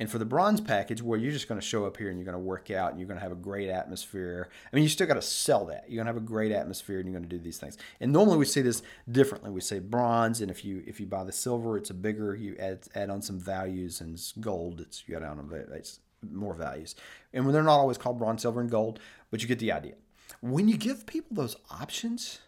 And 0.00 0.10
for 0.10 0.16
the 0.18 0.24
bronze 0.24 0.62
package, 0.62 1.02
where 1.02 1.18
you're 1.18 1.30
just 1.30 1.46
going 1.46 1.60
to 1.60 1.66
show 1.66 1.84
up 1.84 1.98
here 1.98 2.08
and 2.08 2.18
you're 2.18 2.24
going 2.24 2.32
to 2.32 2.38
work 2.38 2.70
out 2.70 2.90
and 2.90 2.98
you're 2.98 3.06
going 3.06 3.18
to 3.18 3.22
have 3.22 3.32
a 3.32 3.34
great 3.34 3.68
atmosphere. 3.68 4.48
I 4.72 4.74
mean, 4.74 4.82
you 4.82 4.88
still 4.88 5.06
got 5.06 5.14
to 5.14 5.22
sell 5.22 5.66
that. 5.66 5.84
You're 5.88 6.02
going 6.02 6.06
to 6.06 6.14
have 6.14 6.22
a 6.22 6.26
great 6.26 6.52
atmosphere 6.52 7.00
and 7.00 7.06
you're 7.06 7.18
going 7.18 7.28
to 7.28 7.36
do 7.36 7.42
these 7.42 7.58
things. 7.58 7.76
And 8.00 8.10
normally 8.10 8.38
we 8.38 8.46
see 8.46 8.62
this 8.62 8.82
differently. 9.12 9.50
We 9.50 9.60
say 9.60 9.78
bronze, 9.78 10.40
and 10.40 10.50
if 10.50 10.64
you 10.64 10.82
if 10.86 11.00
you 11.00 11.06
buy 11.06 11.24
the 11.24 11.32
silver, 11.32 11.76
it's 11.76 11.90
a 11.90 11.94
bigger. 11.94 12.34
You 12.34 12.56
add 12.58 12.88
add 12.94 13.10
on 13.10 13.20
some 13.20 13.38
values, 13.38 14.00
and 14.00 14.18
gold, 14.40 14.80
it's 14.80 15.04
you 15.06 15.16
add 15.16 15.22
on 15.22 15.50
it's 15.74 16.00
more 16.30 16.54
values. 16.54 16.94
And 17.34 17.44
when 17.44 17.52
they're 17.52 17.62
not 17.62 17.78
always 17.78 17.98
called 17.98 18.18
bronze, 18.18 18.40
silver, 18.40 18.62
and 18.62 18.70
gold, 18.70 19.00
but 19.30 19.42
you 19.42 19.48
get 19.48 19.58
the 19.58 19.72
idea. 19.72 19.96
When 20.40 20.68
you 20.68 20.76
give 20.76 21.06
people 21.06 21.36
those 21.36 21.56
options, 21.70 22.40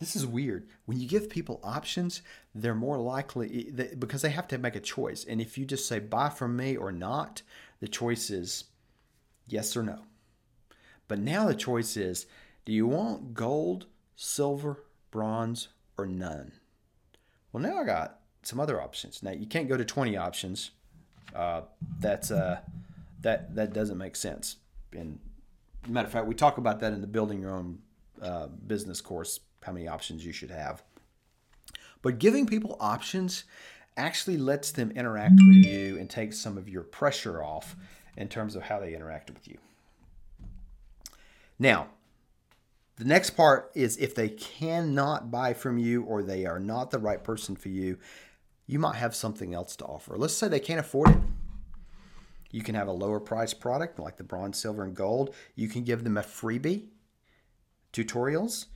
this 0.00 0.16
is 0.16 0.26
weird. 0.26 0.66
When 0.86 0.98
you 0.98 1.08
give 1.08 1.30
people 1.30 1.60
options, 1.62 2.22
they're 2.54 2.74
more 2.74 2.98
likely 2.98 3.70
because 3.98 4.22
they 4.22 4.30
have 4.30 4.48
to 4.48 4.58
make 4.58 4.76
a 4.76 4.80
choice. 4.80 5.24
And 5.24 5.40
if 5.40 5.56
you 5.56 5.64
just 5.64 5.86
say 5.86 5.98
buy 5.98 6.30
from 6.30 6.56
me 6.56 6.76
or 6.76 6.90
not, 6.90 7.42
the 7.80 7.88
choice 7.88 8.30
is 8.30 8.64
yes 9.46 9.76
or 9.76 9.82
no. 9.82 10.00
But 11.06 11.18
now 11.18 11.46
the 11.46 11.54
choice 11.54 11.96
is 11.96 12.26
do 12.64 12.72
you 12.72 12.86
want 12.86 13.34
gold, 13.34 13.86
silver, 14.16 14.84
bronze, 15.10 15.68
or 15.98 16.06
none? 16.06 16.52
Well, 17.52 17.62
now 17.62 17.78
I 17.78 17.84
got 17.84 18.20
some 18.42 18.58
other 18.58 18.80
options. 18.80 19.22
Now 19.22 19.32
you 19.32 19.46
can't 19.46 19.68
go 19.68 19.76
to 19.76 19.84
20 19.84 20.16
options. 20.16 20.70
Uh, 21.34 21.62
that's 22.00 22.30
uh, 22.30 22.60
that 23.20 23.54
that 23.54 23.72
doesn't 23.72 23.98
make 23.98 24.16
sense. 24.16 24.56
And 24.92 25.18
matter 25.86 26.06
of 26.06 26.12
fact, 26.12 26.26
we 26.26 26.34
talk 26.34 26.58
about 26.58 26.80
that 26.80 26.92
in 26.92 27.00
the 27.00 27.06
building 27.06 27.40
your 27.40 27.52
own 27.52 27.78
uh, 28.22 28.48
business 28.66 29.00
course 29.00 29.40
how 29.62 29.72
many 29.72 29.88
options 29.88 30.24
you 30.24 30.32
should 30.32 30.50
have. 30.50 30.82
But 32.02 32.18
giving 32.18 32.46
people 32.46 32.76
options 32.80 33.44
actually 33.96 34.36
lets 34.36 34.72
them 34.72 34.90
interact 34.90 35.40
with 35.46 35.64
you 35.64 35.98
and 35.98 36.10
takes 36.10 36.38
some 36.38 36.58
of 36.58 36.68
your 36.68 36.82
pressure 36.82 37.42
off 37.42 37.76
in 38.16 38.28
terms 38.28 38.56
of 38.56 38.62
how 38.62 38.78
they 38.78 38.94
interact 38.94 39.30
with 39.30 39.48
you. 39.48 39.56
Now, 41.58 41.88
the 42.96 43.04
next 43.04 43.30
part 43.30 43.70
is 43.74 43.96
if 43.96 44.14
they 44.14 44.28
cannot 44.28 45.30
buy 45.30 45.54
from 45.54 45.78
you 45.78 46.02
or 46.02 46.22
they 46.22 46.44
are 46.46 46.60
not 46.60 46.90
the 46.90 46.98
right 46.98 47.22
person 47.22 47.56
for 47.56 47.68
you, 47.68 47.98
you 48.66 48.78
might 48.78 48.96
have 48.96 49.14
something 49.14 49.54
else 49.54 49.76
to 49.76 49.84
offer. 49.84 50.16
Let's 50.16 50.34
say 50.34 50.48
they 50.48 50.60
can't 50.60 50.80
afford 50.80 51.10
it. 51.10 51.18
You 52.54 52.62
can 52.62 52.76
have 52.76 52.86
a 52.86 52.92
lower 52.92 53.18
price 53.18 53.52
product 53.52 53.98
like 53.98 54.16
the 54.16 54.22
bronze, 54.22 54.58
silver, 54.58 54.84
and 54.84 54.94
gold. 54.94 55.34
You 55.56 55.66
can 55.66 55.82
give 55.82 56.04
them 56.04 56.16
a 56.16 56.22
freebie, 56.22 56.84
tutorials, 57.92 58.66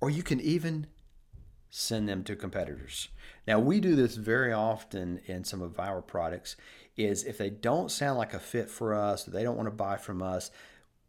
or 0.00 0.08
you 0.08 0.22
can 0.22 0.40
even 0.40 0.86
send 1.68 2.08
them 2.08 2.22
to 2.22 2.36
competitors. 2.36 3.08
Now 3.44 3.58
we 3.58 3.80
do 3.80 3.96
this 3.96 4.14
very 4.14 4.52
often 4.52 5.20
in 5.26 5.42
some 5.42 5.62
of 5.62 5.80
our 5.80 6.00
products 6.00 6.54
is 6.96 7.24
if 7.24 7.38
they 7.38 7.50
don't 7.50 7.90
sound 7.90 8.18
like 8.18 8.34
a 8.34 8.38
fit 8.38 8.70
for 8.70 8.94
us, 8.94 9.24
they 9.24 9.42
don't 9.42 9.56
want 9.56 9.66
to 9.66 9.72
buy 9.72 9.96
from 9.96 10.22
us, 10.22 10.52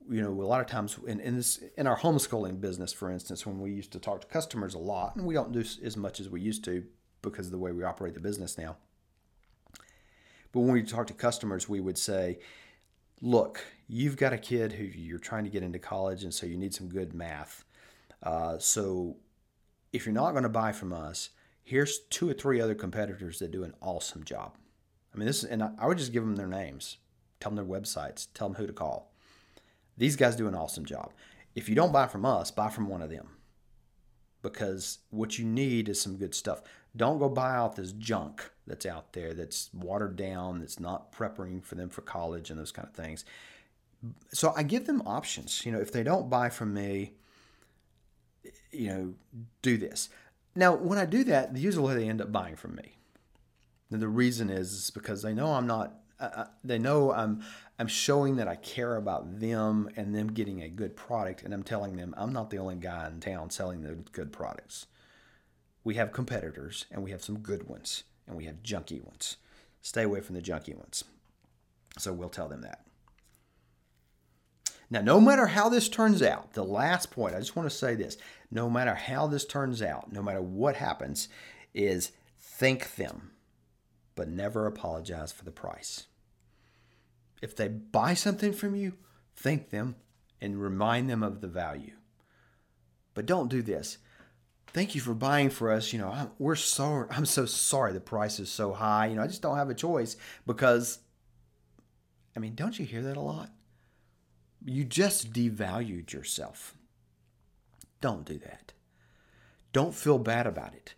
you 0.10 0.20
know, 0.20 0.32
a 0.32 0.48
lot 0.48 0.62
of 0.62 0.66
times 0.66 0.98
in, 1.06 1.20
in 1.20 1.36
this 1.36 1.64
in 1.78 1.86
our 1.86 2.00
homeschooling 2.00 2.60
business, 2.60 2.91
for 2.91 3.12
instance, 3.12 3.46
when 3.46 3.60
we 3.60 3.70
used 3.70 3.91
to 3.91 4.00
talk 4.00 4.22
to 4.22 4.28
customers 4.28 4.74
a 4.74 4.80
lot, 4.80 5.16
and 5.16 5.28
we 5.28 5.36
don't 5.36 5.52
do 5.52 5.60
as 5.60 5.96
much 5.96 6.20
as 6.20 6.28
we 6.28 6.41
used 6.41 6.64
to 6.64 6.86
because 7.22 7.46
of 7.46 7.52
the 7.52 7.60
way 7.60 7.72
we 7.72 7.84
operate 7.84 8.16
the 8.16 8.20
business 8.20 8.58
now. 8.58 8.78
But 10.54 10.62
when 10.62 10.72
we 10.72 10.84
talk 10.84 11.08
to 11.08 11.14
customers, 11.14 11.68
we 11.68 11.82
would 11.82 11.97
say, 11.97 12.39
look, 13.22 13.66
you've 13.88 14.16
got 14.16 14.32
a 14.32 14.38
kid 14.38 14.72
who 14.72 14.86
you're 14.86 15.20
trying 15.20 15.43
to 15.43 15.49
get 15.49 15.64
into 15.64 15.80
college, 15.80 16.24
and 16.24 16.34
so 16.34 16.45
you 16.45 16.56
need 16.56 16.74
some 16.74 16.88
good 16.88 17.14
math. 17.14 17.66
Uh, 18.22 18.58
so 18.60 19.18
if 19.91 20.06
you're 20.06 20.14
not 20.14 20.32
going 20.32 20.43
to 20.43 20.49
buy 20.49 20.72
from 20.72 20.93
us, 20.93 21.32
here's 21.64 21.99
two 22.10 22.30
or 22.30 22.34
three 22.34 22.62
other 22.62 22.76
competitors 22.76 23.39
that 23.39 23.51
do 23.51 23.64
an 23.64 23.74
awesome 23.82 24.24
job. 24.24 24.56
I 25.14 25.18
mean, 25.18 25.28
this 25.28 25.43
is, 25.43 25.49
and 25.49 25.64
I 25.64 25.88
would 25.88 25.97
just 25.97 26.14
give 26.14 26.24
them 26.24 26.36
their 26.36 26.47
names, 26.47 26.97
tell 27.39 27.51
them 27.51 27.68
their 27.68 27.80
websites, 27.80 28.28
tell 28.34 28.47
them 28.47 28.56
who 28.56 28.68
to 28.68 28.74
call. 28.74 29.12
These 29.97 30.16
guys 30.16 30.36
do 30.36 30.47
an 30.47 30.56
awesome 30.56 30.86
job. 30.86 31.12
If 31.56 31.68
you 31.68 31.76
don't 31.76 31.91
buy 31.91 32.08
from 32.08 32.26
us, 32.26 32.51
buy 32.51 32.70
from 32.70 32.88
one 32.88 33.01
of 33.01 33.10
them 33.10 33.28
because 34.43 34.99
what 35.10 35.39
you 35.39 35.45
need 35.45 35.89
is 35.89 35.99
some 35.99 36.18
good 36.18 36.36
stuff. 36.36 36.62
Don't 36.96 37.18
go 37.18 37.30
buy 37.30 37.56
out 37.56 37.76
this 37.76 37.91
junk 37.94 38.50
that's 38.68 38.86
out 38.86 39.14
there 39.14 39.34
that's 39.34 39.70
watered 39.74 40.16
down, 40.16 40.60
that's 40.60 40.80
not 40.80 41.12
preparing 41.12 41.62
for 41.62 41.76
them 41.76 41.89
for 41.89 42.02
college 42.02 42.50
and 42.50 42.60
those 42.60 42.72
kind 42.72 42.88
of 42.88 42.94
things. 42.94 43.26
So 44.34 44.54
I 44.56 44.64
give 44.64 44.86
them 44.86 45.02
options. 45.06 45.66
You 45.66 45.72
know, 45.72 45.80
if 45.80 45.91
they 45.91 46.04
don't 46.04 46.30
buy 46.30 46.50
from 46.50 46.74
me, 46.74 47.14
you 48.72 48.88
know, 48.88 49.14
do 49.62 49.78
this. 49.78 50.10
Now, 50.56 50.76
when 50.76 50.98
I 50.98 51.06
do 51.06 51.24
that, 51.26 51.56
usually 51.56 51.96
they 51.96 52.08
end 52.08 52.22
up 52.22 52.32
buying 52.32 52.56
from 52.56 52.76
me. 52.76 52.98
And 53.91 54.02
the 54.02 54.08
reason 54.08 54.50
is, 54.50 54.72
is 54.74 54.91
because 54.91 55.22
they 55.22 55.34
know 55.34 55.54
I'm 55.54 55.68
not. 55.68 55.96
Uh, 56.20 56.46
they 56.64 56.80
know 56.80 57.12
I'm. 57.12 57.44
I'm 57.80 57.88
showing 57.88 58.36
that 58.38 58.48
I 58.48 58.56
care 58.56 58.98
about 58.98 59.39
them 59.39 59.89
and 59.96 60.14
them 60.14 60.28
getting 60.28 60.62
a 60.62 60.70
good 60.70 60.96
product, 60.96 61.44
and 61.44 61.54
I'm 61.54 61.64
telling 61.64 61.96
them 61.96 62.14
I'm 62.18 62.34
not 62.34 62.50
the 62.50 62.58
only 62.58 62.76
guy 62.76 63.08
in 63.08 63.20
town 63.20 63.50
selling 63.50 63.82
the 63.82 63.96
good 64.12 64.32
products. 64.32 64.88
We 65.84 65.95
have 65.95 66.11
competitors, 66.11 66.86
and 66.91 67.03
we 67.03 67.11
have 67.11 67.23
some 67.23 67.39
good 67.39 67.67
ones, 67.67 68.03
and 68.27 68.38
we 68.38 68.45
have 68.45 68.63
junky 68.63 69.03
ones. 69.03 69.38
Stay 69.81 70.03
away 70.03 70.21
from 70.21 70.36
the 70.36 70.41
junky 70.41 70.75
ones. 70.75 71.03
So 71.97 72.13
we'll 72.13 72.29
tell 72.29 72.47
them 72.47 72.61
that. 72.61 72.86
Now, 74.89 75.01
no 75.01 75.19
matter 75.19 75.47
how 75.47 75.69
this 75.69 75.89
turns 75.89 76.21
out, 76.21 76.53
the 76.53 76.63
last 76.63 77.09
point, 77.09 77.36
I 77.36 77.39
just 77.39 77.55
want 77.55 77.69
to 77.69 77.75
say 77.75 77.95
this 77.95 78.17
no 78.51 78.69
matter 78.69 78.93
how 78.93 79.27
this 79.27 79.45
turns 79.45 79.81
out, 79.81 80.11
no 80.11 80.21
matter 80.21 80.41
what 80.41 80.75
happens, 80.75 81.27
is 81.73 82.11
thank 82.39 82.95
them, 82.95 83.31
but 84.15 84.29
never 84.29 84.67
apologize 84.67 85.31
for 85.31 85.43
the 85.43 85.51
price. 85.51 86.05
If 87.41 87.55
they 87.55 87.67
buy 87.67 88.13
something 88.13 88.53
from 88.53 88.75
you, 88.75 88.93
thank 89.36 89.71
them 89.71 89.95
and 90.39 90.61
remind 90.61 91.09
them 91.09 91.23
of 91.23 91.41
the 91.41 91.47
value. 91.47 91.93
But 93.13 93.25
don't 93.25 93.49
do 93.49 93.61
this. 93.61 93.97
Thank 94.74 94.95
you 94.95 95.01
for 95.01 95.13
buying 95.13 95.51
for 95.51 95.71
us. 95.71 95.93
You 95.93 95.99
know, 95.99 96.09
I'm, 96.09 96.32
we're 96.39 96.55
sorry. 96.55 97.07
I'm 97.11 97.26
so 97.26 97.45
sorry 97.45 97.93
the 97.93 97.99
price 97.99 98.39
is 98.39 98.49
so 98.49 98.74
high. 98.74 99.07
You 99.07 99.15
know, 99.15 99.21
I 99.21 99.28
just 99.28 99.41
don't 99.41 99.57
have 99.57 99.69
a 99.69 99.76
choice 99.76 100.17
because, 100.47 100.99
I 102.36 102.39
mean, 102.39 102.55
don't 102.55 102.78
you 102.80 102.86
hear 102.86 103.03
that 103.03 103.17
a 103.17 103.21
lot? 103.21 103.51
You 104.65 104.84
just 104.84 105.32
devalued 105.32 106.11
yourself. 106.11 106.76
Don't 108.01 108.26
do 108.26 108.39
that. 108.39 108.74
Don't 109.74 109.93
feel 109.93 110.17
bad 110.17 110.47
about 110.47 110.74
it. 110.74 110.95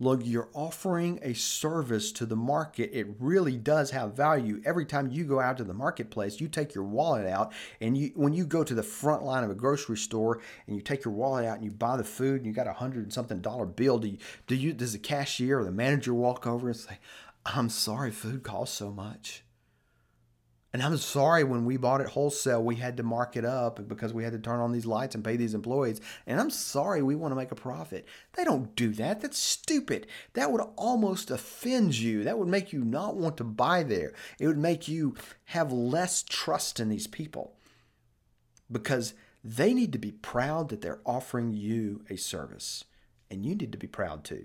Look, 0.00 0.20
you're 0.22 0.48
offering 0.54 1.18
a 1.22 1.34
service 1.34 2.12
to 2.12 2.26
the 2.26 2.36
market. 2.36 2.90
It 2.92 3.08
really 3.18 3.56
does 3.56 3.90
have 3.90 4.14
value. 4.14 4.62
Every 4.64 4.86
time 4.86 5.10
you 5.10 5.24
go 5.24 5.40
out 5.40 5.56
to 5.56 5.64
the 5.64 5.74
marketplace, 5.74 6.40
you 6.40 6.46
take 6.46 6.72
your 6.72 6.84
wallet 6.84 7.26
out, 7.26 7.52
and 7.80 7.96
you 7.96 8.12
when 8.14 8.32
you 8.32 8.46
go 8.46 8.62
to 8.62 8.74
the 8.74 8.82
front 8.84 9.24
line 9.24 9.42
of 9.42 9.50
a 9.50 9.56
grocery 9.56 9.96
store 9.96 10.40
and 10.66 10.76
you 10.76 10.82
take 10.82 11.04
your 11.04 11.14
wallet 11.14 11.46
out 11.46 11.56
and 11.56 11.64
you 11.64 11.72
buy 11.72 11.96
the 11.96 12.04
food 12.04 12.36
and 12.36 12.46
you 12.46 12.52
got 12.52 12.68
a 12.68 12.72
hundred 12.74 13.02
and 13.02 13.12
something 13.12 13.40
dollar 13.40 13.66
bill, 13.66 13.98
do 13.98 14.08
you, 14.08 14.18
do 14.46 14.54
you 14.54 14.72
does 14.72 14.92
the 14.92 14.98
cashier 15.00 15.58
or 15.58 15.64
the 15.64 15.72
manager 15.72 16.14
walk 16.14 16.46
over 16.46 16.68
and 16.68 16.76
say, 16.76 16.98
"I'm 17.44 17.68
sorry, 17.68 18.12
food 18.12 18.44
costs 18.44 18.76
so 18.78 18.92
much"? 18.92 19.42
And 20.78 20.86
I'm 20.86 20.96
sorry 20.96 21.42
when 21.42 21.64
we 21.64 21.76
bought 21.76 22.00
it 22.00 22.06
wholesale, 22.06 22.62
we 22.62 22.76
had 22.76 22.98
to 22.98 23.02
mark 23.02 23.36
it 23.36 23.44
up 23.44 23.88
because 23.88 24.14
we 24.14 24.22
had 24.22 24.32
to 24.34 24.38
turn 24.38 24.60
on 24.60 24.70
these 24.70 24.86
lights 24.86 25.16
and 25.16 25.24
pay 25.24 25.34
these 25.34 25.52
employees. 25.54 26.00
And 26.24 26.40
I'm 26.40 26.50
sorry 26.50 27.02
we 27.02 27.16
want 27.16 27.32
to 27.32 27.36
make 27.36 27.50
a 27.50 27.56
profit. 27.56 28.06
They 28.34 28.44
don't 28.44 28.76
do 28.76 28.90
that. 28.90 29.20
That's 29.20 29.40
stupid. 29.40 30.06
That 30.34 30.52
would 30.52 30.60
almost 30.76 31.32
offend 31.32 31.98
you. 31.98 32.22
That 32.22 32.38
would 32.38 32.46
make 32.46 32.72
you 32.72 32.84
not 32.84 33.16
want 33.16 33.36
to 33.38 33.44
buy 33.44 33.82
there. 33.82 34.12
It 34.38 34.46
would 34.46 34.56
make 34.56 34.86
you 34.86 35.16
have 35.46 35.72
less 35.72 36.22
trust 36.22 36.78
in 36.78 36.90
these 36.90 37.08
people 37.08 37.56
because 38.70 39.14
they 39.42 39.74
need 39.74 39.92
to 39.94 39.98
be 39.98 40.12
proud 40.12 40.68
that 40.68 40.80
they're 40.80 41.00
offering 41.04 41.52
you 41.52 42.04
a 42.08 42.14
service. 42.14 42.84
And 43.32 43.44
you 43.44 43.56
need 43.56 43.72
to 43.72 43.78
be 43.78 43.88
proud 43.88 44.22
too. 44.22 44.44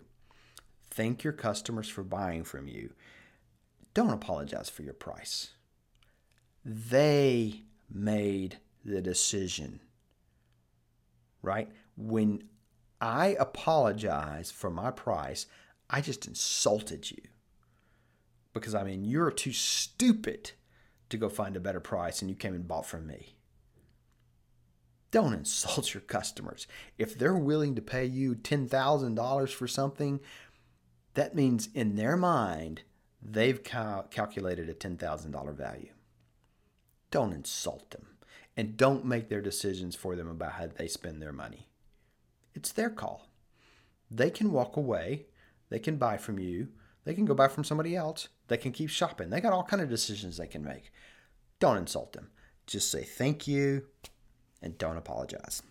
Thank 0.90 1.24
your 1.24 1.34
customers 1.34 1.90
for 1.90 2.04
buying 2.04 2.44
from 2.44 2.68
you. 2.68 2.94
Don't 3.94 4.10
apologize 4.10 4.68
for 4.68 4.82
your 4.82 4.94
price. 4.94 5.52
They 6.66 7.64
made 7.90 8.58
the 8.86 9.02
decision, 9.02 9.82
right? 11.42 11.70
When 11.96 12.44
I 13.02 13.36
apologize 13.40 14.50
for 14.50 14.70
my 14.70 14.92
price, 14.92 15.46
I 15.90 16.02
just 16.02 16.26
insulted 16.26 17.12
you. 17.12 17.22
Because, 18.54 18.76
I 18.76 18.84
mean, 18.84 19.04
you're 19.04 19.32
too 19.32 19.52
stupid 19.52 20.52
to 21.10 21.18
go 21.18 21.28
find 21.28 21.56
a 21.56 21.60
better 21.60 21.80
price 21.80 22.22
and 22.22 22.30
you 22.30 22.36
came 22.36 22.54
and 22.54 22.68
bought 22.68 22.86
from 22.86 23.08
me. 23.08 23.36
Don't 25.12 25.34
insult 25.34 25.94
your 25.94 26.02
customers. 26.02 26.66
If 26.98 27.18
they're 27.18 27.36
willing 27.36 27.76
to 27.76 27.82
pay 27.82 28.06
you 28.06 28.36
$10,000 28.36 29.50
for 29.50 29.68
something, 29.68 30.20
that 31.14 31.36
means 31.36 31.70
in 31.74 31.96
their 31.96 32.16
mind, 32.16 32.84
they've 33.22 33.64
cal- 33.64 34.04
calculated 34.04 34.70
a 34.70 34.74
$10,000 34.74 35.56
value. 35.56 35.90
Don't 37.14 37.32
insult 37.32 37.92
them 37.92 38.08
and 38.58 38.76
don't 38.76 39.06
make 39.06 39.30
their 39.30 39.40
decisions 39.40 39.96
for 39.96 40.16
them 40.16 40.28
about 40.28 40.54
how 40.54 40.66
they 40.66 40.88
spend 40.88 41.22
their 41.22 41.32
money. 41.32 41.68
It's 42.56 42.72
their 42.72 42.90
call. 42.90 43.28
They 44.10 44.32
can 44.32 44.52
walk 44.52 44.78
away, 44.78 45.28
they 45.70 45.78
can 45.78 45.98
buy 45.98 46.18
from 46.18 46.40
you, 46.40 46.70
they 47.06 47.14
can 47.14 47.26
go 47.26 47.36
buy 47.36 47.50
from 47.50 47.64
somebody 47.66 47.96
else, 47.96 48.30
they 48.48 48.58
can 48.58 48.72
keep 48.72 48.90
shopping. 48.90 49.30
They 49.30 49.42
got 49.42 49.54
all 49.54 49.64
kind 49.64 49.84
of 49.84 49.92
decisions 49.92 50.38
they 50.38 50.48
can 50.48 50.64
make. 50.64 50.92
Don't 51.60 51.78
insult 51.78 52.14
them. 52.14 52.32
Just 52.66 52.90
say 52.90 53.04
thank 53.04 53.48
you 53.48 53.86
and 54.64 54.76
don't 54.80 54.98
apologize. 54.98 55.62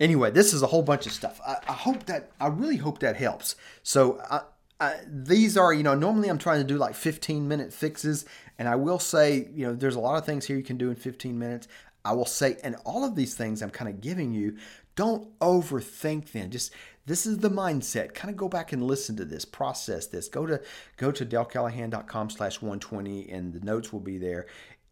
Anyway, 0.00 0.32
this 0.32 0.52
is 0.52 0.62
a 0.62 0.66
whole 0.66 0.82
bunch 0.82 1.06
of 1.06 1.12
stuff. 1.12 1.40
I, 1.46 1.58
I 1.68 1.74
hope 1.74 2.06
that 2.06 2.32
I 2.40 2.48
really 2.48 2.76
hope 2.76 2.98
that 2.98 3.16
helps. 3.16 3.54
So 3.84 4.20
I, 4.28 4.40
I, 4.78 4.96
these 5.06 5.56
are, 5.56 5.72
you 5.72 5.82
know, 5.82 5.94
normally 5.94 6.28
I'm 6.28 6.38
trying 6.38 6.60
to 6.60 6.66
do 6.66 6.76
like 6.76 6.94
15 6.94 7.48
minute 7.48 7.72
fixes, 7.72 8.24
and 8.58 8.68
I 8.68 8.76
will 8.76 8.98
say, 8.98 9.48
you 9.54 9.66
know, 9.66 9.74
there's 9.74 9.94
a 9.94 10.00
lot 10.00 10.18
of 10.18 10.26
things 10.26 10.44
here 10.44 10.56
you 10.56 10.62
can 10.62 10.76
do 10.76 10.90
in 10.90 10.96
15 10.96 11.38
minutes. 11.38 11.68
I 12.04 12.12
will 12.12 12.26
say, 12.26 12.56
and 12.62 12.76
all 12.84 13.04
of 13.04 13.16
these 13.16 13.34
things 13.34 13.62
I'm 13.62 13.70
kind 13.70 13.90
of 13.90 14.00
giving 14.00 14.32
you, 14.32 14.56
don't 14.94 15.36
overthink 15.40 16.32
them. 16.32 16.50
Just 16.50 16.72
this 17.06 17.26
is 17.26 17.38
the 17.38 17.50
mindset. 17.50 18.14
Kind 18.14 18.30
of 18.30 18.36
go 18.36 18.48
back 18.48 18.72
and 18.72 18.82
listen 18.82 19.16
to 19.16 19.24
this, 19.24 19.44
process 19.44 20.06
this. 20.06 20.28
Go 20.28 20.46
to 20.46 20.60
go 20.96 21.10
to 21.10 21.26
dalecallahan.com 21.26 22.30
slash 22.30 22.60
120 22.60 23.30
and 23.30 23.52
the 23.52 23.60
notes 23.60 23.92
will 23.92 24.00
be 24.00 24.18
there. 24.18 24.46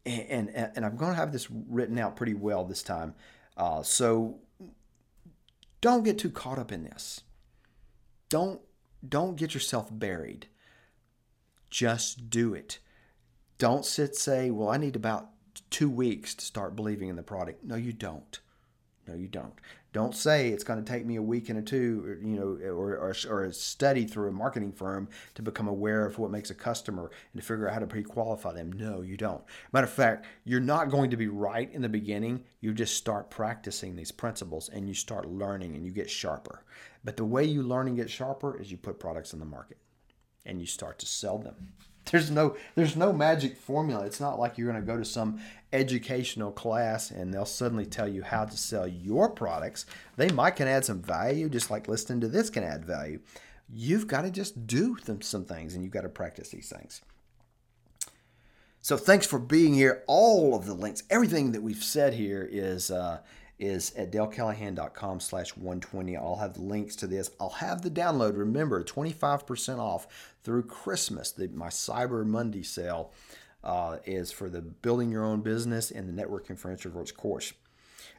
And, 0.06 0.50
and, 0.50 0.70
and 0.76 0.84
I'm 0.84 0.98
to 0.98 1.14
have 1.14 1.32
this 1.32 1.48
written 1.50 1.98
out 1.98 2.14
pretty 2.16 2.34
well 2.34 2.64
this 2.64 2.82
time. 2.82 3.14
Uh, 3.56 3.82
so 3.82 4.38
don't 5.80 6.04
get 6.04 6.18
too 6.18 6.30
caught 6.30 6.58
up 6.58 6.72
in 6.72 6.84
this. 6.84 7.22
Don't 8.28 8.60
don't 9.08 9.36
get 9.36 9.54
yourself 9.54 9.88
buried. 9.90 10.46
Just 11.70 12.30
do 12.30 12.54
it. 12.54 12.78
Don't 13.58 13.84
sit 13.84 14.16
say, 14.16 14.50
"Well, 14.50 14.68
I 14.68 14.76
need 14.76 14.96
about 14.96 15.30
2 15.70 15.88
weeks 15.88 16.34
to 16.34 16.44
start 16.44 16.76
believing 16.76 17.08
in 17.08 17.16
the 17.16 17.22
product." 17.22 17.64
No, 17.64 17.76
you 17.76 17.92
don't. 17.92 18.38
No, 19.06 19.14
you 19.14 19.28
don't. 19.28 19.54
Don't 19.92 20.14
say 20.14 20.48
it's 20.48 20.64
going 20.64 20.82
to 20.82 20.92
take 20.92 21.06
me 21.06 21.14
a 21.14 21.22
week 21.22 21.48
and 21.48 21.58
a 21.58 21.62
two, 21.62 22.02
or, 22.04 22.14
you 22.14 22.36
know, 22.36 22.58
or, 22.72 22.96
or, 22.96 23.14
or, 23.28 23.44
a 23.44 23.52
study 23.52 24.04
through 24.06 24.28
a 24.28 24.32
marketing 24.32 24.72
firm 24.72 25.08
to 25.36 25.42
become 25.42 25.68
aware 25.68 26.04
of 26.04 26.18
what 26.18 26.32
makes 26.32 26.50
a 26.50 26.54
customer 26.54 27.12
and 27.32 27.40
to 27.40 27.46
figure 27.46 27.68
out 27.68 27.74
how 27.74 27.78
to 27.78 27.86
pre-qualify 27.86 28.52
them. 28.52 28.72
No, 28.72 29.02
you 29.02 29.16
don't. 29.16 29.44
Matter 29.72 29.86
of 29.86 29.92
fact, 29.92 30.26
you're 30.44 30.58
not 30.58 30.90
going 30.90 31.10
to 31.10 31.16
be 31.16 31.28
right 31.28 31.72
in 31.72 31.80
the 31.80 31.88
beginning. 31.88 32.42
You 32.60 32.74
just 32.74 32.96
start 32.96 33.30
practicing 33.30 33.94
these 33.94 34.10
principles 34.10 34.68
and 34.68 34.88
you 34.88 34.94
start 34.94 35.28
learning 35.28 35.76
and 35.76 35.86
you 35.86 35.92
get 35.92 36.10
sharper. 36.10 36.64
But 37.04 37.16
the 37.16 37.24
way 37.24 37.44
you 37.44 37.62
learn 37.62 37.86
and 37.86 37.96
get 37.96 38.10
sharper 38.10 38.58
is 38.58 38.70
you 38.70 38.78
put 38.78 38.98
products 38.98 39.32
in 39.32 39.38
the 39.38 39.44
market 39.44 39.76
and 40.46 40.60
you 40.60 40.66
start 40.66 40.98
to 41.00 41.06
sell 41.06 41.38
them. 41.38 41.72
There's 42.10 42.30
no 42.30 42.54
there's 42.74 42.96
no 42.96 43.14
magic 43.14 43.56
formula. 43.56 44.04
It's 44.04 44.20
not 44.20 44.38
like 44.38 44.58
you're 44.58 44.70
going 44.70 44.82
to 44.82 44.86
go 44.86 44.98
to 44.98 45.06
some 45.06 45.40
educational 45.72 46.52
class 46.52 47.10
and 47.10 47.32
they'll 47.32 47.46
suddenly 47.46 47.86
tell 47.86 48.06
you 48.06 48.22
how 48.22 48.44
to 48.44 48.56
sell 48.58 48.86
your 48.86 49.30
products. 49.30 49.86
They 50.18 50.28
might 50.28 50.56
can 50.56 50.68
add 50.68 50.84
some 50.84 51.00
value 51.00 51.48
just 51.48 51.70
like 51.70 51.88
listening 51.88 52.20
to 52.20 52.28
this 52.28 52.50
can 52.50 52.62
add 52.62 52.84
value. 52.84 53.20
You've 53.72 54.06
got 54.06 54.22
to 54.22 54.30
just 54.30 54.66
do 54.66 54.98
them, 55.06 55.22
some 55.22 55.46
things 55.46 55.74
and 55.74 55.82
you've 55.82 55.94
got 55.94 56.02
to 56.02 56.10
practice 56.10 56.50
these 56.50 56.68
things. 56.68 57.00
So 58.82 58.98
thanks 58.98 59.26
for 59.26 59.38
being 59.38 59.72
here. 59.72 60.02
All 60.06 60.54
of 60.54 60.66
the 60.66 60.74
links, 60.74 61.04
everything 61.08 61.52
that 61.52 61.62
we've 61.62 61.82
said 61.82 62.12
here 62.12 62.46
is 62.52 62.90
uh, 62.90 63.20
is 63.58 63.94
at 63.94 64.10
dalecallahan.com 64.10 65.20
slash 65.20 65.56
120. 65.56 66.16
I'll 66.16 66.36
have 66.36 66.58
links 66.58 66.96
to 66.96 67.06
this. 67.06 67.30
I'll 67.40 67.50
have 67.50 67.82
the 67.82 67.90
download. 67.90 68.36
Remember, 68.36 68.82
25% 68.82 69.78
off 69.78 70.34
through 70.42 70.64
Christmas. 70.64 71.30
The, 71.30 71.48
my 71.48 71.68
Cyber 71.68 72.26
Monday 72.26 72.62
sale 72.62 73.12
uh, 73.62 73.98
is 74.04 74.32
for 74.32 74.50
the 74.50 74.60
Building 74.60 75.10
Your 75.10 75.24
Own 75.24 75.40
Business 75.40 75.90
and 75.90 76.08
the 76.08 76.22
Networking 76.22 76.58
for 76.58 76.74
Introverts 76.74 77.14
course. 77.14 77.52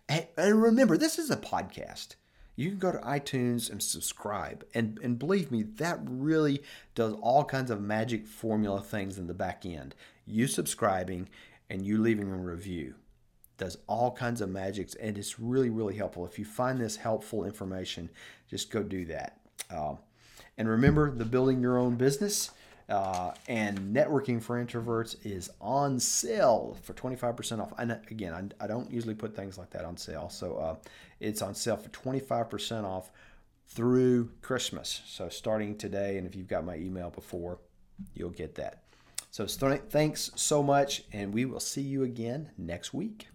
And, 0.07 0.25
and 0.37 0.61
remember, 0.61 0.97
this 0.97 1.19
is 1.19 1.29
a 1.29 1.37
podcast. 1.37 2.15
You 2.55 2.69
can 2.69 2.79
go 2.79 2.93
to 2.93 2.99
iTunes 2.99 3.69
and 3.69 3.83
subscribe. 3.83 4.65
And, 4.73 4.97
and 5.03 5.19
believe 5.19 5.51
me, 5.51 5.63
that 5.63 5.99
really 6.01 6.63
does 6.95 7.13
all 7.21 7.43
kinds 7.43 7.69
of 7.69 7.81
magic 7.81 8.25
formula 8.25 8.81
things 8.81 9.17
in 9.17 9.27
the 9.27 9.33
back 9.33 9.65
end. 9.65 9.93
You 10.25 10.47
subscribing 10.47 11.27
and 11.69 11.85
you 11.85 11.97
leaving 11.97 12.31
a 12.31 12.37
review 12.37 12.95
does 13.57 13.77
all 13.87 14.11
kinds 14.11 14.41
of 14.41 14.49
magics 14.49 14.95
and 14.95 15.17
it's 15.17 15.39
really 15.39 15.69
really 15.69 15.95
helpful. 15.95 16.25
If 16.25 16.37
you 16.37 16.45
find 16.45 16.79
this 16.79 16.95
helpful 16.95 17.45
information 17.45 18.09
just 18.49 18.71
go 18.71 18.83
do 18.83 19.05
that. 19.05 19.39
Uh, 19.69 19.95
and 20.57 20.69
remember 20.69 21.11
the 21.11 21.25
building 21.25 21.61
your 21.61 21.77
own 21.77 21.95
business 21.95 22.51
uh, 22.87 23.31
and 23.47 23.95
networking 23.95 24.41
for 24.41 24.63
introverts 24.63 25.15
is 25.25 25.49
on 25.59 25.99
sale 25.99 26.77
for 26.83 26.93
25% 26.93 27.59
off. 27.59 27.73
And 27.77 27.97
again 28.09 28.53
I, 28.59 28.63
I 28.63 28.67
don't 28.67 28.91
usually 28.91 29.15
put 29.15 29.35
things 29.35 29.57
like 29.57 29.71
that 29.71 29.85
on 29.85 29.97
sale. 29.97 30.29
So 30.29 30.57
uh, 30.57 30.75
it's 31.19 31.41
on 31.41 31.55
sale 31.55 31.77
for 31.77 31.89
25% 31.89 32.83
off 32.83 33.11
through 33.67 34.31
christmas. 34.41 35.01
So 35.07 35.29
starting 35.29 35.77
today 35.77 36.17
and 36.17 36.27
if 36.27 36.35
you've 36.35 36.47
got 36.47 36.65
my 36.65 36.75
email 36.75 37.09
before 37.09 37.59
you'll 38.13 38.29
get 38.29 38.55
that. 38.55 38.83
So 39.31 39.45
thanks 39.47 40.31
so 40.35 40.63
much 40.63 41.03
and 41.11 41.33
we 41.33 41.45
will 41.45 41.59
see 41.59 41.81
you 41.81 42.03
again 42.03 42.51
next 42.57 42.93
week 42.93 43.27